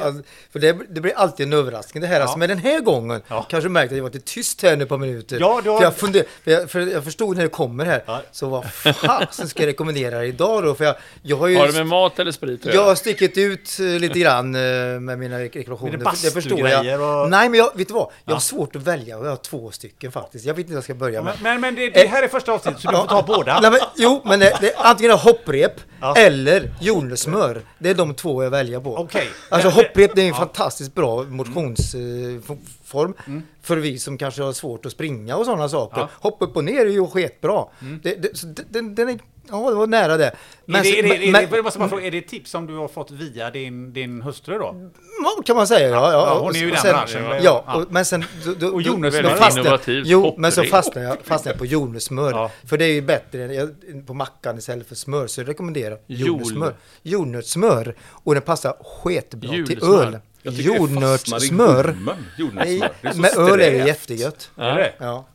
för 0.51 0.59
det, 0.59 0.77
det 0.89 1.01
blir 1.01 1.13
alltid 1.17 1.45
en 1.47 1.53
överraskning 1.53 2.01
det 2.01 2.07
här. 2.07 2.21
Alltså, 2.21 2.37
men 2.37 2.49
den 2.49 2.57
här 2.57 2.79
gången 2.79 3.21
Ja. 3.27 3.45
kanske 3.49 3.67
du 3.69 3.71
märkte 3.71 3.93
att 3.93 3.97
jag 3.97 4.03
var 4.03 4.11
lite 4.11 4.25
tyst 4.33 4.61
här 4.63 4.75
nu 4.77 4.85
på 4.85 4.97
minuter. 4.97 5.37
Ja, 5.39 5.61
du 5.63 5.69
har- 5.69 5.77
för, 5.77 5.83
jag 5.85 5.95
funder, 5.95 6.23
för, 6.43 6.51
jag, 6.51 6.69
för 6.71 6.79
jag 6.79 7.03
förstod 7.03 7.35
när 7.37 7.43
det 7.43 7.49
kommer 7.49 7.85
här. 7.85 8.03
Ja. 8.05 8.21
Så 8.31 8.49
vad 8.49 8.65
fasen 8.95 9.47
ska 9.49 9.61
jag 9.63 9.67
rekommendera 9.67 10.25
idag 10.25 10.63
då? 10.63 10.75
För 10.75 10.85
jag, 10.85 10.95
jag 11.21 11.37
har 11.37 11.47
ju... 11.47 11.57
Har 11.57 11.67
det 11.67 11.73
med 11.73 11.87
mat 11.87 12.19
eller 12.19 12.31
sprit 12.31 12.65
Jag 12.65 12.83
har 12.83 12.95
stickit 12.95 13.37
ut 13.37 13.77
eh, 13.79 13.85
lite 13.85 14.19
grann 14.19 14.55
eh, 14.55 14.61
med 14.99 15.19
mina 15.19 15.32
rek- 15.39 15.55
rekommendationer. 15.57 15.97
Det 16.21 16.27
Det 16.27 16.31
förstår 16.31 16.69
jag. 16.69 17.01
och- 17.23 17.29
Nej, 17.29 17.49
men 17.49 17.57
jag, 17.59 17.71
vet 17.77 17.87
du 17.87 17.93
vad? 17.93 18.03
Jag 18.03 18.11
Ja. 18.25 18.33
har 18.35 18.39
svårt 18.39 18.75
att 18.75 18.81
välja 18.81 19.17
jag 19.17 19.29
har 19.29 19.35
två 19.35 19.71
stycken 19.71 20.11
faktiskt. 20.11 20.45
Jag 20.45 20.53
vet 20.53 20.59
inte 20.59 20.71
vad 20.73 20.77
jag 20.77 20.83
ska 20.83 20.93
börja 20.93 21.21
med. 21.21 21.33
Men, 21.41 21.61
men 21.61 21.75
det, 21.75 21.89
det 21.89 22.07
här 22.07 22.23
är 22.23 22.27
första 22.27 22.51
avsnittet 22.51 22.81
så 22.81 22.91
du 22.91 22.97
får 22.97 23.07
ta 23.07 23.21
båda. 23.21 23.59
Nej, 23.61 23.71
men, 23.71 23.79
jo, 23.95 24.21
men 24.25 24.39
det, 24.39 24.57
det, 24.61 24.73
antingen 24.77 25.11
hopprep 25.17 25.73
Ja. 26.01 26.15
eller 26.17 26.73
jordnötssmör. 26.81 27.61
Det 27.79 27.89
är 27.89 27.95
de 27.95 28.13
två 28.15 28.43
jag 28.43 28.49
väljer 28.51 28.79
på. 28.79 28.97
Okej. 28.97 29.27
Alltså 29.49 29.69
hopprep 29.69 30.11
det 30.15 30.21
är 30.21 30.25
en 30.25 30.27
Ja. 30.27 30.35
fantastiskt 30.35 30.95
bra 30.95 31.23
motionsform. 31.23 33.13
För 33.61 33.77
vi 33.77 33.99
som 33.99 34.17
kanske 34.17 34.41
har 34.43 34.53
svårt 34.53 34.85
att 34.85 34.91
springa 34.91 35.35
och 35.35 35.45
sådana 35.45 35.69
saker. 35.69 35.99
Ja. 36.01 36.09
Hopp 36.19 36.37
upp 36.41 36.55
och 36.55 36.63
ner 36.63 36.85
är 36.85 36.89
ju 36.89 37.07
sketbra. 37.07 37.65
Det, 38.03 38.15
det, 38.15 38.41
det- 38.55 38.63
den, 38.69 38.95
den 38.95 39.09
är, 39.09 39.19
ja, 39.49 39.69
det 39.69 39.75
var 39.75 39.87
nära 39.87 40.17
det. 40.17 40.25
är, 40.25 40.31
det, 40.65 40.77
är, 40.99 41.03
det, 41.03 41.27
är, 41.27 41.31
men- 41.31 41.49
det, 41.51 41.61
måste 41.63 41.79
bara 41.79 41.89
fråga, 41.89 42.05
är 42.05 42.11
det 42.11 42.17
ett 42.17 42.27
tips 42.27 42.51
som 42.51 42.67
du 42.67 42.75
har 42.77 42.87
fått 42.87 43.11
via 43.11 43.51
din, 43.51 43.93
din 43.93 44.21
hustru 44.21 44.57
då? 44.57 44.91
Ja, 45.23 45.43
kan 45.45 45.55
man 45.55 45.67
säga. 45.67 45.89
Ja, 45.89 46.11
ja, 46.11 46.27
Ja, 46.27 46.39
hon 46.39 46.55
är 46.55 46.59
ju 46.59 46.67
i 46.67 46.71
den 46.71 46.79
sen, 46.79 46.91
branschen. 46.93 47.23
Ja, 47.43 47.63
Ja. 47.67 47.75
och, 47.75 47.85
men 47.91 48.05
sen... 48.05 48.25
Då, 48.45 48.53
då, 48.53 48.67
Och 48.67 48.71
då- 48.73 48.81
jordnötssmör. 48.81 49.51
innovativt. 49.59 50.07
Jo, 50.07 50.35
men 50.37 50.51
så 50.51 50.63
fastnar 50.63 51.03
jag, 51.03 51.17
fastnar 51.23 51.51
jag 51.51 51.59
på 51.59 51.65
jordnötssmör. 51.65 52.31
Ja. 52.31 52.51
För 52.65 52.77
det 52.77 52.85
är 52.85 52.93
ju 52.93 53.01
bättre 53.01 53.43
än- 53.43 53.53
jag- 53.53 54.07
på 54.07 54.13
mackan 54.13 54.57
istället 54.57 54.87
för 54.87 54.95
smör. 54.95 55.27
Så 55.27 55.41
jag 55.41 55.47
rekommenderar 55.49 55.97
jordnötssmör. 56.07 56.73
Jordnötssmör. 57.01 57.95
Och 58.09 58.33
den 58.33 58.43
passar 58.43 58.73
sketbra 58.83 59.49
till 59.49 59.57
Julsmör. 59.69 60.05
öl. 60.05 60.17
Det 60.43 60.51
fastnar 60.51 60.73
i 60.73 60.77
Jordnötssmör. 60.77 61.95
Jordnötssmör. 62.37 62.89
Det 63.01 63.15
med 63.17 63.37
öl 63.37 63.61
är 63.61 63.71
det 63.71 63.87
jättegött. 63.87 64.51
Det? 64.55 64.93
Ja. 64.97 65.25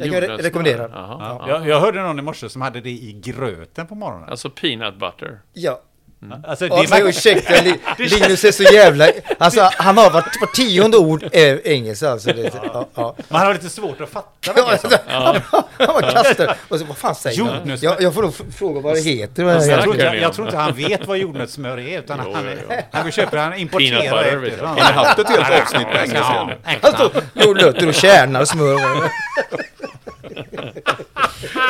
Jag 0.00 0.10
kan 0.10 0.22
re- 0.30 0.42
rekommendera. 0.42 0.88
Jaha, 0.92 1.16
Ja. 1.20 1.36
ja. 1.40 1.48
Jag, 1.48 1.68
jag 1.68 1.80
hörde 1.80 2.02
någon 2.02 2.18
i 2.18 2.22
morse 2.22 2.48
som 2.48 2.62
hade 2.62 2.80
det 2.80 2.90
i 2.90 3.20
gröten 3.24 3.86
på 3.86 3.94
morgonen. 3.94 4.28
Alltså 4.28 4.50
peanut 4.50 4.94
butter. 5.00 5.38
Ja. 5.52 5.80
Alltså, 6.46 6.68
det 6.68 6.74
Alltså, 6.74 6.94
är 6.94 7.08
ursäkta, 7.08 7.54
Li- 7.62 7.80
Linus 7.98 8.44
är 8.44 8.52
så 8.52 8.62
jävla... 8.62 9.08
Alltså, 9.38 9.70
han 9.72 9.98
har 9.98 10.10
vart, 10.10 10.40
vart 10.40 10.54
tionde 10.54 10.96
ord 10.96 11.24
är 11.32 11.68
engelska 11.68 12.10
alltså. 12.10 12.32
Det, 12.32 12.50
ja, 12.72 12.86
ja. 12.94 13.16
man 13.28 13.40
har 13.46 13.52
lite 13.54 13.68
svårt 13.68 14.00
att 14.00 14.08
fatta 14.08 14.52
vad 14.56 14.66
det 14.68 14.72
är 14.72 14.76
som. 14.76 14.90
Han 15.78 15.86
bara 15.86 16.10
kastar. 16.12 16.56
Och 16.68 16.78
så, 16.78 16.84
vad 16.84 16.96
fan 16.96 17.14
säger 17.14 17.44
han? 17.44 17.76
Jag, 17.80 18.02
jag 18.02 18.14
får 18.14 18.22
nog 18.22 18.34
fråga 18.58 18.80
vad 18.80 18.94
det 18.94 19.00
heter. 19.00 19.44
Alltså, 19.44 19.70
jag, 19.70 19.82
tror 19.82 19.94
inte, 19.94 20.06
jag 20.22 20.32
tror 20.32 20.46
inte 20.46 20.58
han 20.58 20.72
vet 20.74 21.06
vad 21.06 21.18
jordnötssmör 21.18 21.78
är 21.78 21.98
utan 21.98 22.20
Jo, 22.24 22.32
han, 22.34 22.44
jo, 22.46 22.58
jo. 22.70 22.76
han 22.92 23.12
köpa 23.12 23.38
han 23.38 23.54
importerar 23.54 24.40
det 24.40 24.48
jag. 24.58 24.66
Har 24.66 24.92
haft 24.92 25.18
ett 25.18 25.28
helt 25.28 25.62
avsnitt 25.62 25.86
på 25.86 25.96
engelska? 25.96 26.18
Ja, 26.18 26.50
Han 26.82 26.92
står 26.92 27.10
jordnötter 27.34 27.88
och 27.88 27.94
kärnar 27.94 28.40
och 28.40 28.48
smör. 28.48 28.78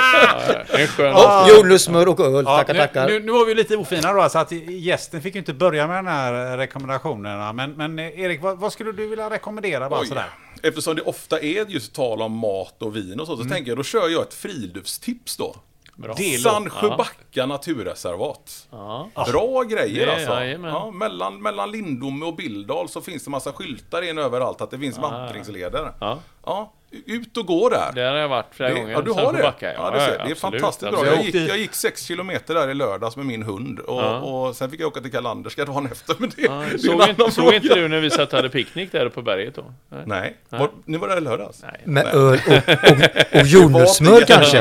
En 0.81 0.87
skön... 0.87 1.15
Och 1.15 1.49
jordnötssmör 1.57 2.09
och 2.09 2.21
öl. 2.21 2.45
Ja, 2.47 2.57
Tackar, 2.57 2.75
nu, 2.75 2.81
tackar. 2.81 3.07
nu, 3.07 3.21
nu 3.21 3.33
var 3.33 3.45
vi 3.47 3.55
lite 3.55 3.77
ofina 3.77 4.13
då, 4.13 4.29
så 4.29 4.39
att 4.39 4.53
gästen 4.53 5.23
fick 5.23 5.35
ju 5.35 5.39
inte 5.39 5.55
börja 5.55 5.87
med 5.87 5.97
den 5.97 6.07
här 6.07 6.57
rekommendationerna. 6.57 7.53
Men, 7.53 7.73
men 7.73 7.99
eh, 7.99 8.21
Erik, 8.21 8.43
vad, 8.43 8.59
vad 8.59 8.73
skulle 8.73 8.93
du 8.93 9.07
vilja 9.09 9.31
rekommendera 9.31 9.89
bara 9.89 10.01
Oj. 10.01 10.07
sådär? 10.07 10.29
Eftersom 10.63 10.95
det 10.97 11.03
ofta 11.03 11.41
är 11.41 11.65
just 11.71 11.95
tal 11.95 12.23
om 12.23 12.33
mat 12.33 12.83
och 12.83 12.97
vin 12.97 13.21
och 13.21 13.27
så, 13.27 13.37
så 13.37 13.43
Mm. 13.43 13.53
tänker 13.55 13.71
jag 13.71 13.79
då 13.79 13.83
kör 13.83 14.09
jag 14.09 14.23
ett 14.23 14.35
friluftstips 14.35 15.37
då. 15.37 15.57
Bra. 15.97 16.15
Sandsjöbacka 16.43 17.47
naturreservat. 17.47 18.67
Ja. 18.71 19.11
Bra 19.33 19.63
grejer 19.63 20.07
Det- 20.07 20.13
alltså. 20.13 20.31
jajamän. 20.33 20.71
Ja, 20.71 20.91
mellan, 20.91 21.43
mellan 21.43 21.71
Lindome 21.71 22.27
och 22.27 22.37
Bildal 22.37 22.89
så 22.89 23.01
finns 23.01 23.25
det 23.25 23.31
massa 23.31 23.53
skyltar 23.53 24.03
in 24.03 24.19
överallt 24.19 24.61
att 24.61 24.71
det 24.71 24.79
finns 24.79 24.99
vandringsleder. 24.99 25.93
Ja. 26.01 26.19
Ja, 26.49 26.73
ut 27.07 27.37
och 27.37 27.47
gå 27.47 27.69
där. 27.69 27.93
Där 27.95 28.11
har 28.11 28.19
jag 28.19 28.29
varit 28.29 28.47
flera 28.51 28.73
gånger. 28.73 28.93
ja, 28.93 29.01
du 29.01 29.11
har 29.11 29.19
det? 29.21 29.25
Sandsjöbacka, 29.25 29.73
Ja, 29.75 29.91
du 29.91 30.01
ser. 30.01 30.25
det 30.25 30.31
är 30.31 30.35
fantastiskt 30.35 30.91
bra. 30.91 31.01
absolut. 31.01 31.35
Jag 31.35 31.43
gick, 31.43 31.51
jag 31.51 31.59
gick 31.59 31.75
sex 31.75 32.05
kilometer 32.05 32.55
där 32.55 32.69
i 32.71 32.75
lördags 32.75 33.17
med 33.17 33.27
min 33.27 33.43
hund 33.43 33.79
och, 33.81 34.03
Ja. 34.03 34.19
och 34.19 34.57
sen 34.57 34.71
fick 34.71 34.81
jag 34.81 34.87
åka 34.89 35.01
till 35.01 35.13
Kalanderska 35.13 35.65
dagen 35.65 35.87
efter. 35.93 36.17
Men 36.19 36.29
det, 36.37 36.43
Ja, 36.43 36.65
det 36.73 36.79
såg, 36.79 37.09
inte, 37.09 37.31
såg 37.31 37.55
inte 37.55 37.75
du 37.75 37.89
när 37.89 38.01
vi 38.01 38.11
satt 38.11 38.29
och 38.33 38.37
hade 38.37 38.49
picknick 38.49 38.93
där 38.93 39.09
på 39.09 39.23
berget 39.23 39.55
då? 39.55 39.65
Nej. 39.89 40.03
Nej. 40.07 40.37
Var, 40.49 40.71
ni 40.85 40.99
var 40.99 41.09
där 41.09 41.17
i 41.17 41.21
lördags? 41.21 41.63
Nej. 41.63 41.81
Med 41.85 42.07
öl 42.07 42.39
och, 42.47 42.53
och, 43.35 43.41
och 43.41 43.47
jordnötssmör 43.47 44.21
kanske. 44.27 44.59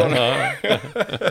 Ja, 0.62 0.78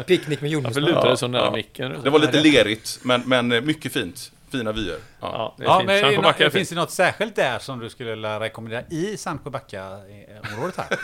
Picknick 0.06 0.40
med 0.40 0.50
varför 0.50 0.52
jordnötssmör. 0.52 0.86
lutar 0.88 1.10
du 1.10 1.16
så 1.16 1.26
nära 1.28 1.44
Ja. 1.44 1.50
micken? 1.50 1.96
Det 2.04 2.10
var 2.10 2.18
lite 2.18 2.40
lerigt, 2.42 2.98
men, 3.02 3.22
men 3.26 3.52
eh, 3.52 3.60
mycket 3.60 3.92
fint. 3.92 4.32
Fina 4.52 4.72
vyer. 4.72 4.96
Ja. 5.20 5.28
Ja, 5.32 5.54
det 5.58 5.64
Ja, 5.64 5.78
men 5.86 5.88
är 6.24 6.38
det 6.38 6.50
finns 6.50 6.68
det 6.68 6.74
något 6.74 6.90
särskilt 6.90 7.36
där 7.36 7.58
som 7.58 7.78
du 7.78 7.90
skulle 7.90 8.40
rekommendera 8.40 8.82
i 8.90 9.16
Sandsjöbacka-området 9.16 10.76
här? 10.76 10.98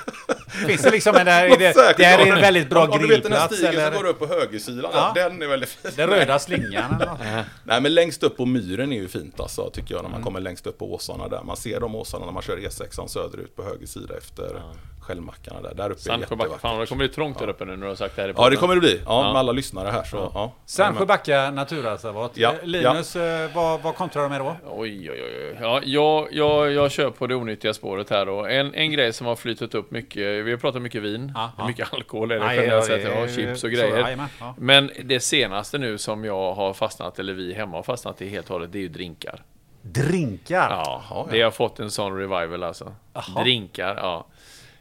finns 0.66 0.82
det 0.82 0.90
liksom 0.90 1.16
en 1.16 1.26
där, 1.26 1.48
det, 1.48 1.56
det 1.96 2.04
är 2.04 2.26
ja. 2.26 2.34
en 2.36 2.40
väldigt 2.40 2.70
bra 2.70 2.84
Om- 2.84 2.90
Om 2.90 2.98
du 2.98 3.06
vet 3.08 3.22
den 3.22 3.32
här 3.32 3.48
grillplats 3.48 3.56
stigen 3.56 3.72
som 3.74 3.82
eller 3.82 3.96
går 3.96 4.06
upp 4.06 4.18
på 4.18 4.26
högersidan, 4.26 4.90
Ja. 4.94 5.12
ja. 5.16 5.22
den 5.28 5.42
är 5.42 5.46
väldigt 5.46 5.68
fin. 5.68 5.90
den 5.96 6.08
röda 6.10 6.38
slingan 6.38 6.94
eller 6.94 7.06
något? 7.06 7.20
Nej 7.64 7.80
men 7.80 7.94
längst 7.94 8.22
upp 8.22 8.36
på 8.36 8.46
myren 8.46 8.92
är 8.92 8.96
ju 8.96 9.08
fint 9.08 9.40
alltså, 9.40 9.70
tycker 9.70 9.94
jag, 9.94 10.02
när 10.02 10.08
man 10.10 10.12
Mm. 10.12 10.24
kommer 10.24 10.40
längst 10.40 10.66
upp 10.66 10.78
på 10.78 10.94
åsarna 10.94 11.28
där. 11.28 11.42
Man 11.42 11.56
ser 11.56 11.80
de 11.80 11.94
åsarna 11.94 12.24
när 12.26 12.32
man 12.32 12.42
kör 12.42 12.56
E6 12.56 13.06
söderut 13.06 13.56
på 13.56 13.62
höger 13.62 13.86
sida 13.86 14.14
efter 14.18 14.62
Skällmackarna 15.00 15.60
där. 15.62 15.74
Där 15.74 15.90
uppe 15.90 16.00
är 16.00 16.02
Sandsjöbacka. 16.02 16.20
jättevackert. 16.34 16.60
Fan, 16.60 16.80
det 16.80 16.86
kommer 16.86 16.98
bli 17.04 17.08
trångt 17.14 17.38
där 17.38 17.48
uppe 17.48 17.64
nu 17.64 17.76
när 17.76 17.82
du 17.82 17.88
har 17.88 17.96
sagt 17.96 18.16
det 18.16 18.22
här 18.22 18.28
i 18.28 18.30
Ja 18.30 18.32
det 18.32 18.42
podden. 18.44 18.58
kommer 18.58 18.74
det 18.74 18.80
bli, 18.80 19.00
ja, 19.06 19.24
Ja. 19.24 19.32
med 19.32 19.38
alla 19.40 19.52
lyssnare 19.52 19.90
här 19.90 20.04
så, 20.04 20.30
ja. 20.34 20.52
Sandsjöbacka 20.66 21.50
naturreservat. 21.50 22.30
Ja, 22.34 22.52
Eh, 22.52 22.66
Linus, 22.66 23.16
eh, 23.16 23.50
vad, 23.54 23.80
vad 23.82 23.94
kontrar 24.03 24.22
du 24.22 24.28
med 24.28 24.40
då? 24.40 24.57
Oj, 24.66 25.11
oj, 25.11 25.22
oj. 25.22 25.57
Ja, 25.61 25.80
jag, 25.84 26.28
jag, 26.30 26.72
jag 26.72 26.90
kör 26.90 27.11
på 27.11 27.26
det 27.26 27.34
onyttiga 27.34 27.74
spåret 27.74 28.11
här 28.11 28.26
då. 28.26 28.46
En, 28.46 28.74
en 28.74 28.92
grej 28.92 29.12
som 29.12 29.26
har 29.26 29.36
flyttat 29.36 29.74
upp 29.74 29.90
mycket, 29.90 30.44
vi 30.44 30.50
har 30.50 30.59
pratat 30.59 30.82
mycket 30.82 31.03
vin, 31.03 31.32
ja. 31.34 31.66
mycket 31.66 31.92
alkohol 31.92 32.30
är 32.30 32.38
det 32.38 32.46
Nej, 32.46 32.57
generellt 32.57 32.84
sett, 32.84 33.05
ja, 33.05 33.28
chips 33.28 33.64
och 33.64 33.70
grejer. 33.70 33.98
jajamän, 33.98 34.28
ja. 34.40 34.55
Men 34.59 34.90
det 35.05 35.20
senaste 35.20 35.78
nu 35.78 35.98
som 35.98 36.24
jag 36.24 36.55
har 36.55 36.74
fastnat, 36.74 37.18
eller 37.18 37.32
vi 37.32 37.55
hemma 37.55 37.76
har 37.76 37.82
fastnat 37.82 38.22
i 38.22 38.28
helt 38.28 38.46
och 38.46 38.53
hållet, 38.53 38.72
det 38.72 38.78
är 38.78 38.82
ju 38.82 38.88
drinkar. 38.88 39.42
Drinkar? 39.82 40.70
Ja, 40.70 41.28
det 41.30 41.42
har 41.42 41.50
fått 41.50 41.80
en 41.80 41.90
sån 41.90 42.16
revival 42.18 42.62
alltså. 42.62 42.94
Jaha. 43.12 43.42
Drinkar, 43.42 43.96
ja. 43.96 44.26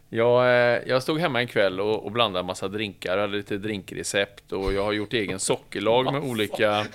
Jag, 0.09 0.43
eh, 0.43 0.79
jag 0.87 1.03
stod 1.03 1.19
hemma 1.19 1.41
en 1.41 1.47
kväll 1.47 1.79
och, 1.79 2.05
och 2.05 2.11
blandade 2.11 2.45
massa 2.45 2.67
drinkar, 2.67 3.13
jag 3.13 3.21
hade 3.21 3.37
lite 3.37 3.57
drinkrecept 3.57 4.51
och 4.51 4.73
jag 4.73 4.83
har 4.83 4.91
gjort 4.91 5.13
egen 5.13 5.39
sockerlag 5.39 6.13
med 6.13 6.23
olika, 6.23 6.85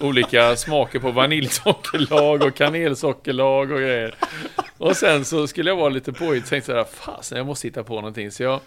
olika 0.00 0.56
smaker 0.56 0.98
på 0.98 1.10
vaniljsockerlag 1.10 2.42
och 2.42 2.54
kanelsockerlag 2.54 3.72
och 3.72 3.78
grejer. 3.78 4.14
Och 4.78 4.96
sen 4.96 5.24
så 5.24 5.46
skulle 5.46 5.70
jag 5.70 5.76
vara 5.76 5.88
lite 5.88 6.12
påhitt 6.12 6.42
och 6.42 6.48
tänkte 6.48 6.72
såhär, 6.72 6.84
fasen 6.84 7.38
jag 7.38 7.46
måste 7.46 7.68
hitta 7.68 7.84
på 7.84 7.94
någonting. 7.94 8.30
Så 8.30 8.42
jag 8.42 8.60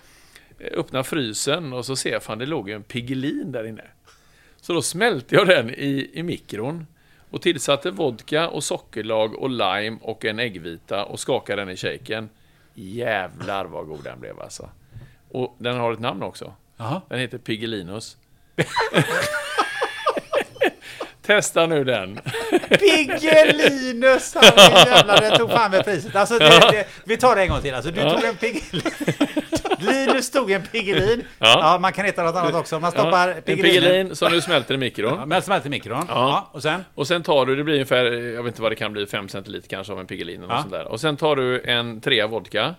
öppnar 0.72 1.04
frysen 1.04 1.74
och 1.74 1.86
så 1.86 1.96
ser 1.96 2.12
jag, 2.12 2.24
fan 2.24 2.38
det 2.38 2.46
låg 2.46 2.70
ju 2.70 2.76
en 2.76 2.84
Piggelin 2.84 3.52
där 3.52 3.68
inne. 3.68 3.84
Så 4.62 4.74
då 4.74 4.82
smälte 4.82 5.36
jag 5.36 5.48
den 5.48 5.70
i, 5.70 6.12
i 6.14 6.24
mikron 6.24 6.88
och 7.30 7.42
tillsatte 7.42 7.92
vodka 7.92 8.50
och 8.50 8.64
sockerlag 8.64 9.36
och 9.36 9.50
lime 9.50 9.98
och 10.02 10.26
en 10.26 10.40
äggvita 10.40 11.06
och 11.06 11.20
skakade 11.20 11.62
den 11.62 11.70
i 11.70 11.78
shaken. 11.78 12.30
Jävlar 12.74 13.66
vad 13.66 13.88
god 13.88 14.04
den 14.04 14.20
blev 14.20 14.42
alltså. 14.42 14.70
Och 15.30 15.56
den 15.58 15.78
har 15.78 15.94
ett 15.94 16.00
namn 16.00 16.24
också. 16.24 16.54
Jaha. 16.78 17.02
Den 17.10 17.20
heter 17.20 17.38
Piggelinus. 17.38 18.18
Testa 21.26 21.66
nu 21.66 21.84
den. 21.84 22.20
Piggelinus! 22.70 24.36
Han 24.36 24.44
jävlar, 24.88 25.38
tog 25.38 25.50
fan 25.52 25.72
med 25.72 25.86
priset. 25.86 26.16
Alltså, 26.16 26.40
det, 26.40 26.46
det, 26.72 26.86
vi 27.06 27.18
tar 27.18 27.36
det 27.36 27.42
en 27.42 27.50
gång 27.50 27.62
till. 27.62 27.74
Alltså, 27.74 27.92
du 27.92 28.02
tog 28.02 28.24
en 28.24 28.36
Piggelin. 28.36 28.82
Linus 29.80 30.32
tog 30.32 30.52
en 30.52 30.62
Piggelin. 30.62 31.24
Ja. 31.40 31.60
Ja. 31.74 31.78
man 31.82 31.94
kan 31.94 32.06
heta 32.06 32.24
något 32.24 32.36
annat 32.36 32.54
också. 32.56 32.80
Man 32.80 32.92
stoppar 32.92 33.28
Ja, 33.28 33.34
en 33.34 33.42
Piggelinen. 33.42 33.82
Piggelin 33.82 34.16
som 34.16 34.32
du 34.32 34.42
smälter 34.42 34.74
i 34.74 34.76
Ja, 34.76 34.80
mikron. 34.80 35.30
men 35.30 35.42
smält 35.42 35.66
i 35.66 35.70
mikron. 35.70 36.06
Ja. 36.10 36.50
och 36.52 36.62
sen? 36.62 36.86
Och 36.96 37.08
sen 37.08 37.24
tar 37.24 37.46
du, 37.46 37.56
det 37.56 37.64
blir 37.64 37.74
ungefär, 37.74 38.06
jag 38.06 38.44
vet 38.44 38.52
inte 38.52 38.62
vad 38.62 38.72
det 38.72 38.76
kan 38.76 38.94
bli, 38.94 39.06
5 39.06 39.30
centiliter 39.30 39.70
kanske 39.70 39.94
av 39.94 40.00
en 40.00 40.06
Piggelin 40.08 40.46
Ja. 40.50 40.58
sånt 40.62 40.72
där. 40.72 40.88
Och 40.88 41.00
sen 41.00 41.18
tar 41.18 41.36
du 41.36 41.62
en 41.62 42.02
trea 42.02 42.28
vodka. 42.28 42.76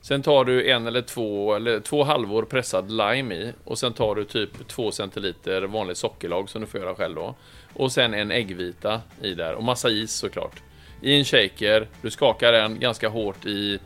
Sen 0.00 0.22
tar 0.22 0.44
du 0.44 0.70
en 0.70 0.86
eller 0.86 1.02
två, 1.02 1.54
eller 1.54 1.80
två 1.80 2.04
halvor 2.04 2.42
pressad 2.42 2.90
lime 2.90 3.34
i. 3.34 3.52
Och 3.64 3.78
sen 3.78 3.92
tar 3.92 4.14
du 4.14 4.24
typ 4.24 4.68
2 4.68 4.90
centiliter 4.90 5.62
vanligt 5.62 5.96
sockerlag 5.98 6.48
som 6.48 6.60
du 6.60 6.66
får 6.66 6.80
göra 6.80 6.94
själv 6.94 7.14
då. 7.14 7.34
Och 7.76 7.92
sen 7.92 8.14
en 8.14 8.30
äggvita 8.30 9.00
i 9.22 9.34
där. 9.34 9.54
Och 9.54 9.64
massa 9.64 9.90
is 9.90 10.12
såklart. 10.12 10.62
I 11.00 11.18
en 11.18 11.24
shaker, 11.24 11.88
du 12.02 12.10
skakar 12.10 12.52
den 12.52 12.80
ganska 12.80 13.08
hårt 13.08 13.46
i 13.46 13.78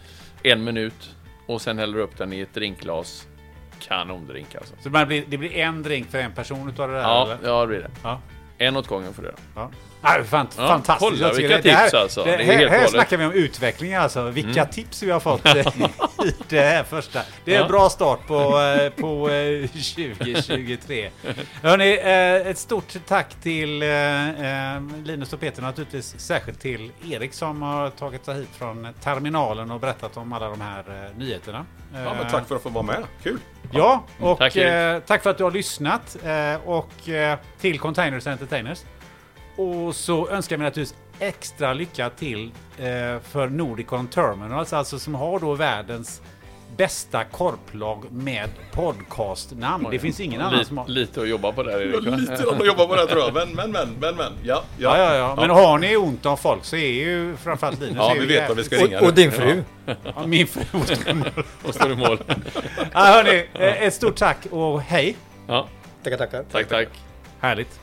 en 0.43 0.65
minut. 0.65 1.15
Och 1.47 1.63
sen 1.63 1.79
häller 1.79 1.97
du 1.97 2.03
upp 2.03 2.19
den 2.19 2.33
i 2.33 2.41
ett 2.41 2.55
drinkglas. 2.55 3.27
Kanondrink 3.81 4.55
alltså. 4.55 4.75
Så 4.83 4.89
det 4.89 5.07
blir, 5.07 5.25
det 5.29 5.39
blir 5.39 5.57
en 5.57 5.83
drink 5.83 6.11
för 6.11 6.19
en 6.19 6.33
person 6.33 6.69
utav 6.69 6.89
det 6.89 6.95
där? 6.95 7.03
Ja, 7.03 7.25
eller? 7.25 7.49
ja 7.49 7.61
det 7.61 7.67
blir 7.67 7.79
det. 7.79 7.91
Ja. 8.03 8.21
En 8.59 8.77
åt 8.77 8.87
gången 8.87 9.15
får 9.15 9.23
du 9.23 9.29
göra. 9.29 9.39
Ja. 9.55 9.71
Nej, 10.03 10.25
fan, 10.25 10.47
Ja, 10.57 10.69
fantastiskt. 10.69 11.11
kolla 11.21 11.33
vilka 11.33 11.59
det 11.59 11.71
här- 11.71 11.83
tips 11.85 11.95
alltså. 11.95 12.25
Det, 12.25 12.37
Det 12.37 12.43
är 12.43 12.69
här 12.69 12.69
här 12.81 12.87
snackar 12.87 13.17
vi 13.17 13.25
om 13.25 13.33
utveckling 13.33 13.95
alltså. 13.95 14.23
Vilka 14.31 14.65
tips 14.67 15.03
vi 15.03 15.11
har 15.11 15.21
fått 15.21 15.47
eh, 15.47 15.57
i 16.25 16.35
det 16.49 16.61
här 16.61 16.83
första. 16.85 17.21
Det 17.45 17.53
är 17.55 17.57
en 17.57 17.63
Ja. 17.63 17.69
bra 17.69 17.89
start 17.91 18.27
på, 18.27 18.35
eh, 18.61 18.91
på 19.03 19.31
eh, 19.31 19.69
2023. 19.71 21.11
Hörrni, 21.63 21.99
eh, 21.99 22.51
ett 22.51 22.59
stort 22.59 22.95
tack 23.09 23.35
till 23.43 23.79
Linus 25.05 25.33
och 25.33 25.41
Peter 25.41 25.63
naturligtvis. 25.63 26.15
Särskilt 26.19 26.61
till 26.61 26.93
Erik 27.11 27.35
som 27.35 27.63
har 27.63 27.91
tagit 27.91 28.25
sig 28.25 28.35
hit 28.35 28.49
från 28.59 28.89
terminalen 29.05 29.71
och 29.71 29.81
berättat 29.81 30.17
om 30.17 30.33
alla 30.33 30.49
de 30.49 30.61
här 30.61 31.11
nyheterna. 31.17 31.67
Ja, 31.95 32.15
men 32.23 32.31
tack 32.31 32.49
för 32.49 32.57
att 32.57 32.63
få 32.63 32.69
vara 32.69 32.85
med. 32.85 33.03
Kul! 33.23 33.39
Ja, 33.73 34.05
och 34.21 34.39
Tack, 34.39 34.53
tack, 35.07 35.17
eh, 35.19 35.23
för 35.23 35.31
att 35.31 35.39
du 35.39 35.45
har 35.45 35.51
lyssnat. 35.51 36.17
Eh, 36.25 36.69
och 36.69 37.09
eh, 37.09 37.39
till 37.61 37.79
Containers 37.79 38.27
Entertainers. 38.27 38.79
Och 39.61 39.97
så 39.97 40.29
önskar 40.29 40.57
vi 40.57 40.63
naturligtvis 40.63 40.99
extra 41.19 41.73
lycka 41.73 42.11
till 42.11 42.51
eh, 42.79 42.85
för 43.23 43.49
Nordicon 43.49 44.09
Terminals, 44.09 44.73
alltså 44.73 44.99
som 44.99 45.15
har 45.15 45.41
då 45.41 45.55
världens 45.55 46.23
bästa 46.77 47.25
korplag 47.25 48.05
med 48.11 48.49
podcastnamn. 48.73 49.87
Det 49.91 49.99
finns 49.99 50.21
ingen 50.21 50.41
annan 50.41 50.65
som 50.65 50.79
har... 50.79 50.89
Lite, 50.89 51.21
att 51.21 51.29
jobba 51.29 51.53
på 51.53 51.63
där 51.63 51.81
Erik. 51.81 52.21
Lite 52.21 52.33
att 52.33 52.67
jobba 52.67 52.87
på 52.87 52.95
det 52.95 53.01
här, 53.01 53.09
tror 53.09 53.23
jag. 53.23 53.35
Men, 53.35 53.49
men, 53.49 53.71
men, 53.71 53.89
men, 54.01 54.17
men. 54.17 54.33
Ja, 54.43 54.63
Ja, 54.79 54.99
ja, 54.99 55.15
ja. 55.15 55.35
Men 55.37 55.51
har 55.51 55.79
ni 55.79 55.97
ont 55.97 56.27
om 56.27 56.37
folk 56.37 56.65
så 56.65 56.77
är 56.77 56.93
ju 56.93 57.37
framförallt 57.37 57.81
Linus... 57.81 57.97
Ja, 57.97 58.17
vi 58.21 58.27
vet 58.27 58.49
vad 58.49 58.57
vi 58.57 58.65
ska 58.65 58.77
ringa 58.77 59.01
Och, 59.01 59.15
din 59.15 59.33
fru. 59.33 59.63
Ja, 59.87 60.27
min 60.27 60.47
fru. 60.47 60.63
Och 61.69 61.75
står 61.75 61.93
i 61.93 61.97
mål. 61.97 62.19
ja, 62.93 63.01
hörni, 63.01 63.47
eh, 63.55 63.83
ett 63.83 63.95
stort 63.95 64.17
tack 64.17 64.47
och 64.51 64.81
hej! 64.81 65.17
Ja, 65.47 65.69
Tackar, 66.05 66.17
tackar. 66.17 66.45
tack, 66.53 66.69
tack. 66.69 66.89
Härligt. 67.41 67.81